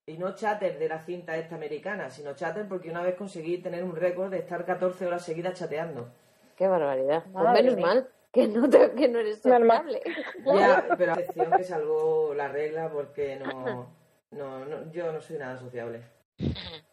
y 0.09 0.17
no 0.17 0.33
chatter 0.33 0.79
de 0.79 0.89
la 0.89 0.99
cinta 1.05 1.37
esta 1.37 1.55
americana, 1.55 2.09
sino 2.09 2.33
chatter 2.33 2.67
porque 2.67 2.89
una 2.89 3.03
vez 3.03 3.15
conseguí 3.15 3.59
tener 3.59 3.83
un 3.83 3.95
récord 3.95 4.31
de 4.31 4.39
estar 4.39 4.65
14 4.65 5.05
horas 5.05 5.23
seguidas 5.23 5.53
chateando. 5.53 6.09
Qué 6.57 6.67
barbaridad. 6.67 7.23
Pues 7.31 7.49
menos 7.51 7.77
mal 7.77 8.09
que 8.31 8.47
no, 8.47 8.67
que 8.69 9.07
no 9.07 9.19
eres 9.19 9.39
sociable. 9.39 10.01
Ya, 10.45 10.85
pero 10.97 11.13
excepción 11.13 11.51
que 11.51 11.63
salvó 11.63 12.33
la 12.33 12.47
regla 12.47 12.89
porque 12.89 13.35
no, 13.35 13.87
no, 14.31 14.65
no, 14.65 14.91
yo 14.91 15.11
no 15.11 15.21
soy 15.21 15.37
nada 15.37 15.57
sociable. 15.57 16.01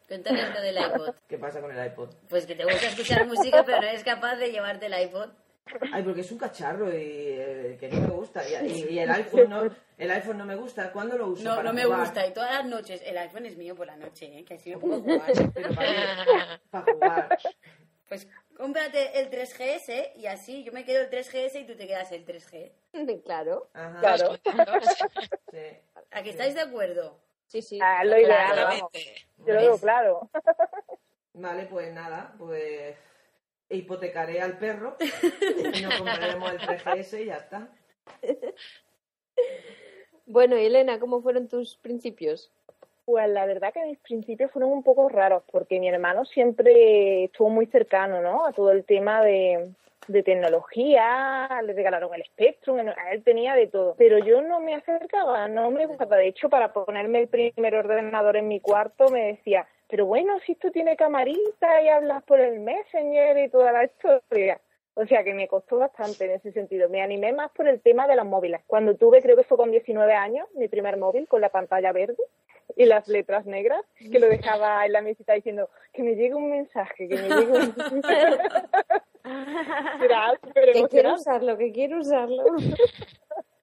Cuéntame 0.07 0.51
lo 0.51 0.61
del 0.61 0.77
iPod. 0.77 1.15
¿Qué 1.27 1.39
pasa 1.39 1.63
con 1.63 1.71
el 1.71 1.87
iPod? 1.87 2.11
Pues 2.29 2.45
que 2.45 2.55
te 2.55 2.65
gusta 2.65 2.87
escuchar 2.87 3.27
música, 3.27 3.65
pero 3.65 3.81
no 3.81 3.87
eres 3.87 4.05
capaz 4.05 4.37
de 4.37 4.53
llevarte 4.53 4.87
el 4.87 5.05
iPod. 5.07 5.31
Ay, 5.93 6.03
porque 6.03 6.21
es 6.21 6.31
un 6.31 6.39
cacharro 6.39 6.89
y 6.89 6.95
eh, 6.99 7.77
que 7.79 7.89
no 7.89 8.01
me 8.01 8.07
gusta. 8.09 8.49
Y, 8.49 8.99
el 8.99 9.11
iPhone 9.11 9.51
no, 9.51 9.63
el 9.99 10.11
iPhone 10.11 10.39
no 10.39 10.45
me 10.45 10.55
gusta. 10.55 10.93
¿Cuándo 10.93 11.19
lo 11.19 11.29
uso? 11.29 11.43
No, 11.43 11.63
no 11.63 11.73
me 11.73 11.85
gusta. 11.87 12.27
Y 12.27 12.33
todas 12.33 12.53
las 12.53 12.67
noches. 12.67 13.03
El 13.05 13.19
iPhone 13.19 13.47
es 13.47 13.57
mío 13.57 13.75
por 13.75 13.87
la 13.87 13.97
noche, 13.97 14.39
¿eh? 14.39 14.45
que 14.45 14.55
así 14.55 14.71
me 14.71 14.79
puedo 14.79 15.01
jugar. 15.01 15.33
Pero 15.55 15.69
para, 15.75 16.83
jugar. 16.93 17.39
Pues 18.09 18.29
cómprate 18.57 19.21
el 19.21 19.31
3GS 19.31 20.17
y 20.17 20.27
así 20.27 20.63
yo 20.63 20.73
me 20.73 20.85
quedo 20.85 21.03
el 21.03 21.11
3GS 21.11 21.61
y 21.61 21.67
tú 21.67 21.77
te 21.77 21.87
quedas 21.87 22.13
el 22.13 22.25
3G. 22.25 23.23
Claro. 23.25 23.71
Claro. 23.73 24.37
Sí. 25.51 25.59
¿A 26.11 26.23
que 26.23 26.31
estáis 26.31 26.55
de 26.55 26.61
acuerdo? 26.61 27.19
Sí, 27.47 27.63
sí. 27.63 27.79
Ah, 27.81 28.05
lo 28.05 28.19
ideal, 28.19 28.83
Yo 29.39 29.55
lo 29.55 29.61
digo 29.61 29.79
claro. 29.79 30.31
Vale, 31.33 31.67
pues 31.67 31.93
nada, 31.93 32.35
pues 32.39 32.97
hipotecaré 33.71 34.41
al 34.41 34.59
perro 34.59 34.97
y 35.75 35.83
nos 35.83 35.97
compraremos 35.97 36.53
el 36.53 36.59
3GS 36.61 37.23
y 37.23 37.25
ya 37.27 37.37
está. 37.37 37.69
Bueno, 40.27 40.57
Elena, 40.57 40.99
¿cómo 40.99 41.23
fueron 41.23 41.49
tus 41.49 41.77
principios? 41.77 42.51
Pues 43.05 43.29
la 43.29 43.47
verdad 43.47 43.73
que 43.73 43.85
mis 43.85 43.99
principios 43.99 44.51
fueron 44.51 44.73
un 44.73 44.83
poco 44.83 45.09
raros 45.09 45.45
porque 45.51 45.79
mi 45.79 45.89
hermano 45.89 46.25
siempre 46.25 47.25
estuvo 47.25 47.49
muy 47.49 47.67
cercano, 47.67 48.21
¿no? 48.21 48.45
A 48.45 48.53
todo 48.53 48.73
el 48.73 48.85
tema 48.85 49.23
de, 49.23 49.71
de 50.09 50.23
tecnología, 50.23 51.49
le 51.65 51.73
regalaron 51.73 52.15
el 52.15 52.25
Spectrum, 52.25 52.79
él 52.81 53.23
tenía 53.25 53.55
de 53.55 53.69
todo. 53.69 53.95
Pero 53.97 54.19
yo 54.19 54.43
no 54.43 54.61
me 54.61 54.75
acercaba, 54.75 55.49
no 55.49 55.71
me 55.71 55.87
gustaba. 55.87 56.17
De 56.17 56.29
hecho, 56.29 56.49
para 56.49 56.73
ponerme 56.73 57.21
el 57.21 57.29
primer 57.29 57.75
ordenador 57.75 58.37
en 58.37 58.49
mi 58.49 58.61
cuarto 58.61 59.09
me 59.09 59.27
decía, 59.27 59.67
pero 59.88 60.07
bueno, 60.07 60.38
si 60.46 60.55
tú 60.57 60.70
tienes 60.70 60.96
camarita 60.96 61.83
y 61.83 61.88
hablas 61.88 62.22
por 62.25 62.40
el 62.40 62.61
Messenger 62.61 63.38
y 63.38 63.51
toda 63.51 63.72
la 63.72 63.85
historia. 63.85 64.61
O 64.99 65.07
sea 65.07 65.22
que 65.22 65.35
me 65.35 65.46
costó 65.46 65.77
bastante 65.77 66.25
en 66.25 66.31
ese 66.33 66.53
sentido. 66.53 66.88
Me 66.88 67.03
animé 67.03 67.33
más 67.35 67.51
por 67.53 67.68
el 67.68 67.83
tema 67.83 68.09
de 68.09 68.16
los 68.16 68.25
móviles. 68.25 68.62
Cuando 68.66 68.96
tuve, 68.96 69.20
creo 69.20 69.37
que 69.37 69.44
fue 69.44 69.59
con 69.59 69.70
19 69.70 70.14
años, 70.14 70.49
mi 70.55 70.68
primer 70.68 70.96
móvil 70.96 71.29
con 71.29 71.42
la 71.42 71.51
pantalla 71.51 71.92
verde 71.92 72.16
y 72.75 72.87
las 72.87 73.07
letras 73.07 73.44
negras, 73.44 73.83
que 73.99 74.18
lo 74.18 74.27
dejaba 74.27 74.87
en 74.87 74.92
la 74.92 75.03
mesita 75.03 75.35
diciendo 75.35 75.68
que 75.92 76.03
me 76.03 76.16
llegue 76.16 76.35
un 76.35 76.51
mensaje, 76.51 77.09
que 77.09 77.14
me 77.14 77.29
llegue 77.29 77.53
un 77.53 77.75
que 80.72 80.88
quiero 80.88 81.14
usarlo, 81.14 81.59
que 81.59 81.72
quiero 81.72 81.99
usarlo. 81.99 82.44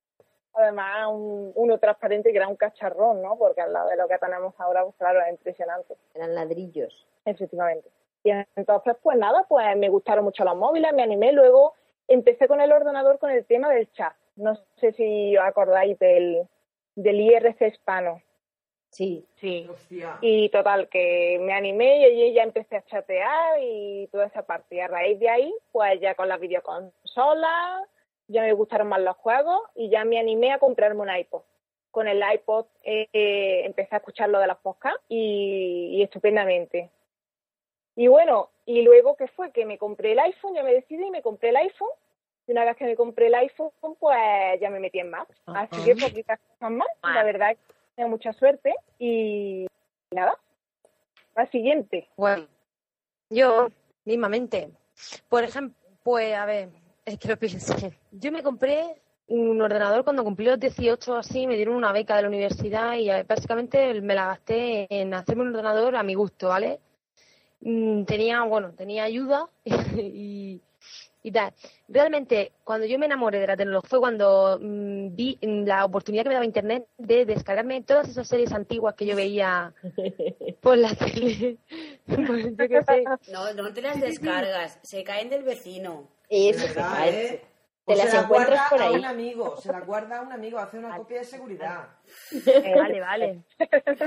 Además, 0.55 1.07
un, 1.09 1.51
uno 1.55 1.77
transparente 1.77 2.31
que 2.31 2.37
era 2.37 2.47
un 2.47 2.55
cacharrón, 2.55 3.21
¿no? 3.21 3.37
Porque 3.37 3.61
al 3.61 3.73
lado 3.73 3.89
de 3.89 3.97
lo 3.97 4.07
que 4.07 4.17
tenemos 4.17 4.53
ahora, 4.59 4.83
pues 4.83 4.95
claro, 4.97 5.21
es 5.21 5.31
impresionante. 5.31 5.95
Eran 6.13 6.35
ladrillos. 6.35 7.07
Efectivamente. 7.25 7.89
Y 8.23 8.31
entonces, 8.55 8.95
pues 9.01 9.17
nada, 9.17 9.45
pues 9.47 9.75
me 9.77 9.89
gustaron 9.89 10.23
mucho 10.23 10.43
los 10.43 10.55
móviles, 10.55 10.93
me 10.93 11.03
animé. 11.03 11.33
Luego 11.33 11.73
empecé 12.07 12.47
con 12.47 12.61
el 12.61 12.71
ordenador 12.71 13.19
con 13.19 13.31
el 13.31 13.45
tema 13.45 13.69
del 13.69 13.91
chat. 13.91 14.13
No 14.35 14.55
sé 14.77 14.93
si 14.93 15.35
os 15.37 15.43
acordáis 15.43 15.97
del, 15.99 16.47
del 16.95 17.19
IRC 17.19 17.61
hispano. 17.61 18.21
Sí, 18.89 19.27
sí. 19.37 19.67
Y 20.21 20.49
total, 20.49 20.87
que 20.87 21.39
me 21.41 21.53
animé 21.53 22.09
y 22.09 22.33
ya 22.33 22.43
empecé 22.43 22.77
a 22.77 22.85
chatear 22.85 23.59
y 23.59 24.07
toda 24.11 24.27
esa 24.27 24.43
parte. 24.45 24.75
Y 24.75 24.79
a 24.79 24.87
raíz 24.87 25.19
de 25.19 25.29
ahí, 25.29 25.53
pues 25.71 25.99
ya 25.99 26.13
con 26.13 26.29
las 26.29 26.39
videoconsolas, 26.39 27.87
ya 28.27 28.41
me 28.41 28.53
gustaron 28.53 28.87
más 28.87 29.01
los 29.01 29.15
juegos 29.17 29.61
y 29.75 29.89
ya 29.89 30.05
me 30.05 30.19
animé 30.19 30.51
a 30.51 30.59
comprarme 30.59 31.01
un 31.01 31.15
iPod. 31.15 31.41
con 31.91 32.07
el 32.07 32.23
iPod 32.33 32.65
eh, 32.83 33.61
empecé 33.65 33.93
a 33.95 33.99
escuchar 33.99 34.29
lo 34.29 34.39
de 34.39 34.47
las 34.47 34.57
podcasts 34.57 35.03
y, 35.09 36.01
estupendamente. 36.01 36.89
Y 37.95 38.07
bueno, 38.07 38.49
y 38.65 38.81
luego 38.81 39.15
¿qué 39.15 39.27
fue? 39.27 39.51
Que 39.51 39.65
me 39.65 39.77
compré 39.77 40.13
el 40.13 40.19
iPhone, 40.19 40.55
ya 40.55 40.63
me 40.63 40.73
decidí 40.73 41.05
y 41.05 41.11
me 41.11 41.21
compré 41.21 41.49
el 41.49 41.57
iPhone. 41.57 41.91
Y 42.47 42.51
una 42.51 42.65
vez 42.65 42.75
que 42.77 42.85
me 42.85 42.95
compré 42.95 43.27
el 43.27 43.35
iPhone, 43.35 43.71
pues 43.99 44.59
ya 44.59 44.69
me 44.69 44.79
metí 44.79 44.99
en 44.99 45.11
más. 45.11 45.27
Así 45.45 45.83
que 45.85 45.95
poquitas 45.95 46.39
cosas 46.39 46.71
más. 46.71 46.87
La 47.03 47.23
verdad 47.23 47.51
es 47.51 47.57
que 47.57 47.73
tengo 47.95 48.09
mucha 48.09 48.33
suerte 48.33 48.73
y 48.97 49.67
nada. 50.11 50.37
Al 51.35 51.49
siguiente. 51.51 52.09
Bueno, 52.17 52.47
yo 53.29 53.69
mismamente. 54.05 54.69
Por 55.29 55.43
ejemplo, 55.43 55.77
pues 56.03 56.35
a 56.35 56.45
ver, 56.45 56.69
es 57.05 57.17
que 57.19 57.27
lo 57.27 57.37
pienso. 57.37 57.75
Yo 58.11 58.31
me 58.31 58.43
compré 58.43 59.01
un 59.27 59.61
ordenador 59.61 60.03
cuando 60.03 60.23
cumplí 60.23 60.45
los 60.45 60.59
18 60.59 61.15
así, 61.15 61.47
me 61.47 61.55
dieron 61.55 61.75
una 61.75 61.91
beca 61.91 62.15
de 62.15 62.23
la 62.23 62.27
universidad 62.27 62.95
y 62.95 63.09
básicamente 63.23 64.01
me 64.01 64.15
la 64.15 64.27
gasté 64.27 64.87
en 64.89 65.13
hacerme 65.13 65.43
un 65.43 65.49
ordenador 65.49 65.95
a 65.95 66.03
mi 66.03 66.13
gusto, 66.13 66.49
¿vale? 66.49 66.79
Mm, 67.61 68.03
tenía, 68.03 68.43
bueno, 68.43 68.73
tenía 68.73 69.05
ayuda 69.05 69.49
y, 69.95 70.61
y 71.23 71.31
tal. 71.31 71.53
Realmente, 71.87 72.51
cuando 72.63 72.85
yo 72.85 72.99
me 72.99 73.05
enamoré 73.05 73.39
de 73.39 73.47
la 73.47 73.55
tecnología 73.55 73.89
fue 73.89 73.99
cuando 73.99 74.59
mm, 74.61 75.15
vi 75.15 75.39
la 75.41 75.85
oportunidad 75.85 76.23
que 76.23 76.29
me 76.29 76.35
daba 76.35 76.45
Internet 76.45 76.85
de 76.97 77.25
descargarme 77.25 77.81
todas 77.83 78.09
esas 78.09 78.27
series 78.27 78.51
antiguas 78.51 78.95
que 78.95 79.05
yo 79.05 79.15
veía 79.15 79.73
por 80.61 80.77
la 80.77 80.93
tele. 80.95 81.57
No, 83.31 83.53
no 83.53 83.73
te 83.73 83.81
las 83.81 83.99
descargas, 83.99 84.77
se 84.83 85.03
caen 85.03 85.29
del 85.29 85.43
vecino. 85.43 86.09
Eso, 86.35 86.65
¿eh? 87.05 87.41
Te 87.85 87.95
las 87.95 88.09
se 88.09 88.17
la 88.17 88.23
guarda 88.23 88.67
a 88.67 88.91
un 88.91 89.05
amigo, 89.05 89.55
se 89.57 89.71
la 89.71 89.81
guarda 89.81 90.17
a 90.17 90.21
un 90.21 90.31
amigo, 90.31 90.57
hace 90.57 90.79
una 90.79 90.97
copia 90.97 91.19
de 91.19 91.25
seguridad. 91.25 91.89
Eh, 92.31 92.73
vale, 92.75 92.99
vale. 93.01 93.43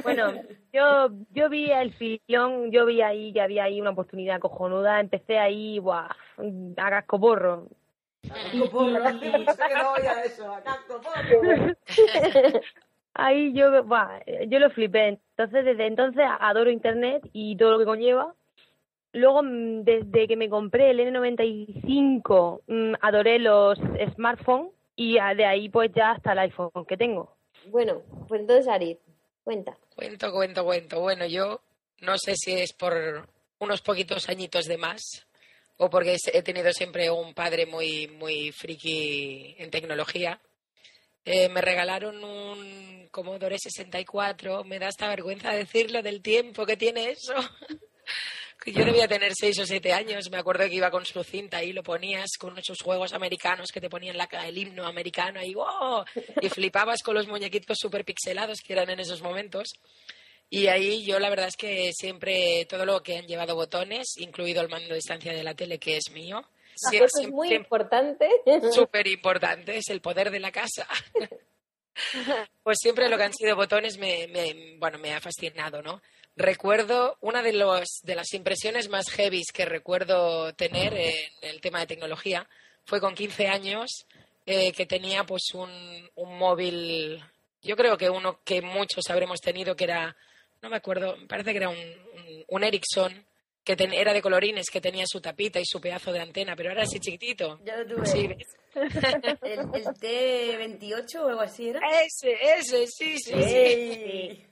Bueno, 0.02 0.32
yo, 0.72 1.10
yo 1.30 1.48
vi 1.48 1.70
el 1.70 1.92
filón, 1.92 2.72
yo 2.72 2.84
vi 2.84 3.02
ahí 3.02 3.32
que 3.32 3.42
había 3.42 3.64
ahí 3.64 3.80
una 3.80 3.90
oportunidad 3.90 4.40
cojonuda, 4.40 4.98
empecé 4.98 5.38
ahí, 5.38 5.78
buah, 5.78 6.08
a 6.76 6.90
cascoporro. 6.90 7.68
Ahí 13.14 13.52
yo, 13.52 13.84
buah, 13.84 14.20
yo 14.48 14.58
lo 14.58 14.70
flipé. 14.70 15.20
Entonces, 15.36 15.64
desde 15.64 15.86
entonces 15.86 16.24
adoro 16.40 16.70
Internet 16.70 17.28
y 17.32 17.56
todo 17.56 17.72
lo 17.72 17.78
que 17.78 17.84
conlleva 17.84 18.34
Luego, 19.16 19.42
mm, 19.42 19.84
desde 19.84 20.28
que 20.28 20.36
me 20.36 20.50
compré 20.50 20.90
el 20.90 21.00
N95, 21.00 22.62
mm, 22.66 22.94
adoré 23.00 23.38
los 23.38 23.78
smartphones 24.14 24.72
y 24.94 25.14
de 25.14 25.44
ahí 25.46 25.70
pues 25.70 25.90
ya 25.94 26.10
hasta 26.10 26.32
el 26.32 26.40
iPhone 26.40 26.70
que 26.86 26.98
tengo. 26.98 27.34
Bueno, 27.68 28.02
pues 28.28 28.42
entonces 28.42 28.68
Ari, 28.68 28.98
cuenta. 29.42 29.74
Cuento, 29.94 30.30
cuento, 30.32 30.64
cuento. 30.64 31.00
Bueno, 31.00 31.24
yo 31.24 31.62
no 32.02 32.18
sé 32.18 32.36
si 32.36 32.52
es 32.52 32.74
por 32.74 33.26
unos 33.58 33.80
poquitos 33.80 34.28
añitos 34.28 34.66
de 34.66 34.76
más 34.76 35.26
o 35.78 35.88
porque 35.88 36.16
he 36.32 36.42
tenido 36.42 36.70
siempre 36.72 37.10
un 37.10 37.32
padre 37.32 37.64
muy, 37.64 38.08
muy 38.08 38.52
friki 38.52 39.56
en 39.58 39.70
tecnología. 39.70 40.42
Eh, 41.24 41.48
me 41.48 41.62
regalaron 41.62 42.22
un 42.22 43.08
Commodore 43.10 43.58
64, 43.58 44.62
me 44.64 44.78
da 44.78 44.88
esta 44.88 45.08
vergüenza 45.08 45.52
decirlo 45.52 46.02
del 46.02 46.20
tiempo 46.20 46.66
que 46.66 46.76
tiene 46.76 47.12
eso. 47.12 47.32
Yo 48.66 48.84
debía 48.84 49.06
tener 49.06 49.32
seis 49.34 49.58
o 49.60 49.66
siete 49.66 49.92
años, 49.92 50.28
me 50.30 50.38
acuerdo 50.38 50.68
que 50.68 50.74
iba 50.74 50.90
con 50.90 51.04
su 51.04 51.22
cinta 51.22 51.62
y 51.62 51.72
lo 51.72 51.82
ponías 51.82 52.32
con 52.38 52.58
esos 52.58 52.78
juegos 52.82 53.12
americanos 53.12 53.70
que 53.72 53.80
te 53.80 53.88
ponían 53.88 54.16
la, 54.16 54.28
el 54.44 54.58
himno 54.58 54.84
americano 54.84 55.38
ahí, 55.38 55.54
¡wow! 55.54 56.04
Y 56.40 56.48
flipabas 56.48 57.02
con 57.02 57.14
los 57.14 57.28
muñequitos 57.28 57.78
súper 57.80 58.04
pixelados 58.04 58.58
que 58.60 58.72
eran 58.72 58.90
en 58.90 59.00
esos 59.00 59.22
momentos. 59.22 59.72
Y 60.50 60.66
ahí 60.66 61.04
yo 61.04 61.18
la 61.18 61.30
verdad 61.30 61.48
es 61.48 61.56
que 61.56 61.92
siempre 61.92 62.66
todo 62.68 62.84
lo 62.84 63.02
que 63.02 63.18
han 63.18 63.26
llevado 63.26 63.54
botones, 63.54 64.16
incluido 64.18 64.62
el 64.62 64.68
mando 64.68 64.88
de 64.88 64.96
distancia 64.96 65.32
de 65.32 65.44
la 65.44 65.54
tele 65.54 65.78
que 65.78 65.96
es 65.96 66.10
mío, 66.10 66.44
eso 66.92 67.20
es 67.20 67.30
muy 67.30 67.54
importante. 67.54 68.28
Súper 68.72 69.06
importante, 69.06 69.78
es 69.78 69.88
el 69.88 70.00
poder 70.00 70.30
de 70.30 70.40
la 70.40 70.52
casa. 70.52 70.86
pues 72.62 72.78
siempre 72.80 73.08
lo 73.08 73.16
que 73.16 73.24
han 73.24 73.32
sido 73.32 73.56
botones 73.56 73.98
me, 73.98 74.26
me, 74.28 74.76
bueno, 74.78 74.98
me 74.98 75.14
ha 75.14 75.20
fascinado, 75.20 75.82
¿no? 75.82 76.02
Recuerdo 76.36 77.16
una 77.20 77.42
de, 77.42 77.54
los, 77.54 78.00
de 78.02 78.14
las 78.14 78.32
impresiones 78.34 78.88
más 78.88 79.08
heavy 79.10 79.42
que 79.52 79.64
recuerdo 79.64 80.54
tener 80.54 80.94
en 80.94 81.14
el 81.40 81.60
tema 81.60 81.80
de 81.80 81.86
tecnología 81.86 82.46
fue 82.84 83.00
con 83.00 83.14
15 83.14 83.48
años 83.48 84.06
eh, 84.44 84.72
que 84.72 84.86
tenía 84.86 85.24
pues 85.24 85.54
un, 85.54 85.70
un, 86.14 86.38
móvil, 86.38 87.20
yo 87.62 87.76
creo 87.76 87.96
que 87.96 88.08
uno 88.08 88.40
que 88.44 88.62
muchos 88.62 89.04
habremos 89.10 89.40
tenido 89.40 89.74
que 89.74 89.84
era, 89.84 90.16
no 90.62 90.68
me 90.68 90.76
acuerdo, 90.76 91.16
me 91.16 91.26
parece 91.26 91.50
que 91.50 91.56
era 91.56 91.68
un, 91.68 92.44
un, 92.46 92.62
Ericsson 92.62 93.26
que 93.64 93.76
era 93.76 94.12
de 94.12 94.22
colorines, 94.22 94.70
que 94.70 94.80
tenía 94.80 95.04
su 95.08 95.20
tapita 95.20 95.58
y 95.58 95.64
su 95.64 95.80
pedazo 95.80 96.12
de 96.12 96.20
antena, 96.20 96.54
pero 96.54 96.70
era 96.70 96.84
así 96.84 97.00
chiquitito. 97.00 97.58
Ya 97.64 97.76
lo 97.78 97.96
tuve. 97.96 98.06
Sí, 98.06 98.28
el, 99.42 99.60
el, 99.74 99.84
T28 99.86 101.16
o 101.16 101.28
algo 101.28 101.40
así 101.40 101.70
era. 101.70 101.80
Ese, 102.00 102.36
ese, 102.40 102.86
sí, 102.86 103.18
sí. 103.18 103.32
sí. 103.42 104.46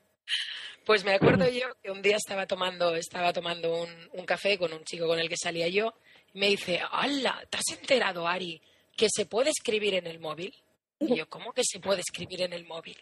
Pues 0.84 1.02
me 1.02 1.14
acuerdo 1.14 1.48
yo 1.48 1.66
que 1.82 1.90
un 1.90 2.02
día 2.02 2.16
estaba 2.16 2.46
tomando, 2.46 2.94
estaba 2.94 3.32
tomando 3.32 3.84
un, 4.12 4.26
café 4.26 4.58
con 4.58 4.70
un 4.72 4.84
chico 4.84 5.06
con 5.06 5.18
el 5.18 5.30
que 5.30 5.36
salía 5.36 5.68
yo 5.68 5.94
y 6.34 6.38
me 6.38 6.48
dice, 6.48 6.78
¡Hala! 6.90 7.42
¿Te 7.48 7.56
has 7.56 7.78
enterado, 7.78 8.28
Ari, 8.28 8.60
que 8.94 9.08
se 9.08 9.24
puede 9.24 9.48
escribir 9.48 9.94
en 9.94 10.06
el 10.06 10.20
móvil? 10.20 10.54
Y 11.00 11.16
yo, 11.16 11.26
¿cómo 11.28 11.52
que 11.52 11.62
se 11.64 11.80
puede 11.80 12.00
escribir 12.00 12.42
en 12.42 12.52
el 12.52 12.66
móvil? 12.66 12.98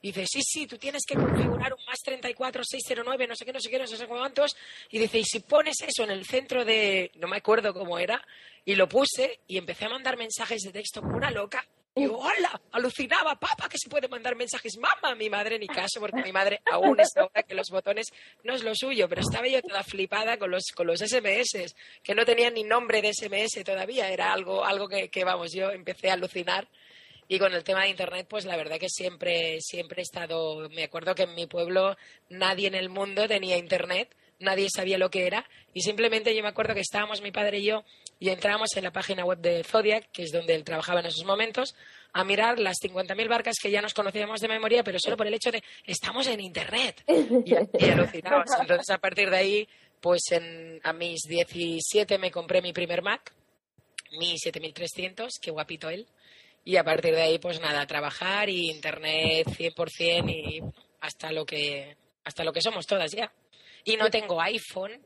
Y 0.00 0.08
dice, 0.08 0.26
sí, 0.26 0.40
sí, 0.42 0.66
tú 0.66 0.78
tienes 0.78 1.02
que 1.06 1.14
configurar 1.14 1.72
un 1.72 1.84
más 1.86 1.98
34609, 2.04 3.26
no 3.26 3.34
sé 3.34 3.44
qué, 3.44 3.52
no 3.52 3.60
sé 3.60 3.70
qué, 3.70 3.78
no 3.78 3.86
sé 3.86 4.06
cuántos. 4.06 4.54
Y 4.90 4.98
dice, 4.98 5.18
y 5.18 5.24
si 5.24 5.40
pones 5.40 5.76
eso 5.80 6.04
en 6.04 6.10
el 6.10 6.24
centro 6.26 6.64
de, 6.64 7.10
no 7.16 7.26
me 7.26 7.38
acuerdo 7.38 7.72
cómo 7.72 7.98
era, 7.98 8.24
y 8.64 8.74
lo 8.74 8.88
puse 8.88 9.40
y 9.48 9.58
empecé 9.58 9.86
a 9.86 9.88
mandar 9.88 10.16
mensajes 10.16 10.60
de 10.62 10.72
texto 10.72 11.00
como 11.00 11.16
una 11.16 11.30
loca 11.30 11.66
y 11.96 12.06
hola, 12.06 12.60
alucinaba, 12.72 13.38
papá, 13.38 13.68
que 13.68 13.78
se 13.78 13.88
puede 13.88 14.08
mandar 14.08 14.34
mensajes. 14.34 14.76
Mamá, 14.78 15.14
mi 15.14 15.30
madre 15.30 15.60
ni 15.60 15.68
caso, 15.68 16.00
porque 16.00 16.22
mi 16.22 16.32
madre 16.32 16.60
aún 16.72 16.98
está 16.98 17.20
ahora 17.20 17.44
que 17.44 17.54
los 17.54 17.70
botones 17.70 18.08
no 18.42 18.52
es 18.52 18.64
lo 18.64 18.74
suyo, 18.74 19.08
pero 19.08 19.20
estaba 19.20 19.46
yo 19.46 19.62
toda 19.62 19.84
flipada 19.84 20.36
con 20.36 20.50
los, 20.50 20.72
con 20.74 20.88
los 20.88 20.98
SMS, 20.98 21.74
que 22.02 22.14
no 22.16 22.24
tenían 22.24 22.54
ni 22.54 22.64
nombre 22.64 23.00
de 23.00 23.14
SMS 23.14 23.62
todavía, 23.64 24.10
era 24.10 24.32
algo, 24.32 24.64
algo 24.64 24.88
que, 24.88 25.08
que, 25.08 25.22
vamos, 25.22 25.52
yo 25.52 25.70
empecé 25.70 26.10
a 26.10 26.14
alucinar. 26.14 26.66
Y 27.28 27.38
con 27.38 27.54
el 27.54 27.62
tema 27.62 27.82
de 27.82 27.90
Internet, 27.90 28.26
pues 28.28 28.44
la 28.44 28.56
verdad 28.56 28.78
que 28.78 28.88
siempre, 28.88 29.60
siempre 29.60 30.00
he 30.00 30.02
estado, 30.02 30.68
me 30.70 30.82
acuerdo 30.82 31.14
que 31.14 31.22
en 31.22 31.34
mi 31.34 31.46
pueblo 31.46 31.96
nadie 32.28 32.66
en 32.66 32.74
el 32.74 32.88
mundo 32.88 33.28
tenía 33.28 33.56
Internet, 33.56 34.14
nadie 34.40 34.68
sabía 34.68 34.98
lo 34.98 35.10
que 35.10 35.26
era, 35.26 35.48
y 35.72 35.82
simplemente 35.82 36.34
yo 36.34 36.42
me 36.42 36.48
acuerdo 36.48 36.74
que 36.74 36.80
estábamos 36.80 37.22
mi 37.22 37.30
padre 37.30 37.58
y 37.60 37.66
yo 37.66 37.84
y 38.24 38.30
entramos 38.30 38.74
en 38.74 38.84
la 38.84 38.90
página 38.90 39.22
web 39.22 39.38
de 39.38 39.62
Zodiac, 39.62 40.10
que 40.10 40.22
es 40.22 40.32
donde 40.32 40.54
él 40.54 40.64
trabajaba 40.64 41.00
en 41.00 41.06
esos 41.06 41.26
momentos, 41.26 41.74
a 42.14 42.24
mirar 42.24 42.58
las 42.58 42.78
50.000 42.82 43.28
barcas 43.28 43.56
que 43.60 43.70
ya 43.70 43.82
nos 43.82 43.92
conocíamos 43.92 44.40
de 44.40 44.48
memoria, 44.48 44.82
pero 44.82 44.98
solo 44.98 45.18
por 45.18 45.26
el 45.26 45.34
hecho 45.34 45.52
de 45.52 45.62
estamos 45.84 46.26
en 46.28 46.40
Internet. 46.40 47.04
Y, 47.06 47.84
y 47.84 47.90
alucinamos. 47.90 48.46
Entonces, 48.62 48.88
a 48.88 48.96
partir 48.96 49.28
de 49.28 49.36
ahí, 49.36 49.68
pues 50.00 50.22
en, 50.30 50.80
a 50.84 50.94
mis 50.94 51.20
17 51.28 52.16
me 52.16 52.30
compré 52.30 52.62
mi 52.62 52.72
primer 52.72 53.02
Mac, 53.02 53.30
mi 54.18 54.38
7300, 54.38 55.34
qué 55.38 55.50
guapito 55.50 55.90
él. 55.90 56.06
Y 56.64 56.76
a 56.78 56.82
partir 56.82 57.14
de 57.14 57.20
ahí, 57.20 57.38
pues 57.38 57.60
nada, 57.60 57.86
trabajar 57.86 58.48
y 58.48 58.70
Internet 58.70 59.48
100% 59.48 60.30
y 60.30 60.62
hasta 61.00 61.30
lo 61.30 61.44
que, 61.44 61.98
hasta 62.24 62.42
lo 62.42 62.54
que 62.54 62.62
somos 62.62 62.86
todas 62.86 63.12
ya. 63.12 63.30
Y 63.84 63.98
no 63.98 64.08
tengo 64.08 64.40
iPhone, 64.40 64.98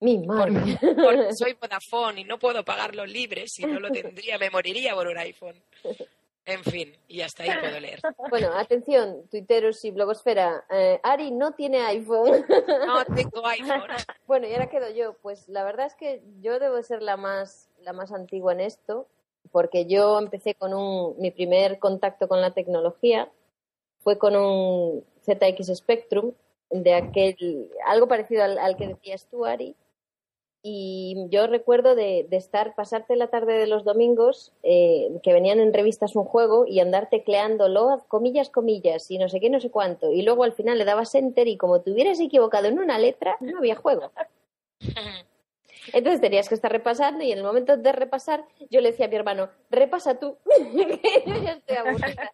mi 0.00 0.18
madre. 0.18 0.78
Porque, 0.80 1.32
soy 1.38 1.54
Vodafone 1.60 2.20
y 2.20 2.24
no 2.24 2.38
puedo 2.38 2.64
pagarlo 2.64 3.04
libre. 3.06 3.44
Si 3.46 3.64
no 3.64 3.80
lo 3.80 3.90
tendría, 3.90 4.38
me 4.38 4.50
moriría 4.50 4.94
por 4.94 5.06
un 5.06 5.18
iPhone. 5.18 5.56
En 6.44 6.64
fin, 6.64 6.96
y 7.08 7.20
hasta 7.20 7.42
ahí 7.42 7.50
puedo 7.60 7.78
leer. 7.78 8.00
Bueno, 8.30 8.48
atención, 8.54 9.28
tuiteros 9.30 9.84
y 9.84 9.90
blogosfera. 9.90 10.64
Eh, 10.70 10.98
Ari 11.02 11.30
no 11.30 11.52
tiene 11.52 11.80
iPhone. 11.82 12.46
No 12.86 13.04
tengo 13.04 13.46
iPhone. 13.46 13.82
Bueno, 14.26 14.46
y 14.46 14.52
ahora 14.52 14.68
quedo 14.68 14.90
yo. 14.90 15.14
Pues 15.20 15.48
la 15.48 15.64
verdad 15.64 15.86
es 15.86 15.94
que 15.94 16.22
yo 16.40 16.58
debo 16.58 16.82
ser 16.82 17.02
la 17.02 17.16
más, 17.16 17.68
la 17.80 17.92
más 17.92 18.12
antigua 18.12 18.52
en 18.52 18.60
esto, 18.60 19.08
porque 19.50 19.86
yo 19.86 20.18
empecé 20.18 20.54
con 20.54 20.72
un, 20.74 21.18
mi 21.18 21.30
primer 21.30 21.78
contacto 21.78 22.28
con 22.28 22.40
la 22.40 22.52
tecnología 22.52 23.30
fue 24.00 24.16
con 24.18 24.36
un 24.36 25.04
ZX 25.24 25.76
Spectrum 25.76 26.32
de 26.70 26.94
aquel, 26.94 27.70
algo 27.86 28.08
parecido 28.08 28.44
al, 28.44 28.58
al 28.58 28.76
que 28.76 28.88
decías 28.88 29.26
tú, 29.30 29.44
Ari, 29.44 29.74
y 30.62 31.26
yo 31.30 31.46
recuerdo 31.46 31.94
de, 31.94 32.26
estar, 32.32 32.74
pasarte 32.74 33.14
la 33.16 33.28
tarde 33.28 33.54
de 33.58 33.66
los 33.66 33.84
domingos, 33.84 34.52
eh, 34.62 35.08
que 35.22 35.32
venían 35.32 35.60
en 35.60 35.72
revistas 35.72 36.16
un 36.16 36.24
juego 36.24 36.66
y 36.66 36.80
andar 36.80 37.08
tecleándolo, 37.08 38.04
comillas, 38.08 38.50
comillas, 38.50 39.10
y 39.10 39.18
no 39.18 39.28
sé 39.28 39.40
qué, 39.40 39.50
no 39.50 39.60
sé 39.60 39.70
cuánto. 39.70 40.10
Y 40.10 40.22
luego 40.22 40.44
al 40.44 40.52
final 40.52 40.78
le 40.78 40.84
dabas 40.84 41.14
enter 41.14 41.46
y 41.46 41.56
como 41.56 41.80
te 41.80 41.92
hubieras 41.92 42.18
equivocado 42.18 42.66
en 42.66 42.78
una 42.78 42.98
letra, 42.98 43.36
no 43.40 43.58
había 43.58 43.76
juego. 43.76 44.10
Entonces 45.92 46.20
tenías 46.20 46.48
que 46.48 46.54
estar 46.54 46.72
repasando 46.72 47.24
y 47.24 47.32
en 47.32 47.38
el 47.38 47.44
momento 47.44 47.76
de 47.76 47.92
repasar 47.92 48.44
yo 48.68 48.80
le 48.80 48.90
decía 48.90 49.06
a 49.06 49.08
mi 49.08 49.16
hermano, 49.16 49.48
repasa 49.70 50.18
tú, 50.18 50.36
que 50.44 51.22
yo 51.24 51.42
ya 51.42 51.52
estoy 51.52 51.76
aburrida. 51.76 52.32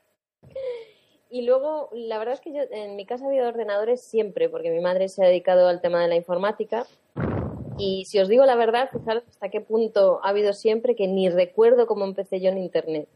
Y 1.30 1.42
luego, 1.42 1.90
la 1.92 2.18
verdad 2.18 2.34
es 2.34 2.40
que 2.40 2.52
yo, 2.52 2.62
en 2.70 2.96
mi 2.96 3.06
casa 3.06 3.24
ha 3.24 3.28
habido 3.28 3.48
ordenadores 3.48 4.00
siempre, 4.02 4.48
porque 4.48 4.70
mi 4.70 4.80
madre 4.80 5.08
se 5.08 5.22
ha 5.22 5.26
dedicado 5.26 5.68
al 5.68 5.80
tema 5.80 6.00
de 6.00 6.08
la 6.08 6.14
informática. 6.14 6.86
Y 7.78 8.04
si 8.06 8.18
os 8.20 8.28
digo 8.28 8.44
la 8.46 8.54
verdad, 8.56 8.88
fijaros 8.92 9.24
hasta 9.28 9.48
qué 9.48 9.60
punto 9.60 10.20
ha 10.22 10.28
habido 10.28 10.52
siempre 10.52 10.94
que 10.94 11.06
ni 11.08 11.28
recuerdo 11.28 11.86
cómo 11.86 12.04
empecé 12.04 12.40
yo 12.40 12.50
en 12.50 12.58
Internet. 12.58 13.08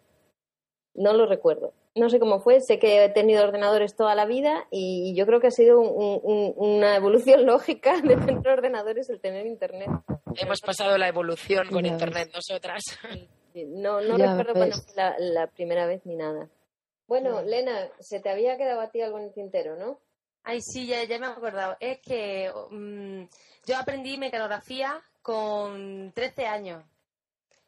No 0.95 1.13
lo 1.13 1.27
recuerdo. 1.27 1.73
No 1.95 2.09
sé 2.11 2.19
cómo 2.19 2.41
fue, 2.41 2.61
sé 2.61 2.79
que 2.79 3.05
he 3.05 3.09
tenido 3.09 3.43
ordenadores 3.45 3.95
toda 3.97 4.15
la 4.15 4.25
vida 4.27 4.67
y 4.71 5.15
yo 5.17 5.27
creo 5.27 5.41
que 5.41 5.49
ha 5.49 5.53
sido 5.53 5.81
un- 5.81 6.21
un- 6.23 6.55
una 6.57 6.97
evolución 6.97 7.47
lógica 7.47 8.01
de 8.01 8.17
tener 8.17 8.49
ordenadores 8.49 9.09
el 9.11 9.21
tener 9.21 9.47
Internet. 9.47 9.89
Hemos 10.37 10.61
pasado 10.61 10.97
la 10.99 11.09
evolución 11.09 11.69
con 11.71 11.87
Internet 11.87 12.31
nosotras. 12.35 12.83
No, 13.55 14.01
no 14.01 14.17
Ya 14.19 14.29
recuerdo 14.37 14.53
cuándo 14.55 14.77
ves. 14.77 14.85
fue 14.87 14.95
la, 14.95 15.17
la 15.19 15.47
primera 15.49 15.87
vez 15.87 16.05
ni 16.07 16.15
nada. 16.17 16.49
Bueno, 17.09 17.43
Lena, 17.43 17.89
se 18.01 18.21
te 18.21 18.29
había 18.29 18.57
quedado 18.57 18.81
a 18.81 18.91
ti 18.91 19.01
algo 19.01 19.19
en 19.19 19.25
el 19.25 19.33
tintero, 19.33 19.77
¿no? 19.77 19.99
Ay, 20.45 20.61
sí, 20.61 20.87
ya, 20.87 21.03
ya 21.05 21.19
me 21.19 21.27
he 21.27 21.31
acordado. 21.31 21.77
Es 21.81 21.99
que 22.01 22.51
mm, 22.71 23.23
yo 23.69 23.77
aprendí 23.77 24.16
mecanografía 24.16 25.03
con 25.21 26.11
13 26.14 26.47
años. 26.47 26.85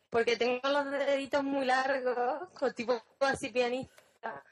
Porque 0.08 0.36
tengo 0.36 0.66
los 0.66 0.90
deditos 0.90 1.44
muy 1.44 1.66
largos, 1.66 2.48
con 2.58 2.74
tipo 2.74 3.00
así 3.20 3.50
pianista. 3.50 4.42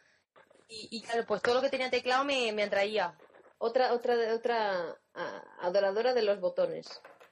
Y, 0.69 0.89
y 0.91 1.03
claro, 1.03 1.25
pues 1.27 1.41
todo 1.41 1.55
lo 1.55 1.61
que 1.63 1.71
tenía 1.71 1.91
teclado 1.91 2.25
me, 2.25 2.53
me 2.53 2.65
atraía. 2.65 3.17
Otra, 3.57 3.95
otra, 3.95 4.15
otra 4.35 4.95
ah, 5.15 5.43
adoradora 5.63 6.13
de 6.13 6.23
los 6.23 6.39
botones. 6.39 6.87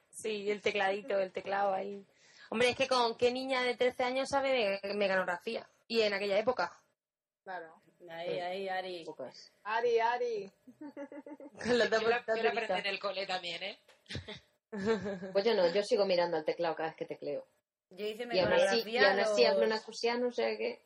Sí, 0.09 0.49
el 0.49 0.61
tecladito, 0.61 1.19
el 1.19 1.31
teclado 1.31 1.73
ahí. 1.73 2.03
Hombre, 2.49 2.71
es 2.71 2.75
que 2.75 2.87
con 2.87 3.15
qué 3.17 3.31
niña 3.31 3.61
de 3.61 3.75
13 3.75 4.03
años 4.03 4.29
sabe 4.29 4.79
de 4.81 4.93
mecanografía. 4.95 5.69
Y 5.87 6.01
en 6.01 6.13
aquella 6.13 6.39
época. 6.39 6.73
Claro. 7.43 7.81
Ahí, 8.09 8.39
ahí, 8.39 8.69
Ari. 8.69 9.05
Ari, 9.63 9.99
Ari. 9.99 10.51
De 11.65 11.83
aprendí 12.15 12.49
vista. 12.49 12.79
en 12.79 12.85
el 12.85 12.99
cole 12.99 13.25
también, 13.25 13.63
¿eh? 13.63 13.79
Pues 15.33 15.45
yo 15.45 15.53
no, 15.53 15.71
yo 15.73 15.81
sigo 15.81 16.05
mirando 16.05 16.35
al 16.37 16.43
teclado 16.45 16.75
cada 16.75 16.89
vez 16.89 16.97
que 16.97 17.05
tecleo. 17.05 17.45
Yo 17.89 18.05
hice 18.05 18.27
Y 18.31 18.39
aún 18.39 18.53
así, 18.53 18.83
y 18.85 18.97
aún 18.97 19.19
a 19.19 19.23
así 19.23 19.45
hablo 19.45 19.63
en 19.63 19.69
los, 19.69 19.79
acusiano, 19.81 20.27
o 20.27 20.31
sea 20.31 20.57
que... 20.57 20.81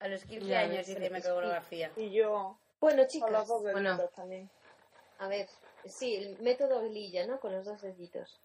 a 0.00 0.08
los 0.08 0.24
15 0.24 0.46
Ya 0.46 0.60
años 0.60 0.88
hice 0.88 1.08
mecanografía. 1.08 1.92
Y 1.96 2.10
yo. 2.10 2.58
Bueno, 2.80 3.06
chicas, 3.06 3.48
Bueno. 3.48 3.96
también. 4.16 4.50
a 5.20 5.28
ver, 5.28 5.48
sí, 5.86 6.16
el 6.16 6.38
método 6.40 6.82
Lilla, 6.82 7.26
¿no? 7.26 7.38
Con 7.38 7.52
los 7.52 7.64
dos 7.64 7.80
deditos. 7.80 8.40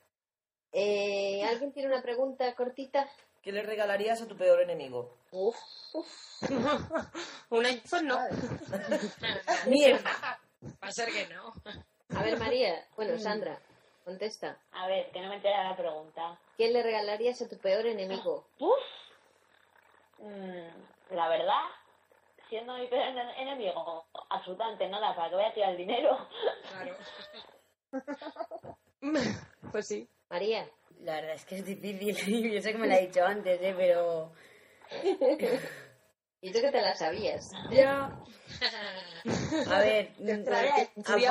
Eh, 0.71 1.43
¿Alguien 1.43 1.71
tiene 1.71 1.89
una 1.89 2.03
pregunta 2.03 2.53
cortita? 2.53 3.09
¿Qué 3.41 3.51
le 3.51 3.63
regalarías 3.63 4.21
a 4.21 4.27
tu 4.27 4.35
peor 4.35 4.61
enemigo? 4.61 5.17
Uf, 5.31 5.55
Un 7.49 7.65
iPhone 7.65 8.07
no. 8.07 8.19
mierda. 9.67 10.39
Va 10.83 10.87
a 10.87 10.91
ser 10.91 11.09
que 11.09 11.27
no. 11.33 11.53
A 12.17 12.23
ver, 12.23 12.37
María, 12.39 12.85
bueno, 12.95 13.17
Sandra, 13.17 13.57
contesta. 14.03 14.57
A 14.71 14.87
ver, 14.87 15.11
que 15.11 15.21
no 15.21 15.29
me 15.29 15.35
entera 15.35 15.63
la 15.69 15.75
pregunta. 15.77 16.39
¿Qué 16.57 16.69
le 16.69 16.83
regalarías 16.83 17.41
a 17.41 17.47
tu 17.49 17.57
peor 17.57 17.85
enemigo? 17.85 18.47
Uf. 18.59 18.79
Mm, 20.19 21.15
la 21.15 21.29
verdad, 21.29 21.61
siendo 22.49 22.73
mi 22.73 22.87
peor 22.87 23.03
ene- 23.03 23.41
enemigo, 23.41 24.05
absolutamente 24.29 24.87
nada, 24.89 25.15
para 25.15 25.29
que 25.29 25.35
voy 25.35 25.45
a 25.45 25.53
tirar 25.53 25.71
el 25.71 25.77
dinero. 25.77 26.27
Claro. 26.69 26.97
Pues 29.71 29.87
sí. 29.87 30.09
María, 30.29 30.67
La 31.01 31.15
verdad 31.15 31.35
es 31.35 31.45
que 31.45 31.57
es 31.57 31.65
difícil. 31.65 32.51
Yo 32.53 32.61
sé 32.61 32.71
que 32.71 32.77
me 32.77 32.87
la 32.87 32.99
he 32.99 33.07
dicho 33.07 33.23
antes, 33.23 33.59
¿eh? 33.61 33.73
Pero... 33.77 34.33
y 36.41 36.51
tú 36.51 36.59
que 36.59 36.71
te 36.71 36.81
la 36.81 36.95
sabías. 36.95 37.51
Ya. 37.71 38.05
A 39.71 39.79
ver, 39.79 40.11
mm, 40.19 40.49
apoyo, 41.05 41.29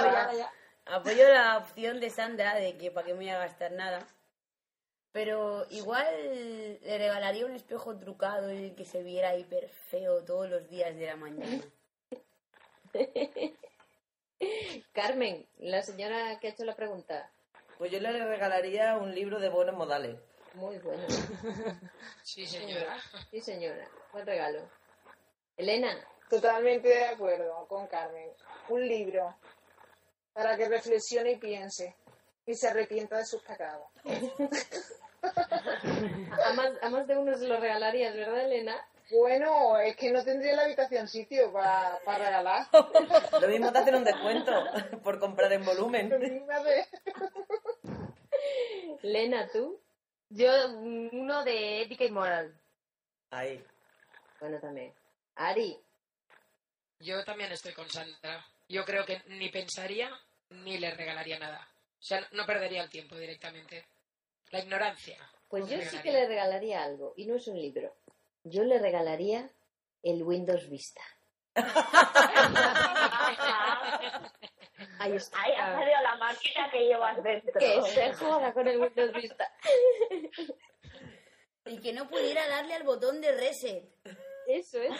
apoyo 0.87 1.29
la 1.29 1.59
opción 1.59 2.01
de 2.01 2.11
Sandra 2.11 2.55
de 2.57 2.77
que 2.77 2.91
para 2.91 3.07
qué 3.07 3.13
me 3.13 3.21
voy 3.21 3.31
a 3.31 3.39
gastar 3.39 3.73
nada. 3.73 4.07
Pero 5.13 5.67
igual 5.71 6.07
le 6.83 6.99
regalaría 6.99 7.47
un 7.47 7.55
espejo 7.55 7.97
trucado 7.99 8.51
en 8.51 8.65
el 8.65 8.75
que 8.75 8.85
se 8.85 9.03
viera 9.03 9.35
hiper 9.35 9.71
feo 9.71 10.23
todos 10.25 10.51
los 10.51 10.69
días 10.69 10.95
de 10.95 11.07
la 11.07 11.17
mañana. 11.17 11.63
Carmen, 14.93 15.49
la 15.57 15.83
señora 15.83 16.39
que 16.39 16.49
ha 16.49 16.51
hecho 16.51 16.67
la 16.67 16.77
pregunta. 16.77 17.33
Pues 17.79 17.91
yo 17.93 18.01
le 18.01 18.25
regalaría 18.25 18.97
un 18.97 19.15
libro 19.15 19.39
de 19.39 19.49
buenos 19.49 19.77
modales. 19.77 20.17
Muy 20.55 20.79
bueno. 20.79 21.05
Sí, 22.23 22.45
señora. 22.45 22.97
Sí, 23.31 23.41
señora. 23.41 23.89
Buen 24.13 24.27
regalo. 24.27 24.69
Elena, 25.57 25.97
Totalmente 26.29 26.89
de 26.89 27.05
acuerdo 27.05 27.67
con 27.69 27.87
Carmen. 27.87 28.31
Un 28.69 28.87
libro 28.87 29.37
para 30.33 30.57
que 30.57 30.69
reflexione 30.69 31.33
y 31.33 31.37
piense 31.37 31.95
y 32.45 32.55
se 32.55 32.69
arrepienta 32.69 33.19
de 33.19 33.25
sus 33.25 33.43
pecados. 33.43 33.87
a 36.45 36.53
más, 36.55 36.73
a 36.83 36.91
más 36.91 37.07
de 37.07 37.17
uno 37.17 37.37
se 37.39 37.47
lo 37.47 37.59
regalarías, 37.59 38.15
¿verdad, 38.15 38.41
Elena? 38.41 38.77
Bueno, 39.11 39.79
es 39.79 39.97
que 39.97 40.11
no 40.11 40.25
tendría 40.25 40.51
en 40.51 40.57
la 40.57 40.65
habitación 40.65 41.07
sitio 41.07 41.53
para 41.53 42.01
regalar. 42.05 42.67
Lo 43.41 43.47
mismo 43.47 43.71
te 43.71 43.79
hacen 43.79 43.95
un 43.95 44.05
descuento 44.05 44.53
por 45.05 45.21
comprar 45.21 45.53
en 45.53 45.65
volumen. 45.65 46.11
Lena, 49.03 49.49
¿tú? 49.49 49.81
Yo, 50.29 50.69
uno 50.71 51.45
de 51.45 51.83
ética 51.83 52.05
y 52.05 52.11
moral. 52.11 52.55
Ahí. 53.31 53.65
Bueno, 54.41 54.59
también. 54.61 54.93
Ari, 55.37 55.79
Yo 57.01 57.25
también 57.25 57.53
estoy 57.53 57.73
con 57.73 57.89
Sandra. 57.91 58.45
Yo 58.69 58.85
creo 58.85 59.05
que 59.05 59.23
ni 59.27 59.49
pensaría 59.51 60.11
ni 60.51 60.79
le 60.79 60.91
regalaría 60.93 61.39
nada. 61.39 61.69
O 61.99 62.03
sea, 62.03 62.27
no 62.33 62.47
perdería 62.47 62.83
el 62.83 62.91
tiempo 62.91 63.17
directamente. 63.17 63.85
La 64.51 64.61
ignorancia. 64.61 65.19
pues 65.49 65.69
yo 65.69 65.81
sí 65.83 65.99
que 65.99 66.13
le 66.13 66.27
regalaría 66.27 66.83
algo, 66.85 67.15
y 67.17 67.27
no 67.27 67.35
es 67.35 67.47
un 67.49 67.61
libro. 67.61 67.95
Yo 68.45 68.63
le 68.65 68.79
regalaría 68.79 69.51
el 70.03 70.23
Windows 70.23 70.69
Vista. 70.69 71.03
Ahí 74.99 75.17
está. 75.17 75.43
Ahí 75.43 75.53
ha 75.53 75.75
salido 75.75 76.03
la 76.03 76.17
máquina 76.17 76.71
que 76.71 76.81
llevas 76.81 77.23
dentro. 77.23 77.53
Que 77.59 77.83
se 77.83 78.13
joda 78.15 78.53
con 78.53 78.69
el 78.69 78.81
Windows 78.81 79.13
Vista. 79.13 79.51
Y 81.67 81.81
que 81.81 81.93
no 81.93 82.09
pudiera 82.09 82.47
darle 82.49 82.75
al 82.75 82.85
botón 82.85 83.21
de 83.21 83.33
reset. 83.33 83.85
Eso 84.47 84.81
es. 84.81 84.93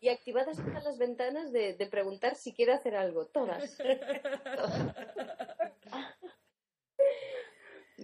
Y 0.00 0.08
activadas 0.08 0.56
todas 0.56 0.82
las 0.84 0.96
ventanas 0.96 1.52
de, 1.52 1.74
de 1.74 1.86
preguntar 1.86 2.34
si 2.34 2.54
quiere 2.54 2.72
hacer 2.72 2.96
algo. 2.96 3.26
Todas. 3.26 3.76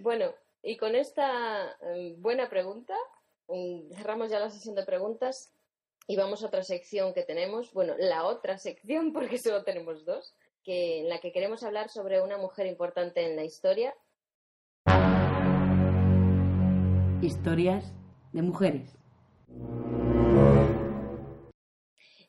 Bueno, 0.03 0.33
y 0.61 0.77
con 0.77 0.95
esta 0.95 1.77
eh, 1.81 2.15
buena 2.17 2.49
pregunta, 2.49 2.95
mm, 3.47 3.93
cerramos 3.93 4.29
ya 4.29 4.39
la 4.39 4.49
sesión 4.49 4.75
de 4.75 4.85
preguntas 4.85 5.53
y 6.07 6.15
vamos 6.15 6.43
a 6.43 6.47
otra 6.47 6.63
sección 6.63 7.13
que 7.13 7.23
tenemos. 7.23 7.71
Bueno, 7.73 7.95
la 7.97 8.25
otra 8.25 8.57
sección, 8.57 9.13
porque 9.13 9.37
solo 9.37 9.63
tenemos 9.63 10.05
dos, 10.05 10.35
que, 10.63 11.01
en 11.01 11.09
la 11.09 11.19
que 11.19 11.31
queremos 11.31 11.63
hablar 11.63 11.89
sobre 11.89 12.21
una 12.21 12.37
mujer 12.37 12.67
importante 12.67 13.25
en 13.25 13.35
la 13.35 13.43
historia. 13.43 13.95
Historias 17.21 17.93
de 18.33 18.41
mujeres. 18.41 18.97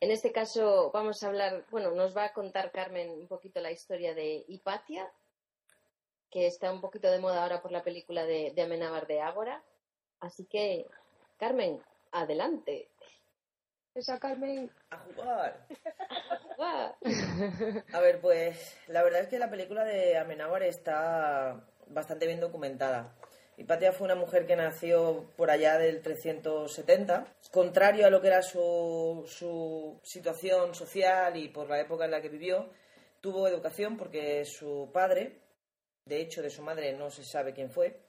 En 0.00 0.10
este 0.10 0.32
caso 0.32 0.90
vamos 0.92 1.22
a 1.22 1.28
hablar, 1.28 1.64
bueno, 1.70 1.90
nos 1.92 2.16
va 2.16 2.26
a 2.26 2.32
contar 2.32 2.70
Carmen 2.70 3.10
un 3.10 3.26
poquito 3.26 3.60
la 3.60 3.72
historia 3.72 4.14
de 4.14 4.44
Hipatia, 4.46 5.10
que 6.30 6.46
está 6.46 6.72
un 6.72 6.80
poquito 6.80 7.10
de 7.10 7.18
moda 7.18 7.42
ahora 7.42 7.62
por 7.62 7.72
la 7.72 7.82
película 7.82 8.24
de, 8.24 8.52
de 8.54 8.62
Amenábar 8.62 9.06
de 9.06 9.20
Ágora. 9.20 9.64
Así 10.20 10.44
que, 10.44 10.86
Carmen, 11.38 11.80
adelante. 12.12 12.90
Esa 13.94 14.18
Carmen. 14.18 14.70
A 14.90 14.98
jugar. 14.98 15.66
¡Guau! 16.56 16.94
A 17.92 18.00
ver, 18.00 18.20
pues 18.20 18.76
la 18.88 19.02
verdad 19.02 19.20
es 19.22 19.28
que 19.28 19.38
la 19.38 19.50
película 19.50 19.84
de 19.84 20.18
Amenábar 20.18 20.64
está 20.64 21.64
bastante 21.86 22.26
bien 22.26 22.40
documentada. 22.40 23.14
Hipatia 23.56 23.92
fue 23.92 24.06
una 24.06 24.16
mujer 24.16 24.46
que 24.46 24.56
nació 24.56 25.30
por 25.36 25.50
allá 25.50 25.78
del 25.78 26.02
370. 26.02 27.24
Contrario 27.52 28.06
a 28.06 28.10
lo 28.10 28.20
que 28.20 28.26
era 28.28 28.42
su, 28.42 29.24
su 29.28 30.00
situación 30.02 30.74
social 30.74 31.36
y 31.36 31.48
por 31.48 31.68
la 31.68 31.80
época 31.80 32.04
en 32.04 32.10
la 32.10 32.20
que 32.20 32.28
vivió, 32.28 32.68
tuvo 33.20 33.46
educación 33.46 33.96
porque 33.96 34.44
su 34.44 34.90
padre, 34.92 35.38
de 36.04 36.20
hecho 36.20 36.42
de 36.42 36.50
su 36.50 36.62
madre 36.62 36.94
no 36.94 37.10
se 37.10 37.24
sabe 37.24 37.54
quién 37.54 37.70
fue, 37.70 38.00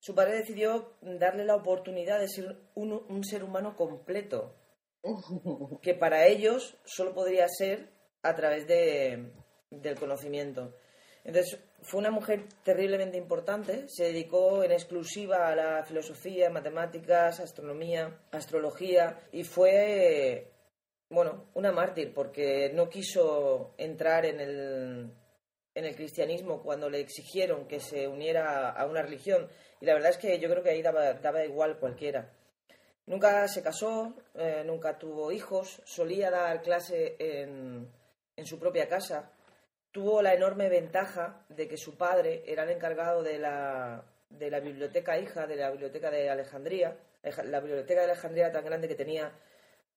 su 0.00 0.14
padre 0.14 0.36
decidió 0.36 0.92
darle 1.00 1.46
la 1.46 1.56
oportunidad 1.56 2.20
de 2.20 2.28
ser 2.28 2.56
un, 2.74 2.92
un 2.92 3.24
ser 3.24 3.42
humano 3.42 3.74
completo, 3.74 4.54
que 5.82 5.94
para 5.94 6.26
ellos 6.26 6.76
solo 6.84 7.14
podría 7.14 7.46
ser 7.48 7.88
a 8.22 8.34
través 8.34 8.66
de, 8.66 9.32
del 9.70 9.98
conocimiento. 9.98 10.74
Entonces, 11.24 11.58
fue 11.82 12.00
una 12.00 12.10
mujer 12.10 12.44
terriblemente 12.62 13.16
importante, 13.16 13.84
se 13.88 14.04
dedicó 14.04 14.62
en 14.62 14.72
exclusiva 14.72 15.48
a 15.48 15.56
la 15.56 15.84
filosofía, 15.84 16.50
matemáticas, 16.50 17.40
astronomía, 17.40 18.20
astrología, 18.30 19.20
y 19.32 19.44
fue 19.44 20.50
bueno, 21.14 21.46
una 21.54 21.72
mártir, 21.72 22.12
porque 22.12 22.70
no 22.74 22.88
quiso 22.88 23.74
entrar 23.78 24.26
en 24.26 24.40
el, 24.40 25.10
en 25.74 25.84
el 25.84 25.94
cristianismo 25.94 26.62
cuando 26.62 26.90
le 26.90 27.00
exigieron 27.00 27.66
que 27.66 27.80
se 27.80 28.08
uniera 28.08 28.70
a 28.70 28.86
una 28.86 29.02
religión. 29.02 29.48
Y 29.80 29.86
la 29.86 29.94
verdad 29.94 30.10
es 30.10 30.18
que 30.18 30.38
yo 30.38 30.50
creo 30.50 30.62
que 30.62 30.70
ahí 30.70 30.82
daba, 30.82 31.14
daba 31.14 31.44
igual 31.44 31.78
cualquiera. 31.78 32.32
Nunca 33.06 33.46
se 33.48 33.62
casó, 33.62 34.14
eh, 34.34 34.62
nunca 34.64 34.98
tuvo 34.98 35.30
hijos, 35.30 35.82
solía 35.84 36.30
dar 36.30 36.62
clase 36.62 37.16
en, 37.18 37.90
en 38.36 38.46
su 38.46 38.58
propia 38.58 38.88
casa. 38.88 39.30
Tuvo 39.90 40.22
la 40.22 40.34
enorme 40.34 40.68
ventaja 40.68 41.44
de 41.48 41.68
que 41.68 41.76
su 41.76 41.96
padre 41.96 42.42
era 42.46 42.64
el 42.64 42.70
encargado 42.70 43.22
de 43.22 43.38
la, 43.38 44.04
de 44.30 44.50
la 44.50 44.60
biblioteca 44.60 45.18
hija, 45.18 45.46
de 45.46 45.56
la 45.56 45.70
biblioteca 45.70 46.10
de 46.10 46.30
Alejandría. 46.30 46.96
La 47.44 47.60
biblioteca 47.60 48.00
de 48.00 48.10
Alejandría 48.10 48.50
tan 48.50 48.64
grande 48.64 48.88
que 48.88 48.94
tenía 48.94 49.32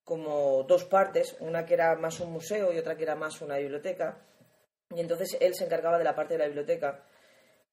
como 0.03 0.63
dos 0.63 0.85
partes, 0.85 1.35
una 1.39 1.65
que 1.65 1.73
era 1.73 1.95
más 1.95 2.19
un 2.19 2.31
museo 2.31 2.71
y 2.71 2.77
otra 2.77 2.95
que 2.95 3.03
era 3.03 3.15
más 3.15 3.41
una 3.41 3.57
biblioteca. 3.57 4.17
Y 4.91 5.01
entonces 5.01 5.35
él 5.41 5.53
se 5.53 5.65
encargaba 5.65 5.97
de 5.97 6.03
la 6.03 6.15
parte 6.15 6.35
de 6.35 6.39
la 6.39 6.45
biblioteca. 6.45 7.03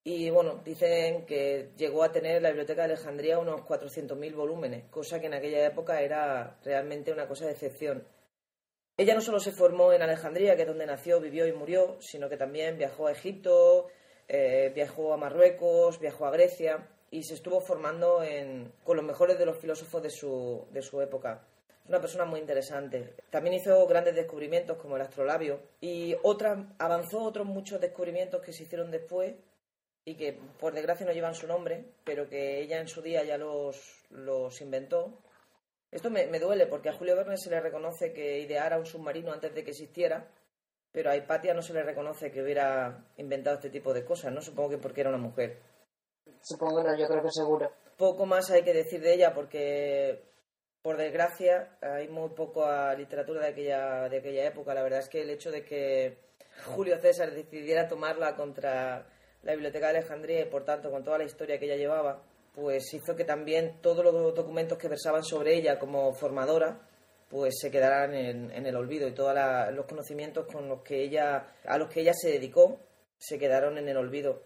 Y 0.07 0.29
bueno, 0.29 0.61
dicen 0.63 1.25
que 1.25 1.71
llegó 1.79 2.05
a 2.05 2.13
tener 2.13 2.43
la 2.43 2.51
biblioteca 2.51 2.87
de 2.87 2.93
Alejandría 2.93 3.39
unos 3.39 3.63
400.000 3.63 4.35
volúmenes, 4.35 4.85
cosa 4.91 5.19
que 5.19 5.27
en 5.27 5.35
aquella 5.35 5.67
época 5.67 6.03
era 6.03 6.59
realmente 6.63 7.11
una 7.11 7.27
cosa 7.27 7.47
de 7.47 7.53
excepción. 7.53 8.07
Ella 8.99 9.15
no 9.15 9.23
solo 9.23 9.41
se 9.41 9.53
formó 9.53 9.95
en 9.95 10.03
Alejandría, 10.03 10.57
que 10.57 10.63
es 10.63 10.69
donde 10.69 10.85
nació, 10.85 11.21
vivió 11.21 11.47
y 11.47 11.53
murió, 11.53 11.97
sino 12.01 12.29
que 12.29 12.37
también 12.37 12.77
viajó 12.77 13.07
a 13.07 13.13
Egipto, 13.13 13.87
eh, 14.29 14.71
viajó 14.75 15.15
a 15.15 15.17
Marruecos, 15.17 15.99
viajó 15.99 16.27
a 16.27 16.31
Grecia 16.31 16.87
y 17.11 17.23
se 17.23 17.35
estuvo 17.35 17.63
formando 17.63 18.21
con 18.85 18.97
los 18.97 19.07
mejores 19.07 19.39
de 19.39 19.47
los 19.47 19.59
filósofos 19.59 20.03
de 20.03 20.11
su, 20.11 20.67
de 20.71 20.83
su 20.83 21.01
época. 21.01 21.47
Es 21.83 21.89
una 21.89 22.01
persona 22.01 22.27
muy 22.27 22.41
interesante. 22.41 23.15
También 23.31 23.57
hizo 23.57 23.87
grandes 23.87 24.15
descubrimientos 24.15 24.77
como 24.77 24.97
el 24.97 25.03
astrolabio 25.03 25.61
y 25.81 26.15
otra, 26.23 26.75
avanzó 26.79 27.23
otros 27.23 27.47
muchos 27.47 27.81
descubrimientos 27.81 28.43
que 28.43 28.53
se 28.53 28.65
hicieron 28.65 28.91
después 28.91 29.35
y 30.05 30.17
que 30.17 30.39
por 30.59 30.75
desgracia 30.75 31.07
no 31.07 31.13
llevan 31.13 31.35
su 31.35 31.47
nombre, 31.47 31.85
pero 32.05 32.29
que 32.29 32.61
ella 32.61 32.81
en 32.81 32.89
su 32.89 33.01
día 33.01 33.25
ya 33.25 33.39
los, 33.39 34.05
los 34.11 34.61
inventó. 34.61 35.19
Esto 35.91 36.11
me, 36.11 36.27
duele 36.39 36.67
porque 36.67 36.89
a 36.89 36.95
Julio 36.95 37.17
Verne 37.17 37.37
se 37.37 37.51
le 37.51 37.61
reconoce 37.61 38.13
que 38.13 38.41
ideara 38.41 38.79
un 38.79 38.87
submarino 38.87 39.33
antes 39.33 39.55
de 39.55 39.65
que 39.65 39.71
existiera, 39.71 40.29
pero 40.93 41.11
a 41.11 41.17
Hipatia 41.17 41.55
no 41.55 41.63
se 41.63 41.73
le 41.73 41.83
reconoce 41.83 42.31
que 42.31 42.43
hubiera 42.43 43.07
inventado 43.17 43.57
este 43.57 43.71
tipo 43.71 43.95
de 43.95 44.05
cosas, 44.05 44.33
¿no? 44.33 44.43
Supongo 44.43 44.71
que 44.71 44.79
porque 44.79 45.03
era 45.03 45.11
una 45.11 45.19
mujer. 45.19 45.61
Supongo 46.41 46.83
que 46.83 46.89
no, 46.91 46.99
yo 46.99 47.07
creo 47.07 47.23
que 47.23 47.31
seguro. 47.31 47.73
Poco 47.97 48.27
más 48.27 48.51
hay 48.51 48.63
que 48.63 48.75
decir 48.75 49.01
de 49.01 49.15
ella 49.15 49.33
porque 49.33 50.35
por 50.83 50.99
desgracia, 50.99 51.79
hay 51.81 52.09
muy 52.09 52.29
poco 52.31 52.67
a 52.67 52.95
literatura 52.95 53.41
de 53.41 53.49
aquella, 53.49 54.09
de 54.11 54.19
aquella 54.19 54.45
época. 54.45 54.75
La 54.75 54.83
verdad 54.83 54.99
es 54.99 55.09
que 55.09 55.23
el 55.23 55.31
hecho 55.31 55.51
de 55.51 55.65
que 55.65 56.19
Julio 56.67 57.01
César 57.01 57.31
decidiera 57.31 57.89
tomarla 57.89 58.37
contra 58.37 59.07
la 59.45 59.53
Biblioteca 59.53 59.87
de 59.87 59.99
Alejandría 59.99 60.41
y, 60.41 60.47
por 60.47 60.65
tanto, 60.65 60.91
con 60.91 61.05
toda 61.05 61.19
la 61.19 61.25
historia 61.25 61.59
que 61.59 61.67
ella 61.67 61.77
llevaba, 61.77 62.23
pues 62.55 62.93
hizo 62.95 63.15
que 63.15 63.25
también 63.25 63.79
todos 63.81 64.05
los 64.05 64.35
documentos 64.35 64.79
que 64.79 64.89
versaban 64.89 65.25
sobre 65.25 65.55
ella 65.55 65.79
como 65.79 66.13
formadora 66.15 66.81
pues 67.29 67.55
se 67.61 67.69
quedaran 67.69 68.15
en, 68.15 68.67
el 68.67 68.77
olvido 68.77 69.09
y 69.09 69.13
todos 69.13 69.35
los 69.73 69.87
conocimientos 69.87 70.47
con 70.47 70.69
los 70.69 70.83
que 70.83 71.03
ella, 71.03 71.55
a 71.65 71.79
los 71.79 71.89
que 71.89 72.01
ella 72.01 72.13
se 72.15 72.31
dedicó 72.31 72.79
se 73.19 73.41
quedaron 73.41 73.77
en 73.77 73.89
el 73.89 73.97
olvido. 73.97 74.45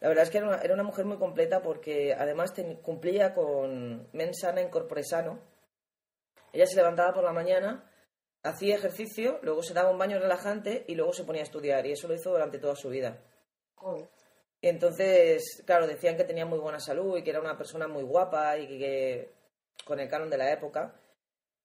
La 0.00 0.08
verdad 0.08 0.24
es 0.24 0.30
que 0.30 0.38
era 0.38 0.74
una, 0.74 0.82
mujer 0.82 1.04
muy 1.04 1.18
completa 1.18 1.60
porque 1.60 2.14
además 2.14 2.54
cumplía 2.82 3.34
con 3.34 4.08
mensana 4.12 4.62
in 4.62 4.70
corpore 4.70 5.04
sano, 5.04 5.40
ella 6.52 6.66
se 6.66 6.76
levantaba 6.76 7.12
por 7.12 7.24
la 7.24 7.32
mañana, 7.32 7.90
hacía 8.42 8.76
ejercicio, 8.76 9.38
luego 9.42 9.62
se 9.62 9.74
daba 9.74 9.90
un 9.90 9.98
baño 9.98 10.18
relajante 10.18 10.84
y 10.88 10.94
luego 10.94 11.12
se 11.12 11.24
ponía 11.24 11.42
a 11.42 11.44
estudiar. 11.44 11.86
Y 11.86 11.92
eso 11.92 12.08
lo 12.08 12.14
hizo 12.14 12.30
durante 12.30 12.58
toda 12.58 12.76
su 12.76 12.88
vida. 12.88 13.18
Entonces, 14.68 15.62
claro, 15.66 15.86
decían 15.86 16.16
que 16.16 16.24
tenía 16.24 16.46
muy 16.46 16.58
buena 16.58 16.80
salud 16.80 17.16
y 17.16 17.22
que 17.22 17.30
era 17.30 17.40
una 17.40 17.58
persona 17.58 17.88
muy 17.88 18.02
guapa 18.02 18.56
y 18.58 18.66
que, 18.66 19.32
con 19.84 20.00
el 20.00 20.08
canon 20.08 20.30
de 20.30 20.38
la 20.38 20.52
época. 20.52 20.94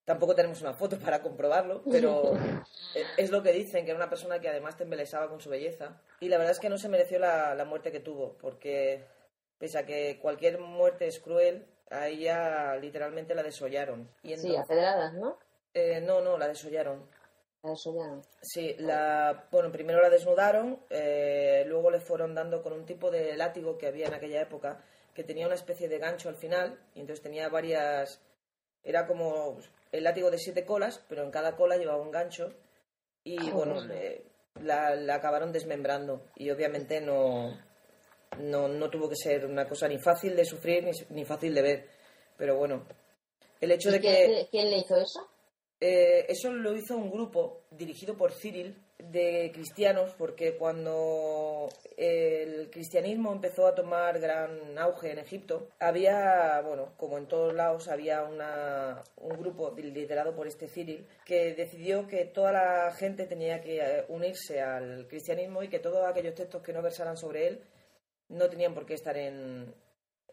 Tampoco 0.04 0.36
tenemos 0.36 0.62
una 0.62 0.74
foto 0.74 0.98
para 1.04 1.22
comprobarlo, 1.22 1.84
pero 1.90 2.34
es 3.18 3.30
lo 3.30 3.44
que 3.44 3.52
dicen, 3.52 3.86
que 3.86 3.92
era 3.92 4.00
una 4.00 4.10
persona 4.10 4.40
que 4.40 4.50
además 4.50 4.78
te 4.78 4.84
embelesaba 4.84 5.30
con 5.30 5.40
su 5.40 5.50
belleza. 5.50 6.02
Y 6.20 6.30
la 6.30 6.38
verdad 6.38 6.54
es 6.54 6.60
que 6.60 6.70
no 6.70 6.78
se 6.78 6.90
mereció 6.90 7.20
la, 7.20 7.54
la 7.56 7.66
muerte 7.66 7.92
que 7.92 8.00
tuvo, 8.00 8.38
porque 8.38 9.06
pese 9.58 9.78
a 9.78 9.86
que 9.86 10.20
cualquier 10.20 10.60
muerte 10.60 11.08
es 11.08 11.20
cruel, 11.20 11.68
a 11.90 12.08
ella 12.08 12.76
literalmente 12.78 13.36
la 13.36 13.44
desollaron. 13.44 14.10
Y 14.24 14.36
sí, 14.38 14.56
a 14.56 14.64
pedradas, 14.66 15.14
¿no? 15.14 15.38
Eh, 15.74 16.02
no, 16.02 16.22
no, 16.22 16.38
la 16.38 16.48
desollaron. 16.48 17.08
Sí, 18.42 18.76
la, 18.80 19.48
bueno, 19.52 19.72
primero 19.72 20.02
la 20.02 20.10
desnudaron, 20.10 20.80
eh, 20.90 21.64
luego 21.68 21.92
le 21.92 22.00
fueron 22.00 22.34
dando 22.34 22.62
con 22.62 22.74
un 22.74 22.86
tipo 22.86 23.12
de 23.12 23.36
látigo 23.36 23.78
que 23.78 23.88
había 23.88 24.08
en 24.08 24.14
aquella 24.14 24.42
época, 24.42 24.84
que 25.14 25.24
tenía 25.24 25.46
una 25.46 25.56
especie 25.56 25.90
de 25.90 25.98
gancho 25.98 26.30
al 26.30 26.38
final, 26.38 26.80
y 26.94 27.02
entonces 27.02 27.24
tenía 27.24 27.50
varias, 27.50 28.22
era 28.84 29.08
como 29.08 29.58
el 29.92 30.04
látigo 30.04 30.30
de 30.32 30.38
siete 30.38 30.66
colas, 30.66 31.04
pero 31.10 31.24
en 31.24 31.32
cada 31.32 31.56
cola 31.56 31.78
llevaba 31.78 32.02
un 32.02 32.12
gancho, 32.12 32.54
y 33.24 33.38
ah, 33.50 33.52
bueno, 33.54 33.82
la, 34.62 34.96
la 34.96 35.16
acabaron 35.16 35.52
desmembrando, 35.52 36.22
y 36.36 36.50
obviamente 36.52 37.02
no, 37.02 37.58
no, 38.40 38.68
no 38.68 38.90
tuvo 38.90 39.10
que 39.10 39.16
ser 39.16 39.46
una 39.46 39.68
cosa 39.68 39.88
ni 39.88 39.98
fácil 39.98 40.36
de 40.36 40.46
sufrir 40.46 40.90
ni, 41.10 41.26
fácil 41.26 41.54
de 41.54 41.62
ver. 41.62 41.90
Pero 42.38 42.58
bueno, 42.58 42.86
el 43.60 43.72
hecho 43.72 43.92
de 43.92 44.00
que... 44.00 44.48
¿Quién 44.52 44.70
le 44.70 44.80
hizo 44.80 44.96
eso? 44.96 45.28
Eh, 45.80 46.26
eso 46.30 46.52
lo 46.52 46.76
hizo 46.76 46.98
un 46.98 47.12
grupo 47.12 47.62
dirigido 47.70 48.18
por 48.18 48.32
Cyril 48.32 48.76
de 48.98 49.52
cristianos 49.54 50.16
porque 50.18 50.58
cuando 50.58 51.70
el 51.96 52.72
cristianismo 52.72 53.32
empezó 53.32 53.68
a 53.68 53.76
tomar 53.76 54.20
gran 54.20 54.78
auge 54.78 55.12
en 55.12 55.20
Egipto 55.20 55.70
había, 55.80 56.62
bueno, 56.62 56.94
como 56.98 57.20
en 57.20 57.28
todos 57.28 57.54
lados 57.54 57.88
había 57.90 58.24
un 58.24 59.38
grupo 59.38 59.72
liderado 59.78 60.36
por 60.36 60.48
este 60.48 60.68
Cyril 60.68 61.06
que 61.24 61.54
decidió 61.54 62.08
que 62.08 62.26
toda 62.26 62.52
la 62.52 62.92
gente 62.94 63.28
tenía 63.28 63.62
que 63.62 63.78
eh, 63.78 64.06
unirse 64.08 64.60
al 64.62 65.08
cristianismo 65.08 65.62
y 65.62 65.70
que 65.70 65.80
todos 65.80 66.08
aquellos 66.08 66.34
textos 66.34 66.64
que 66.64 66.74
no 66.74 66.82
versaran 66.82 67.18
sobre 67.18 67.48
él 67.48 67.62
no 68.30 68.50
tenían 68.50 68.74
por 68.74 68.88
qué 68.88 68.96
estar 68.96 69.16
en, 69.16 69.76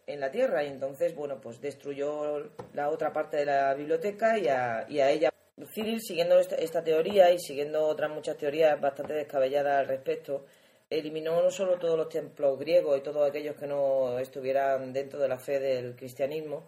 en 0.07 0.21
la 0.21 0.31
tierra 0.31 0.65
y 0.65 0.69
entonces, 0.69 1.15
bueno, 1.15 1.39
pues 1.41 1.61
destruyó 1.61 2.51
la 2.73 2.89
otra 2.89 3.13
parte 3.13 3.37
de 3.37 3.45
la 3.45 3.75
biblioteca 3.75 4.39
y 4.39 4.49
a 4.49 5.11
ella. 5.11 5.34
Cyril, 5.73 6.01
siguiendo 6.01 6.39
esta, 6.39 6.83
teoría 6.83 7.31
y 7.33 7.39
siguiendo 7.39 7.87
otras 7.87 8.11
muchas 8.11 8.37
teorías 8.37 8.81
bastante 8.81 9.15
descabelladas 9.15 9.81
al 9.81 9.89
respecto, 9.89 10.47
eliminó 10.91 11.43
no 11.43 11.51
solo 11.51 11.79
todos 11.79 11.97
los 11.97 12.09
templos 12.09 12.59
griegos 12.59 12.99
y 12.99 13.03
todos 13.03 13.29
aquellos 13.29 13.57
que 13.57 13.67
no 13.67 14.19
estuvieran 14.19 14.93
dentro 14.93 15.21
de 15.21 15.29
la 15.29 15.39
fe 15.39 15.61
del 15.61 15.95
cristianismo, 15.97 16.65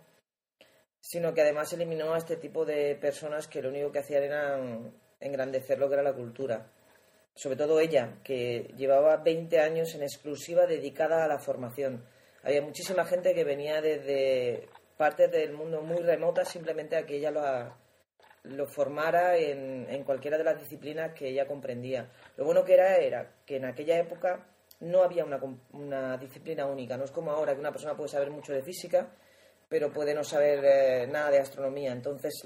sino 1.01 1.35
que 1.35 1.43
además 1.43 1.73
eliminó 1.73 2.15
a 2.15 2.19
este 2.19 2.37
tipo 2.37 2.65
de 2.65 2.95
personas 2.97 3.49
que 3.49 3.63
lo 3.63 3.71
único 3.71 3.93
que 3.93 4.01
hacían 4.01 4.23
era 4.23 4.59
engrandecer 5.21 5.79
lo 5.79 5.89
que 5.89 5.95
era 5.95 6.03
la 6.03 6.15
cultura 6.15 6.71
sobre 7.37 7.57
todo 7.57 7.79
ella, 7.81 8.19
que 8.25 8.73
llevaba 8.77 9.19
20 9.19 9.61
años 9.61 9.95
en 9.95 10.03
exclusiva 10.03 10.67
dedicada 10.67 11.25
a 11.25 11.29
la 11.29 11.39
formación. 11.39 12.03
Había 12.43 12.63
muchísima 12.63 13.05
gente 13.05 13.35
que 13.35 13.45
venía 13.45 13.83
desde 13.83 14.69
partes 14.97 15.31
del 15.31 15.53
mundo 15.53 15.83
muy 15.83 15.99
remotas 15.99 16.49
simplemente 16.49 16.97
a 16.97 17.05
que 17.05 17.17
ella 17.17 17.31
lo, 17.31 17.43
lo 18.49 18.67
formara 18.67 19.37
en, 19.37 19.87
en, 19.89 20.05
cualquiera 20.05 20.39
de 20.39 20.45
las 20.45 20.59
disciplinas 20.59 21.13
que 21.13 21.29
ella 21.29 21.47
comprendía. 21.47 22.11
Lo 22.37 22.45
bueno 22.45 22.65
que 22.65 22.75
era 22.75 22.97
era 22.97 23.33
que 23.45 23.57
en 23.57 23.65
aquella 23.65 23.99
época 23.99 24.47
no 24.81 25.03
había 25.03 25.25
una, 25.25 25.41
una 25.73 26.17
disciplina 26.17 26.67
única. 26.67 26.97
No 26.97 27.05
es 27.05 27.11
como 27.11 27.31
ahora 27.31 27.55
que 27.55 27.61
una 27.61 27.73
persona 27.73 27.97
puede 27.97 28.09
saber 28.09 28.31
mucho 28.31 28.53
de 28.53 28.63
física, 28.63 29.09
pero 29.69 29.93
puede 29.93 30.15
no 30.15 30.25
saber 30.25 30.65
eh, 30.65 31.07
nada 31.07 31.31
de 31.31 31.41
astronomía. 31.41 31.93
Entonces 31.93 32.43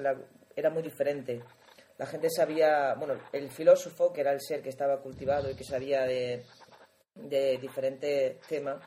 era 0.57 0.71
muy 0.71 0.83
diferente 0.83 1.41
la 2.01 2.07
gente 2.07 2.31
sabía, 2.31 2.95
bueno, 2.95 3.21
el 3.31 3.51
filósofo, 3.51 4.11
que 4.11 4.23
era 4.23 4.33
el 4.33 4.41
ser 4.41 4.63
que 4.63 4.71
estaba 4.71 5.03
cultivado 5.03 5.51
y 5.51 5.55
que 5.55 5.65
sabía 5.65 6.05
de, 6.05 6.43
de 7.15 7.59
diferentes 7.59 8.41
temas, 8.49 8.83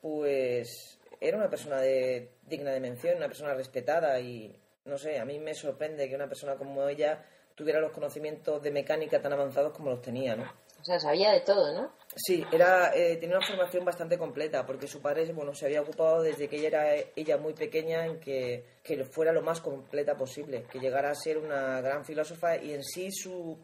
pues 0.00 0.98
era 1.20 1.36
una 1.36 1.50
persona 1.50 1.82
digna 1.82 2.70
de 2.70 2.80
mención, 2.80 3.18
una 3.18 3.26
persona 3.26 3.52
respetada 3.52 4.18
y, 4.18 4.58
no 4.84 4.98
sé, 4.98 5.18
a 5.18 5.24
mí 5.24 5.38
me 5.38 5.54
sorprende 5.54 6.08
que 6.08 6.14
una 6.14 6.28
persona 6.28 6.56
como 6.56 6.88
ella 6.88 7.24
tuviera 7.54 7.80
los 7.80 7.92
conocimientos 7.92 8.62
de 8.62 8.70
mecánica 8.70 9.20
tan 9.20 9.32
avanzados 9.32 9.72
como 9.72 9.90
los 9.90 10.02
tenía, 10.02 10.34
¿no? 10.34 10.50
O 10.80 10.84
sea, 10.84 10.98
sabía 10.98 11.30
de 11.30 11.40
todo, 11.40 11.72
¿no? 11.72 11.92
Sí, 12.16 12.44
era, 12.50 12.92
eh, 12.96 13.16
tenía 13.16 13.36
una 13.36 13.46
formación 13.46 13.84
bastante 13.84 14.18
completa, 14.18 14.66
porque 14.66 14.88
su 14.88 15.00
padre 15.00 15.32
bueno, 15.32 15.54
se 15.54 15.66
había 15.66 15.80
ocupado 15.80 16.22
desde 16.22 16.48
que 16.48 16.56
ella 16.56 16.68
era 16.68 16.94
ella 17.14 17.38
muy 17.38 17.52
pequeña 17.52 18.04
en 18.04 18.18
que, 18.18 18.64
que 18.82 19.04
fuera 19.04 19.32
lo 19.32 19.42
más 19.42 19.60
completa 19.60 20.16
posible, 20.16 20.64
que 20.64 20.80
llegara 20.80 21.10
a 21.10 21.14
ser 21.14 21.38
una 21.38 21.80
gran 21.80 22.04
filósofa 22.04 22.56
y 22.56 22.72
en 22.72 22.82
sí 22.82 23.12
su, 23.12 23.56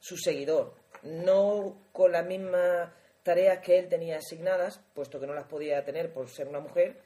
su 0.00 0.16
seguidor. 0.16 0.74
No 1.02 1.82
con 1.92 2.12
las 2.12 2.24
mismas 2.24 2.90
tareas 3.22 3.58
que 3.58 3.78
él 3.78 3.88
tenía 3.88 4.16
asignadas, 4.16 4.80
puesto 4.94 5.20
que 5.20 5.26
no 5.26 5.34
las 5.34 5.46
podía 5.46 5.84
tener 5.84 6.14
por 6.14 6.30
ser 6.30 6.48
una 6.48 6.60
mujer, 6.60 6.96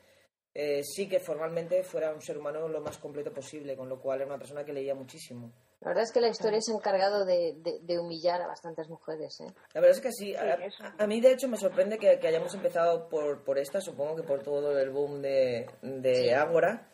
eh, 0.54 0.82
sí 0.82 1.08
que 1.08 1.20
formalmente 1.20 1.82
fuera 1.84 2.12
un 2.12 2.20
ser 2.22 2.38
humano 2.38 2.66
lo 2.68 2.80
más 2.80 2.98
completo 2.98 3.32
posible, 3.32 3.76
con 3.76 3.88
lo 3.88 4.00
cual 4.00 4.18
era 4.20 4.26
una 4.28 4.38
persona 4.38 4.64
que 4.64 4.72
leía 4.72 4.94
muchísimo. 4.94 5.52
La 5.80 5.88
verdad 5.90 6.02
es 6.04 6.12
que 6.12 6.20
la 6.20 6.28
historia 6.28 6.60
se 6.60 6.72
ha 6.72 6.74
encargado 6.74 7.24
de, 7.24 7.54
de- 7.58 7.78
de 7.82 7.98
humillar 8.00 8.42
a 8.42 8.48
bastantes 8.48 8.88
mujeres. 8.88 9.38
¿eh? 9.40 9.46
La 9.74 9.80
verdad 9.80 9.96
es 9.96 10.02
que 10.02 10.10
sí. 10.12 10.34
A, 10.34 10.58
a 10.98 11.06
mí, 11.06 11.20
de 11.20 11.32
hecho, 11.32 11.46
me 11.48 11.56
sorprende 11.56 11.98
que, 11.98 12.18
que 12.18 12.26
hayamos 12.26 12.52
empezado 12.54 13.08
por, 13.08 13.44
por 13.44 13.58
esta, 13.58 13.80
supongo 13.80 14.16
que 14.16 14.24
por 14.24 14.42
todo 14.42 14.76
el 14.76 14.90
boom 14.90 15.22
de, 15.22 15.68
de 15.82 16.14
Sí. 16.14 16.30
Ágora, 16.30 16.88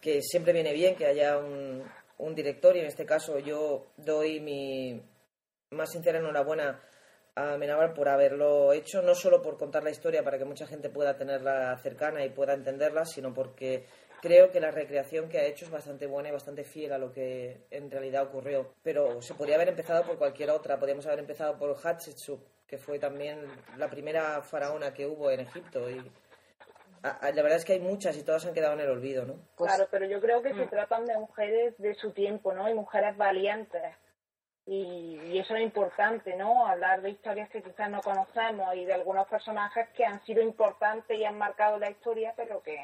que 0.00 0.22
siempre 0.22 0.52
viene 0.52 0.72
bien 0.72 0.94
que 0.94 1.06
haya 1.06 1.36
un, 1.38 1.82
un 2.18 2.34
director, 2.36 2.76
y 2.76 2.80
en 2.80 2.86
este 2.86 3.04
caso 3.04 3.40
yo 3.40 3.86
doy 3.96 4.38
mi 4.38 5.02
más 5.70 5.90
sincera 5.90 6.18
enhorabuena 6.18 6.80
a 7.38 7.54
Amenábar 7.54 7.94
por 7.94 8.08
haberlo 8.08 8.72
hecho, 8.72 9.00
no 9.00 9.14
solo 9.14 9.40
por 9.40 9.56
contar 9.56 9.84
la 9.84 9.90
historia 9.90 10.24
para 10.24 10.38
que 10.38 10.44
mucha 10.44 10.66
gente 10.66 10.90
pueda 10.90 11.16
tenerla 11.16 11.76
cercana 11.78 12.24
y 12.24 12.30
pueda 12.30 12.52
entenderla, 12.54 13.04
sino 13.04 13.32
porque 13.32 13.84
creo 14.20 14.50
que 14.50 14.60
la 14.60 14.72
recreación 14.72 15.28
que 15.28 15.38
ha 15.38 15.44
hecho 15.44 15.64
es 15.64 15.70
bastante 15.70 16.06
buena 16.06 16.30
y 16.30 16.32
bastante 16.32 16.64
fiel 16.64 16.92
a 16.92 16.98
lo 16.98 17.12
que 17.12 17.66
en 17.70 17.90
realidad 17.90 18.24
ocurrió. 18.24 18.72
Pero 18.82 19.22
se 19.22 19.34
podría 19.34 19.54
haber 19.54 19.68
empezado 19.68 20.02
por 20.04 20.18
cualquier 20.18 20.50
otra, 20.50 20.78
podríamos 20.78 21.06
haber 21.06 21.20
empezado 21.20 21.56
por 21.56 21.76
Hatshepsut, 21.76 22.40
que 22.66 22.76
fue 22.78 22.98
también 22.98 23.38
la 23.76 23.88
primera 23.88 24.42
faraona 24.42 24.92
que 24.92 25.06
hubo 25.06 25.30
en 25.30 25.40
Egipto. 25.40 25.88
Y 25.88 26.10
la 27.02 27.18
verdad 27.22 27.56
es 27.56 27.64
que 27.64 27.74
hay 27.74 27.80
muchas 27.80 28.16
y 28.16 28.24
todas 28.24 28.44
han 28.46 28.54
quedado 28.54 28.74
en 28.74 28.80
el 28.80 28.90
olvido, 28.90 29.24
¿no? 29.24 29.36
claro, 29.56 29.86
pero 29.90 30.06
yo 30.06 30.20
creo 30.20 30.42
que 30.42 30.52
se 30.54 30.66
Mm. 30.66 30.70
tratan 30.70 31.06
de 31.06 31.16
mujeres 31.16 31.74
de 31.78 31.94
su 31.94 32.10
tiempo, 32.10 32.52
¿no? 32.52 32.68
Y 32.68 32.74
mujeres 32.74 33.16
valientes. 33.16 33.94
Y, 34.70 35.18
y 35.32 35.38
eso 35.38 35.54
es 35.54 35.62
importante, 35.62 36.36
¿no? 36.36 36.66
Hablar 36.66 37.00
de 37.00 37.08
historias 37.08 37.48
que 37.48 37.62
quizás 37.62 37.88
no 37.88 38.02
conocemos 38.02 38.74
y 38.74 38.84
de 38.84 38.92
algunos 38.92 39.26
personajes 39.26 39.88
que 39.96 40.04
han 40.04 40.22
sido 40.26 40.42
importantes 40.42 41.18
y 41.18 41.24
han 41.24 41.38
marcado 41.38 41.78
la 41.78 41.88
historia, 41.90 42.34
pero 42.36 42.62
que 42.62 42.76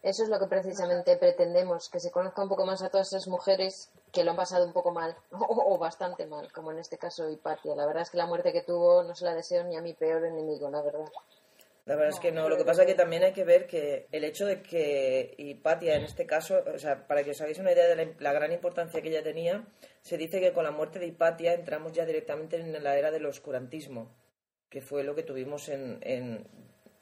Eso 0.00 0.22
es 0.22 0.30
lo 0.30 0.38
que 0.38 0.46
precisamente 0.46 1.18
pretendemos, 1.18 1.90
que 1.90 2.00
se 2.00 2.10
conozca 2.10 2.42
un 2.42 2.48
poco 2.48 2.64
más 2.64 2.82
a 2.82 2.88
todas 2.88 3.08
esas 3.12 3.28
mujeres 3.28 3.92
que 4.10 4.24
lo 4.24 4.30
han 4.30 4.38
pasado 4.38 4.64
un 4.64 4.72
poco 4.72 4.92
mal, 4.92 5.14
o, 5.32 5.74
o 5.74 5.78
bastante 5.78 6.26
mal, 6.26 6.50
como 6.52 6.72
en 6.72 6.78
este 6.78 6.96
caso 6.96 7.28
Hipatia. 7.28 7.76
La 7.76 7.84
verdad 7.84 8.04
es 8.04 8.10
que 8.10 8.16
la 8.16 8.26
muerte 8.26 8.54
que 8.54 8.62
tuvo 8.62 9.02
no 9.02 9.14
se 9.14 9.26
la 9.26 9.34
deseo 9.34 9.62
ni 9.64 9.76
a 9.76 9.82
mi 9.82 9.92
peor 9.92 10.24
enemigo, 10.24 10.70
la 10.70 10.80
verdad. 10.80 11.04
La 11.90 11.96
verdad 11.96 12.14
es 12.14 12.20
que 12.20 12.30
no. 12.30 12.48
Lo 12.48 12.56
que 12.56 12.64
pasa 12.64 12.82
es 12.82 12.86
que 12.86 12.94
también 12.94 13.24
hay 13.24 13.32
que 13.32 13.42
ver 13.42 13.66
que 13.66 14.06
el 14.12 14.22
hecho 14.22 14.46
de 14.46 14.62
que 14.62 15.34
Hipatia, 15.36 15.96
en 15.96 16.04
este 16.04 16.24
caso, 16.24 16.62
o 16.72 16.78
sea, 16.78 17.04
para 17.08 17.24
que 17.24 17.32
os 17.32 17.40
hagáis 17.40 17.58
una 17.58 17.72
idea 17.72 17.88
de 17.88 17.96
la, 17.96 18.12
la 18.20 18.32
gran 18.32 18.52
importancia 18.52 19.02
que 19.02 19.08
ella 19.08 19.24
tenía, 19.24 19.64
se 20.00 20.16
dice 20.16 20.40
que 20.40 20.52
con 20.52 20.62
la 20.62 20.70
muerte 20.70 21.00
de 21.00 21.08
Hipatia 21.08 21.52
entramos 21.52 21.92
ya 21.92 22.06
directamente 22.06 22.60
en 22.60 22.80
la 22.84 22.96
era 22.96 23.10
del 23.10 23.26
oscurantismo, 23.26 24.14
que 24.68 24.82
fue 24.82 25.02
lo 25.02 25.16
que 25.16 25.24
tuvimos 25.24 25.68
en. 25.68 25.98
en 26.02 26.46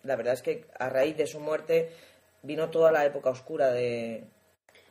la 0.05 0.16
verdad 0.16 0.32
es 0.32 0.41
que 0.41 0.64
a 0.78 0.89
raíz 0.89 1.18
de 1.18 1.26
su 1.26 1.39
muerte 1.39 1.91
vino 2.43 2.70
toda 2.70 2.91
la 2.91 3.05
época 3.05 3.28
oscura 3.28 3.70
de. 3.70 4.24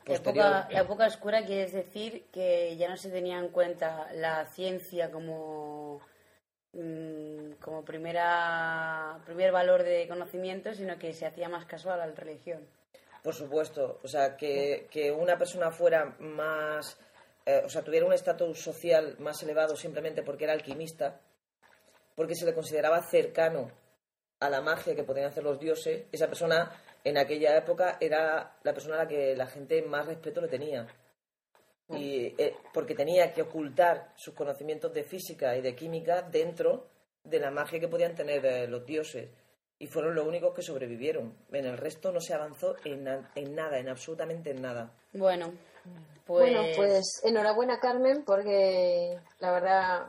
La 0.05 0.13
época, 0.13 0.67
la 0.69 0.81
época 0.81 1.07
oscura 1.07 1.43
quiere 1.43 1.71
decir 1.71 2.27
que 2.31 2.77
ya 2.77 2.87
no 2.87 2.97
se 2.97 3.09
tenía 3.09 3.39
en 3.39 3.49
cuenta 3.49 4.13
la 4.13 4.45
ciencia 4.45 5.09
como, 5.09 6.01
mm, 6.74 7.53
como 7.61 7.84
primera, 7.84 9.20
primer 9.26 9.51
valor 9.51 9.84
de 9.84 10.07
conocimiento, 10.07 10.74
sino 10.74 10.97
que 10.97 11.13
se 11.13 11.26
hacía 11.26 11.49
más 11.49 11.65
caso 11.65 11.91
a 11.91 11.97
la 11.97 12.07
religión. 12.07 12.65
Por 13.24 13.34
supuesto, 13.34 13.99
o 14.03 14.07
sea, 14.07 14.38
que, 14.38 14.88
que 14.89 15.11
una 15.11 15.38
persona 15.38 15.72
fuera 15.72 16.15
más, 16.20 16.97
eh, 17.45 17.61
o 17.65 17.70
sea, 17.70 17.82
tuviera 17.82 18.05
un 18.05 18.13
estatus 18.13 18.61
social 18.61 19.15
más 19.20 19.41
elevado 19.43 19.76
simplemente 19.76 20.24
porque 20.24 20.45
era 20.45 20.53
alquimista, 20.53 21.20
porque 22.15 22.36
se 22.36 22.45
le 22.45 22.53
consideraba 22.53 23.01
cercano 23.01 23.72
a 24.39 24.49
la 24.49 24.61
magia 24.61 24.95
que 24.95 25.03
podían 25.03 25.28
hacer 25.28 25.43
los 25.43 25.59
dioses, 25.59 26.05
esa 26.11 26.28
persona 26.28 26.72
en 27.03 27.18
aquella 27.18 27.57
época 27.57 27.97
era 27.99 28.57
la 28.63 28.74
persona 28.74 28.95
a 28.95 29.03
la 29.03 29.07
que 29.07 29.36
la 29.36 29.47
gente 29.47 29.82
más 29.82 30.05
respeto 30.05 30.41
le 30.41 30.47
tenía. 30.47 30.88
Y, 31.89 32.35
eh, 32.38 32.55
porque 32.73 32.95
tenía 32.95 33.33
que 33.33 33.41
ocultar 33.43 34.11
sus 34.15 34.33
conocimientos 34.33 34.93
de 34.93 35.03
física 35.03 35.55
y 35.55 35.61
de 35.61 35.75
química 35.75 36.21
dentro 36.21 36.88
de 37.23 37.39
la 37.39 37.49
magia 37.51 37.79
que 37.79 37.88
podían 37.88 38.13
tener 38.15 38.45
eh, 38.45 38.67
los 38.67 38.85
dioses. 38.85 39.29
Y 39.79 39.88
fueron 39.88 40.15
los 40.15 40.25
únicos 40.27 40.53
que 40.53 40.61
sobrevivieron. 40.63 41.33
En 41.51 41.65
el 41.65 41.77
resto 41.77 42.11
no 42.11 42.19
se 42.19 42.33
avanzó 42.33 42.75
en, 42.83 43.03
na- 43.03 43.31
en 43.35 43.55
nada, 43.55 43.77
en 43.79 43.88
absolutamente 43.89 44.49
en 44.51 44.61
nada. 44.61 44.91
Bueno, 45.13 45.53
pues, 46.25 46.51
Bueno, 46.51 46.67
pues 46.75 47.21
enhorabuena 47.23 47.79
Carmen, 47.79 48.23
porque 48.25 49.17
la 49.39 49.51
verdad 49.51 50.07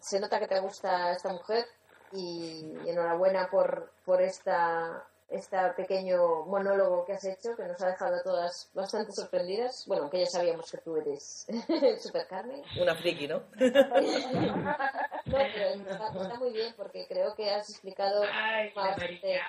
se 0.00 0.20
nota 0.20 0.38
que 0.38 0.46
te 0.46 0.60
gusta 0.60 1.12
esta 1.12 1.30
mujer 1.32 1.66
y 2.12 2.64
enhorabuena 2.86 3.48
por, 3.50 3.92
por 4.04 4.22
esta 4.22 5.04
este 5.28 5.56
pequeño 5.76 6.44
monólogo 6.46 7.04
que 7.04 7.12
has 7.12 7.24
hecho, 7.24 7.54
que 7.56 7.64
nos 7.64 7.80
ha 7.82 7.88
dejado 7.88 8.16
a 8.16 8.22
todas 8.22 8.70
bastante 8.74 9.12
sorprendidas. 9.12 9.84
Bueno, 9.86 10.04
aunque 10.04 10.20
ya 10.20 10.26
sabíamos 10.26 10.70
que 10.70 10.78
tú 10.78 10.96
eres 10.96 11.46
super 12.00 12.26
Carmen. 12.26 12.62
Una 12.80 12.94
friki, 12.94 13.28
¿no? 13.28 13.42
No, 15.28 15.36
pero 15.36 15.68
está, 15.90 16.22
está 16.22 16.38
muy 16.38 16.52
bien 16.52 16.72
porque 16.74 17.06
creo 17.06 17.34
que 17.34 17.50
has 17.50 17.68
explicado 17.68 18.22
Ay, 18.32 18.72
bastante, 18.74 19.40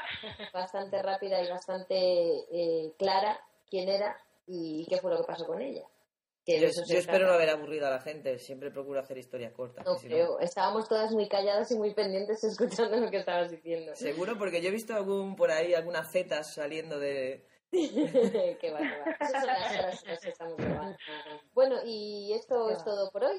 bastante 0.53 1.01
rápida 1.01 1.41
y 1.41 1.49
bastante 1.49 1.95
eh, 2.51 2.91
clara 2.97 3.39
quién 3.69 3.87
era 3.87 4.17
y 4.45 4.85
qué 4.89 4.97
fue 4.97 5.11
lo 5.11 5.17
que 5.19 5.27
pasó 5.27 5.47
con 5.47 5.61
ella. 5.61 5.85
Que 6.49 6.59
Yo, 6.59 6.97
espero 6.97 7.27
no 7.27 7.33
haber 7.33 7.51
aburrido 7.51 7.85
a 7.85 7.91
la 7.91 7.99
gente. 7.99 8.39
Siempre 8.39 8.71
procuro 8.71 8.99
hacer 8.99 9.19
historias 9.19 9.53
cortas. 9.53 9.85
No 9.85 9.93
que 9.93 9.99
si 9.99 10.07
no- 10.07 10.15
creo, 10.15 10.39
estábamos 10.39 10.89
todas 10.89 11.11
muy 11.11 11.27
calladas 11.27 11.69
y 11.69 11.77
muy 11.77 11.93
pendientes 11.93 12.43
escuchando 12.89 12.97
lo 12.97 13.11
que 13.11 13.17
estabas 13.17 13.51
diciendo. 13.51 13.95
Seguro, 13.95 14.35
porque 14.35 14.59
yo 14.59 14.69
he 14.69 14.71
visto 14.71 14.95
algún 14.95 15.35
por 15.35 15.51
ahí 15.51 15.75
algunas 15.75 16.11
zetas 16.11 16.51
saliendo 16.51 16.97
de. 16.97 17.45
que 17.71 18.71
va, 18.71 18.79
que 18.79 18.99
va. 18.99 19.15
Esas 19.19 19.43
son 19.43 19.47
las 19.47 19.77
horas 19.77 20.03
en 20.03 20.09
las 20.09 20.19
que 20.21 20.29
estamos 20.29 20.57
grabando. 20.57 20.97
Bueno, 21.53 21.75
y 21.85 22.33
esto 22.33 22.71
es 22.71 22.83
todo 22.83 23.11
por 23.11 23.25
hoy. 23.25 23.37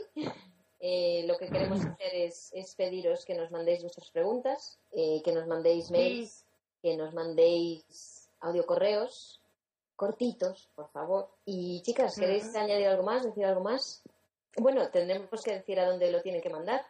Eh, 0.79 1.25
lo 1.27 1.37
que 1.37 1.49
queremos 1.49 1.81
hacer 1.81 2.15
es, 2.15 2.53
es 2.55 2.77
pediros 2.77 3.25
que 3.25 3.35
nos 3.35 3.51
mandéis 3.51 3.83
vuestras 3.83 4.09
preguntas, 4.13 4.79
eh, 4.93 5.21
que 5.25 5.33
nos 5.33 5.49
mandéis 5.49 5.91
mails, 5.91 6.47
que 6.81 6.97
nos 6.97 7.13
mandéis 7.13 8.31
audio 8.39 8.65
correos 8.65 9.40
cortitos, 10.01 10.71
por 10.75 10.89
favor. 10.89 11.29
Y 11.45 11.83
chicas, 11.83 12.17
¿queréis 12.19 12.57
añadir 12.57 12.87
algo 12.87 13.03
más, 13.03 13.23
decir 13.23 13.45
algo 13.45 13.61
más? 13.61 14.03
Bueno, 14.57 14.89
tendremos 14.89 15.43
que 15.45 15.57
decir 15.57 15.79
a 15.79 15.85
dónde 15.85 16.11
lo 16.11 16.23
tiene 16.23 16.41
que 16.41 16.49
mandar. 16.49 16.81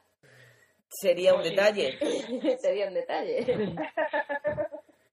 Sería 0.88 1.34
un 1.34 1.42
detalle. 1.42 1.98
Sería 2.60 2.86
un 2.86 2.94
detalle. 2.94 3.74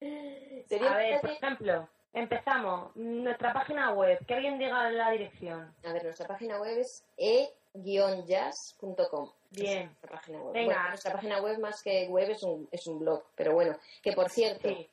Sería 0.68 0.92
A 0.92 0.96
ver, 0.96 1.20
por 1.20 1.30
ejemplo, 1.30 1.88
empezamos. 2.12 2.94
Nuestra 2.94 3.52
página 3.52 3.92
web, 3.92 4.24
que 4.24 4.34
alguien 4.34 4.60
diga 4.60 4.88
la 4.92 5.10
dirección. 5.10 5.74
A 5.82 5.92
ver, 5.92 6.04
nuestra 6.04 6.28
página 6.28 6.60
web 6.60 6.78
es 6.78 7.04
e-jazz.com. 7.16 9.32
Bien. 9.50 9.86
Nuestra 9.86 10.10
página 10.12 10.40
web. 10.40 10.52
Venga. 10.52 10.74
Bueno, 10.74 10.88
nuestra 10.90 11.12
página 11.14 11.42
web 11.42 11.58
más 11.58 11.82
que 11.82 12.06
web 12.06 12.30
es 12.30 12.44
un, 12.44 12.68
es 12.70 12.86
un 12.86 13.00
blog. 13.00 13.24
Pero 13.34 13.54
bueno, 13.54 13.76
que 14.00 14.12
por 14.12 14.30
cierto, 14.30 14.68
Sí. 14.68 14.88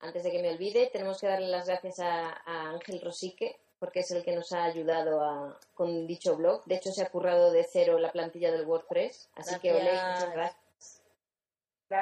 Antes 0.00 0.22
de 0.22 0.30
que 0.30 0.42
me 0.42 0.50
olvide, 0.50 0.90
tenemos 0.92 1.20
que 1.20 1.26
darle 1.26 1.48
las 1.48 1.66
gracias 1.66 2.00
a, 2.00 2.30
a 2.44 2.70
Ángel 2.70 3.00
Rosique 3.00 3.56
porque 3.80 4.00
es 4.00 4.10
el 4.10 4.22
que 4.22 4.36
nos 4.36 4.52
ha 4.52 4.64
ayudado 4.64 5.22
a, 5.22 5.58
con 5.74 6.06
dicho 6.06 6.36
blog. 6.36 6.62
De 6.66 6.76
hecho, 6.76 6.90
se 6.92 7.02
ha 7.02 7.08
currado 7.08 7.50
de 7.50 7.64
cero 7.64 7.98
la 7.98 8.12
plantilla 8.12 8.52
del 8.52 8.66
WordPress. 8.66 9.30
Así 9.34 9.58
que, 9.58 9.72
Ole, 9.72 9.84
Gracias. 9.84 10.20
muchas 10.20 10.34
gracias. 10.34 10.60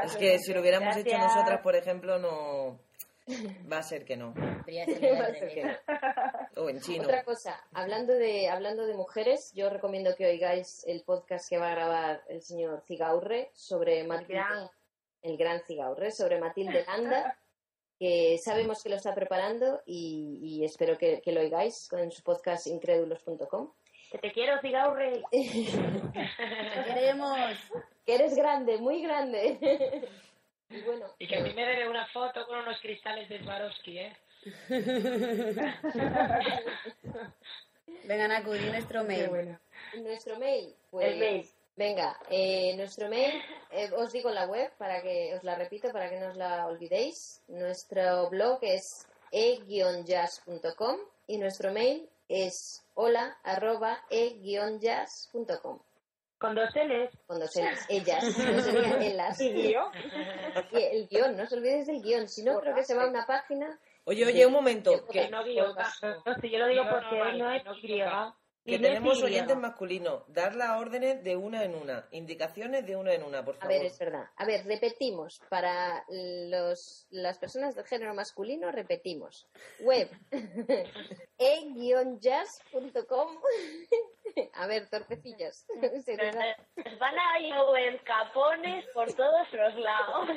Es 0.05 0.17
que 0.17 0.39
si 0.39 0.53
lo 0.53 0.61
hubiéramos 0.61 0.95
hecho 0.97 1.11
Gracias. 1.11 1.35
nosotras, 1.35 1.61
por 1.63 1.77
ejemplo, 1.77 2.19
no. 2.19 2.81
Va 3.73 3.79
a 3.79 3.83
ser 3.83 4.05
que 4.05 4.17
no. 4.17 4.35
Podría 4.35 4.85
ser 4.87 5.03
Va 5.21 5.27
a 5.27 5.35
ser 5.35 5.49
que 5.55 5.65
no. 5.65 6.63
O 6.63 6.69
en 6.69 6.81
chino. 6.81 7.05
Otra 7.05 7.23
cosa, 7.23 7.63
hablando 7.73 8.13
de, 8.15 8.49
hablando 8.49 8.85
de 8.85 8.95
mujeres, 8.95 9.53
yo 9.55 9.71
recomiendo 9.71 10.15
que 10.17 10.27
oigáis 10.27 10.85
el 10.87 11.03
podcast 11.05 11.49
que 11.49 11.59
va 11.59 11.69
a 11.69 11.75
grabar 11.75 12.23
el 12.29 12.43
señor 12.43 12.83
Cigaurre 12.87 13.51
sobre 13.55 14.03
Matilde, 14.05 14.35
gran. 14.35 14.69
el 15.23 15.37
gran 15.37 15.61
Cigaurre, 15.63 16.11
sobre 16.11 16.41
Matilde 16.41 16.85
Landa, 16.87 17.39
que 17.99 18.39
sabemos 18.39 18.83
que 18.83 18.89
lo 18.89 18.97
está 18.97 19.15
preparando 19.15 19.83
y, 19.87 20.39
y 20.43 20.65
espero 20.65 20.97
que, 20.97 21.21
que 21.21 21.33
lo 21.33 21.41
oigáis 21.41 21.93
en 21.93 22.11
su 22.13 22.23
podcast 22.23 22.67
incrédulos.com. 22.67 23.71
Que 24.11 24.19
te 24.19 24.33
quiero, 24.33 24.59
Cigaurre. 24.61 25.23
¡Te 25.31 26.85
queremos! 26.87 27.59
Que 28.07 28.15
eres 28.15 28.35
grande, 28.35 28.79
muy 28.79 29.03
grande. 29.03 30.09
y 30.71 30.81
bueno, 30.83 31.07
Y 31.19 31.27
que 31.27 31.37
a 31.37 31.41
mí 31.41 31.53
me 31.53 31.67
debe 31.67 31.89
una 31.89 32.07
foto 32.07 32.47
con 32.47 32.61
unos 32.61 32.81
cristales 32.81 33.29
de 33.29 33.43
Swarovski, 33.43 33.99
¿eh? 33.99 34.17
Vengan 38.05 38.33
a 38.33 38.39
acudir 38.39 38.71
nuestro 38.71 39.05
mail. 39.05 39.59
Nuestro 40.01 40.39
mail, 40.39 40.75
pues. 40.91 41.07
El 41.07 41.19
mail. 41.19 41.47
Venga, 41.79 42.19
eh, 42.29 42.75
nuestro 42.77 43.09
mail, 43.09 43.41
eh, 43.71 43.89
os 43.97 44.11
digo 44.11 44.31
la 44.31 44.47
web 44.47 44.69
para 44.79 45.01
que 45.01 45.33
os 45.37 45.45
la 45.45 45.55
repito 45.55 45.93
para 45.93 46.11
que 46.11 46.19
no 46.19 46.31
os 46.31 46.37
la 46.37 46.67
olvidéis. 46.67 47.41
Nuestro 47.47 48.29
blog 48.31 48.59
es 48.63 49.07
e-jazz.com 49.31 50.97
y 51.29 51.39
nuestro 51.39 51.73
mail 51.73 52.11
es 52.29 52.85
hola 52.95 53.39
arroba 53.45 54.05
e-jazz.com. 54.11 55.79
Con 56.37 56.57
dos 56.57 56.75
L's. 56.75 57.17
Con 57.29 57.39
dos 57.39 57.55
L's, 57.55 57.87
ellas, 57.89 58.25
no 58.25 58.61
sería 58.61 58.99
elas. 58.99 59.41
¿Y 59.41 59.73
yo? 59.73 59.93
Y 60.73 60.83
el 60.83 61.07
guion, 61.07 61.37
no 61.37 61.45
os 61.45 61.53
olvidéis 61.53 61.87
del 61.87 62.03
guion. 62.03 62.29
Si 62.29 62.43
no, 62.43 62.59
creo 62.59 62.75
que 62.75 62.85
se 62.85 62.97
va 62.97 63.05
a 63.05 63.09
una 63.09 63.25
página 63.25 63.79
Oye, 64.05 64.27
oye, 64.27 64.47
un 64.47 64.53
momento. 64.53 65.07
Que 65.07 65.29
no 65.29 65.45
digo. 65.45 65.67
No, 66.27 66.35
si 66.41 66.51
yo 66.51 66.59
lo 66.59 66.67
digo 66.67 66.83
porque 66.91 67.35
no 67.35 67.53
es 67.53 67.63
griega. 67.83 68.35
Que 68.65 68.79
tenemos 68.79 69.23
oyentes 69.23 69.57
masculinos. 69.57 70.25
Dar 70.29 70.55
las 70.55 70.79
órdenes 70.79 71.25
de 71.25 71.37
una 71.37 71.65
en 71.65 71.75
una. 71.75 72.07
Indicaciones 72.11 72.85
de 72.87 72.97
una 72.97 73.15
en 73.15 73.23
una, 73.23 73.43
por 73.43 73.55
A 73.57 73.61
favor. 73.61 73.75
ver, 73.77 73.87
es 73.87 73.99
verdad. 73.99 74.25
A 74.37 74.45
ver, 74.45 74.67
repetimos. 74.67 75.41
Para 75.49 76.05
los, 76.11 77.07
las 77.11 77.39
personas 77.39 77.75
del 77.75 77.87
género 77.87 78.13
masculino, 78.15 78.71
repetimos. 78.71 79.49
Web 79.81 80.11
e-jazz.com. 81.39 83.37
A 84.55 84.67
ver, 84.67 84.89
torpecillas. 84.89 85.67
Se 86.05 86.17
nos 86.17 86.37
ha- 86.37 86.57
Nos 86.85 86.99
van 86.99 87.15
a 87.19 87.39
llover 87.41 88.03
capones 88.05 88.85
por 88.93 89.13
todos 89.15 89.51
los 89.53 89.75
lados. 89.77 90.29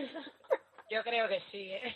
Yo 0.90 1.04
creo 1.04 1.28
que 1.28 1.40
sí, 1.52 1.72
¿eh? 1.72 1.96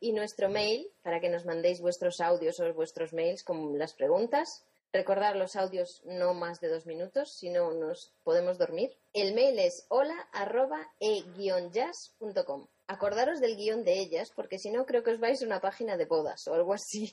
Y 0.00 0.12
nuestro 0.12 0.48
mail, 0.48 0.88
para 1.02 1.20
que 1.20 1.28
nos 1.28 1.44
mandéis 1.44 1.80
vuestros 1.80 2.20
audios 2.20 2.58
o 2.58 2.72
vuestros 2.74 3.12
mails 3.12 3.44
con 3.44 3.78
las 3.78 3.94
preguntas. 3.94 4.66
Recordar 4.92 5.36
los 5.36 5.56
audios 5.56 6.02
no 6.04 6.34
más 6.34 6.60
de 6.60 6.68
dos 6.68 6.84
minutos, 6.84 7.32
si 7.34 7.48
no 7.48 7.72
nos 7.72 8.12
podemos 8.24 8.58
dormir. 8.58 8.94
El 9.14 9.32
mail 9.34 9.58
es 9.58 9.86
hola 9.88 10.28
arroba 10.32 10.86
e-jazz.com. 11.00 12.66
Acordaros 12.88 13.40
del 13.40 13.56
guion 13.56 13.84
de 13.84 14.00
ellas, 14.00 14.32
porque 14.36 14.58
si 14.58 14.70
no 14.70 14.84
creo 14.84 15.02
que 15.02 15.12
os 15.12 15.18
vais 15.18 15.40
a 15.42 15.46
una 15.46 15.60
página 15.60 15.96
de 15.96 16.04
bodas 16.04 16.46
o 16.46 16.52
algo 16.52 16.74
así. 16.74 17.10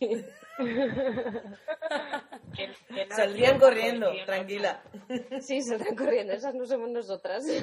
Saldrían 3.15 3.59
corriendo, 3.59 4.11
tranquila. 4.25 4.83
Sí, 5.39 5.61
saldrán 5.61 5.95
corriendo, 5.95 6.33
esas 6.33 6.53
no 6.55 6.65
somos 6.65 6.89
nosotras. 6.89 7.45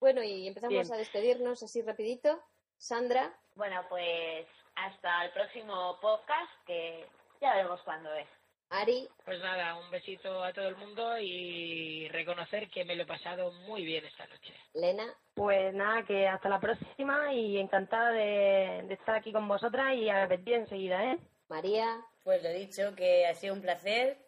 Bueno, 0.00 0.22
y 0.22 0.48
empezamos 0.48 0.72
Bien. 0.72 0.94
a 0.94 0.96
despedirnos 0.96 1.62
así 1.62 1.82
rapidito. 1.82 2.42
Sandra, 2.78 3.38
Bueno, 3.54 3.82
pues 3.90 4.46
hasta 4.74 5.26
el 5.26 5.32
próximo 5.32 5.98
podcast, 6.00 6.50
que 6.66 7.06
ya 7.40 7.54
veremos 7.54 7.80
cuándo 7.82 8.12
es. 8.14 8.28
Ari. 8.70 9.08
Pues 9.24 9.40
nada, 9.40 9.76
un 9.76 9.90
besito 9.90 10.44
a 10.44 10.52
todo 10.52 10.68
el 10.68 10.76
mundo 10.76 11.18
y 11.18 12.08
reconocer 12.08 12.70
que 12.70 12.84
me 12.84 12.94
lo 12.94 13.02
he 13.02 13.06
pasado 13.06 13.50
muy 13.66 13.84
bien 13.84 14.04
esta 14.04 14.26
noche. 14.28 14.54
Lena. 14.74 15.12
Pues 15.34 15.74
nada, 15.74 16.04
que 16.04 16.28
hasta 16.28 16.48
la 16.48 16.60
próxima 16.60 17.34
y 17.34 17.58
encantada 17.58 18.12
de, 18.12 18.84
de 18.86 18.94
estar 18.94 19.16
aquí 19.16 19.32
con 19.32 19.48
vosotras 19.48 19.96
y 19.96 20.08
a 20.08 20.26
repetir 20.26 20.54
enseguida, 20.54 21.04
¿eh? 21.04 21.18
María. 21.48 22.00
Pues 22.22 22.42
lo 22.44 22.50
dicho, 22.50 22.94
que 22.94 23.26
ha 23.26 23.34
sido 23.34 23.54
un 23.54 23.62
placer, 23.62 24.18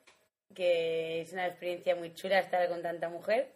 que 0.54 1.20
es 1.20 1.32
una 1.32 1.46
experiencia 1.46 1.94
muy 1.94 2.12
chula 2.14 2.40
estar 2.40 2.68
con 2.68 2.82
tanta 2.82 3.08
mujer. 3.08 3.54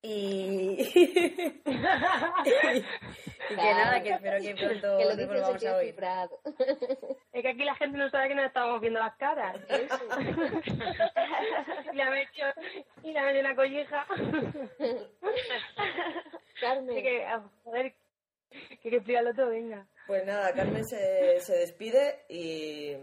Y, 0.00 0.78
y 3.50 3.54
que 3.54 3.56
nada, 3.56 4.02
que 4.02 4.10
espero 4.10 4.38
que 4.40 4.54
pronto 4.54 4.98
Que 4.98 5.04
lo 5.04 5.10
dices 5.10 5.28
volvamos 5.28 5.60
que 5.60 5.68
a 5.68 5.70
es 5.70 5.76
oír. 5.78 5.90
cifrado. 5.90 6.40
Es 7.32 7.42
que 7.42 7.48
aquí 7.48 7.64
la 7.64 7.74
gente 7.76 7.98
no 7.98 8.08
sabe 8.10 8.28
que 8.28 8.34
nos 8.34 8.46
estamos 8.46 8.80
viendo 8.80 9.00
las 9.00 9.14
caras. 9.16 9.56
y 11.92 11.96
la 11.96 12.20
hecho, 12.20 12.44
y 13.02 13.12
la 13.12 13.30
hecho 13.30 13.40
una 13.40 13.54
colleja. 13.56 14.06
Carmen. 16.60 16.90
Así 16.90 17.02
que, 17.02 17.26
joder, 17.64 17.94
que, 18.82 18.90
que 18.90 18.96
explicarlo 18.96 19.34
todo, 19.34 19.48
venga. 19.50 19.86
Pues 20.06 20.24
nada, 20.26 20.52
Carmen 20.52 20.84
se, 20.84 21.40
se 21.40 21.56
despide 21.56 22.24
y 22.28 22.96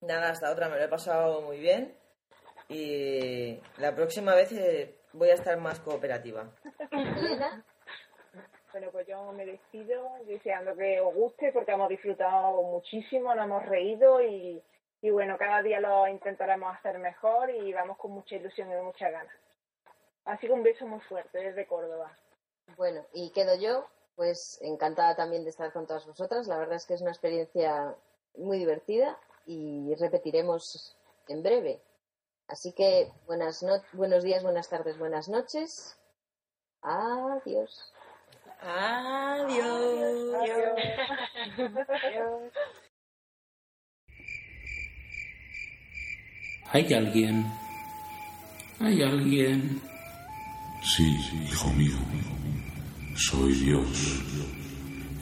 nada, 0.00 0.30
hasta 0.30 0.50
otra, 0.52 0.68
me 0.68 0.76
lo 0.76 0.84
he 0.84 0.88
pasado 0.88 1.40
muy 1.42 1.58
bien 1.58 1.94
y 2.68 3.58
la 3.78 3.94
próxima 3.94 4.34
vez 4.34 4.50
eh, 4.52 4.96
voy 5.12 5.30
a 5.30 5.34
estar 5.34 5.56
más 5.58 5.80
cooperativa. 5.80 6.50
Bueno, 8.76 8.92
pues 8.92 9.06
yo 9.06 9.32
me 9.32 9.46
despido 9.46 10.06
deseando 10.26 10.76
que 10.76 11.00
os 11.00 11.14
guste 11.14 11.50
porque 11.50 11.72
hemos 11.72 11.88
disfrutado 11.88 12.60
muchísimo, 12.60 13.34
nos 13.34 13.46
hemos 13.46 13.64
reído 13.64 14.20
y, 14.20 14.62
bueno, 15.00 15.38
cada 15.38 15.62
día 15.62 15.80
lo 15.80 16.06
intentaremos 16.08 16.76
hacer 16.76 16.98
mejor 16.98 17.48
y 17.48 17.72
vamos 17.72 17.96
con 17.96 18.10
mucha 18.10 18.36
ilusión 18.36 18.70
y 18.70 18.74
muchas 18.82 19.10
ganas. 19.10 19.32
Así 20.26 20.46
que 20.46 20.52
un 20.52 20.62
beso 20.62 20.86
muy 20.86 21.00
fuerte 21.00 21.38
desde 21.38 21.66
Córdoba. 21.66 22.14
Bueno, 22.76 23.02
y 23.14 23.30
quedo 23.30 23.54
yo, 23.54 23.86
pues 24.14 24.58
encantada 24.60 25.16
también 25.16 25.44
de 25.44 25.50
estar 25.50 25.72
con 25.72 25.86
todas 25.86 26.06
vosotras. 26.06 26.46
La 26.46 26.58
verdad 26.58 26.76
es 26.76 26.84
que 26.84 26.92
es 26.92 27.00
una 27.00 27.12
experiencia 27.12 27.94
muy 28.36 28.58
divertida 28.58 29.18
y 29.46 29.94
repetiremos 29.94 30.94
en 31.28 31.42
breve. 31.42 31.80
Así 32.46 32.74
que 32.74 33.10
buenas 33.26 33.62
no- 33.62 33.80
buenos 33.94 34.22
días, 34.22 34.42
buenas 34.42 34.68
tardes, 34.68 34.98
buenas 34.98 35.30
noches. 35.30 35.98
Adiós. 36.82 37.94
Adiós. 38.66 40.34
Adiós. 40.34 40.76
¿Hay 46.72 46.92
alguien? 46.92 47.46
¿Hay 48.80 49.02
alguien? 49.02 49.80
Sí, 50.82 51.16
hijo 51.48 51.72
mío. 51.74 51.96
Soy 53.14 53.54
Dios. 53.54 54.22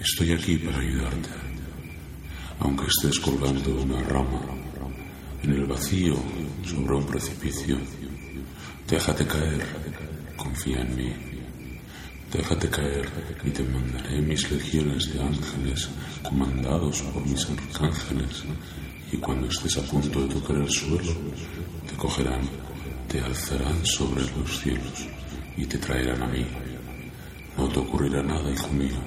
Estoy 0.01 0.32
aquí 0.32 0.57
para 0.57 0.78
ayudarte. 0.78 1.28
Aunque 2.61 2.86
estés 2.86 3.20
colgando 3.20 3.74
de 3.74 3.82
una 3.82 4.03
rama 4.05 4.40
en 5.42 5.53
el 5.53 5.66
vacío 5.66 6.14
sobre 6.64 6.95
un 6.95 7.07
precipicio, 7.07 7.76
déjate 8.88 9.26
caer. 9.26 9.62
Confía 10.36 10.80
en 10.80 10.97
mí. 10.97 11.34
Déjate 12.35 12.68
caer 12.68 13.09
y 13.45 13.51
te 13.51 13.62
mandaré 13.62 14.20
mis 14.20 14.51
legiones 14.51 15.14
de 15.14 15.22
ángeles 15.22 15.89
comandados 16.20 17.01
por 17.03 17.24
mis 17.24 17.49
arcángeles. 17.49 18.43
Y 19.12 19.18
cuando 19.18 19.47
estés 19.47 19.78
a 19.78 19.82
punto 19.82 20.20
de 20.20 20.35
tocar 20.35 20.57
el 20.57 20.68
suelo, 20.68 21.12
te 21.89 21.95
cogerán, 21.95 22.43
te 23.07 23.20
alzarán 23.20 23.87
sobre 23.87 24.22
los 24.37 24.59
cielos 24.61 25.07
y 25.57 25.64
te 25.64 25.78
traerán 25.78 26.24
a 26.24 26.26
mí. 26.26 26.45
No 27.57 27.68
te 27.68 27.78
ocurrirá 27.78 28.20
nada, 28.20 28.51
hijo 28.51 28.68
mío. 28.72 28.99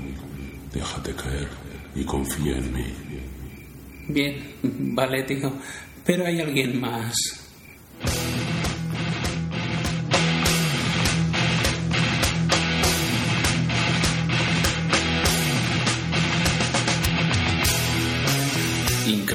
Déjate 0.74 1.14
caer 1.14 1.50
y 1.96 2.06
confía 2.06 2.58
en 2.58 2.74
mí. 2.74 2.86
Bien, 4.08 4.38
vale, 4.96 5.24
tío. 5.24 5.52
Pero 6.06 6.26
hay 6.26 6.40
alguien 6.40 6.80
más. 6.80 7.14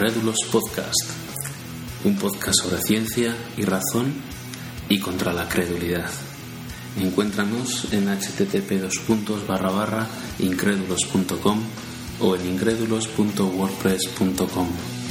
Incrédulos 0.03 0.39
Podcast. 0.51 0.99
Un 2.03 2.17
podcast 2.17 2.61
sobre 2.61 2.83
ciencia 2.83 3.37
y 3.57 3.63
razón 3.63 4.13
y 4.89 4.99
contra 4.99 5.33
la 5.33 5.49
credulidad. 5.49 6.11
Encuéntranos 6.99 7.87
en 7.93 8.09
http 8.09 8.83
incrédulos.com 10.41 11.61
o 12.19 12.35
en 12.35 12.49
incrédulos.wordpress.com. 12.49 15.02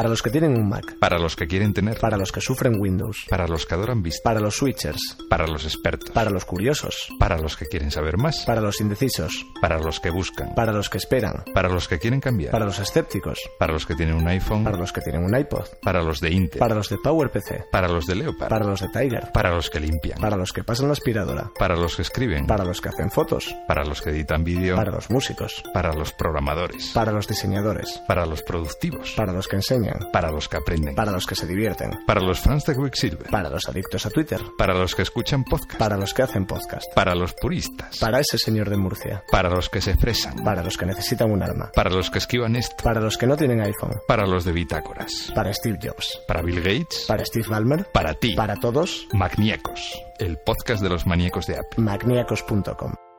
Para 0.00 0.08
los 0.08 0.22
que 0.22 0.30
tienen 0.30 0.56
un 0.56 0.66
Mac. 0.66 0.96
Para 0.98 1.18
los 1.18 1.36
que 1.36 1.46
quieren 1.46 1.74
tener. 1.74 1.98
Para 1.98 2.16
los 2.16 2.32
que 2.32 2.40
sufren 2.40 2.72
Windows. 2.80 3.26
Para 3.28 3.46
los 3.46 3.66
que 3.66 3.74
adoran 3.74 4.02
Vista. 4.02 4.22
Para 4.24 4.40
los 4.40 4.56
switchers. 4.56 5.18
Para 5.28 5.46
los 5.46 5.66
expertos. 5.66 6.08
Para 6.12 6.30
los 6.30 6.46
curiosos. 6.46 7.10
Para 7.18 7.36
los 7.36 7.54
que 7.54 7.66
quieren 7.66 7.90
saber 7.90 8.16
más. 8.16 8.44
Para 8.46 8.62
los 8.62 8.80
indecisos. 8.80 9.44
Para 9.60 9.78
los 9.78 10.00
que 10.00 10.08
buscan. 10.08 10.54
Para 10.54 10.72
los 10.72 10.88
que 10.88 10.96
esperan. 10.96 11.44
Para 11.52 11.68
los 11.68 11.86
que 11.86 11.98
quieren 11.98 12.18
cambiar. 12.18 12.50
Para 12.50 12.64
los 12.64 12.78
escépticos. 12.78 13.40
Para 13.58 13.74
los 13.74 13.84
que 13.84 13.94
tienen 13.94 14.14
un 14.14 14.26
iPhone. 14.26 14.64
Para 14.64 14.78
los 14.78 14.90
que 14.90 15.02
tienen 15.02 15.22
un 15.22 15.38
iPod. 15.38 15.66
Para 15.82 16.02
los 16.02 16.18
de 16.20 16.30
Intel. 16.30 16.58
Para 16.60 16.76
los 16.76 16.88
de 16.88 16.96
PowerPC. 16.96 17.68
Para 17.70 17.86
los 17.86 18.06
de 18.06 18.14
Leopard. 18.14 18.48
Para 18.48 18.64
los 18.64 18.80
de 18.80 18.88
Tiger. 18.88 19.30
Para 19.34 19.54
los 19.54 19.68
que 19.68 19.80
limpian. 19.80 20.18
Para 20.18 20.38
los 20.38 20.50
que 20.54 20.64
pasan 20.64 20.86
la 20.86 20.94
aspiradora. 20.94 21.50
Para 21.58 21.76
los 21.76 21.96
que 21.96 22.00
escriben. 22.00 22.46
Para 22.46 22.64
los 22.64 22.80
que 22.80 22.88
hacen 22.88 23.10
fotos. 23.10 23.54
Para 23.68 23.84
los 23.84 24.00
que 24.00 24.08
editan 24.08 24.44
vídeo. 24.44 24.76
Para 24.76 24.92
los 24.92 25.10
músicos. 25.10 25.62
Para 25.74 25.92
los 25.92 26.14
programadores. 26.14 26.92
Para 26.94 27.12
los 27.12 27.28
diseñadores. 27.28 28.00
Para 28.08 28.24
los 28.24 28.42
productivos. 28.42 29.12
Para 29.14 29.34
los 29.34 29.46
que 29.46 29.56
enseñan. 29.90 30.12
Para 30.12 30.30
los 30.30 30.48
que 30.48 30.56
aprenden. 30.56 30.94
Para 30.94 31.12
los 31.12 31.26
que 31.26 31.34
se 31.34 31.46
divierten. 31.46 31.90
Para 32.06 32.20
los 32.20 32.40
fans 32.40 32.64
de 32.64 32.74
Quicksilver. 32.74 33.28
Para 33.30 33.48
los 33.50 33.68
adictos 33.68 34.06
a 34.06 34.10
Twitter. 34.10 34.40
Para 34.56 34.74
los 34.74 34.94
que 34.94 35.02
escuchan 35.02 35.44
podcast. 35.44 35.78
Para 35.78 35.96
los 35.96 36.14
que 36.14 36.22
hacen 36.22 36.46
podcast. 36.46 36.92
Para 36.94 37.14
los 37.14 37.34
puristas. 37.34 37.98
Para 37.98 38.20
ese 38.20 38.38
señor 38.38 38.70
de 38.70 38.76
Murcia. 38.76 39.24
Para 39.30 39.50
los 39.50 39.68
que 39.68 39.80
se 39.80 39.92
expresan. 39.92 40.36
Para 40.44 40.62
los 40.62 40.76
que 40.76 40.86
necesitan 40.86 41.30
un 41.30 41.42
arma. 41.42 41.70
Para 41.74 41.90
los 41.90 42.10
que 42.10 42.18
esquivan 42.18 42.56
esto. 42.56 42.82
Para 42.82 43.00
los 43.00 43.16
que 43.16 43.26
no 43.26 43.36
tienen 43.36 43.60
iPhone. 43.60 44.00
Para 44.06 44.26
los 44.26 44.44
de 44.44 44.52
bitácoras. 44.52 45.32
Para 45.34 45.52
Steve 45.52 45.78
Jobs. 45.82 46.20
Para 46.26 46.42
Bill 46.42 46.60
Gates. 46.60 47.04
Para 47.06 47.24
Steve 47.24 47.46
Ballmer. 47.48 47.86
Para 47.92 48.14
ti. 48.14 48.34
Para 48.34 48.56
todos. 48.56 49.06
Magníacos. 49.12 50.00
El 50.18 50.38
podcast 50.38 50.82
de 50.82 50.88
los 50.88 51.06
maníacos 51.06 51.46
de 51.46 51.54
Apple. 51.54 51.82
Magníacos.com. 51.82 53.09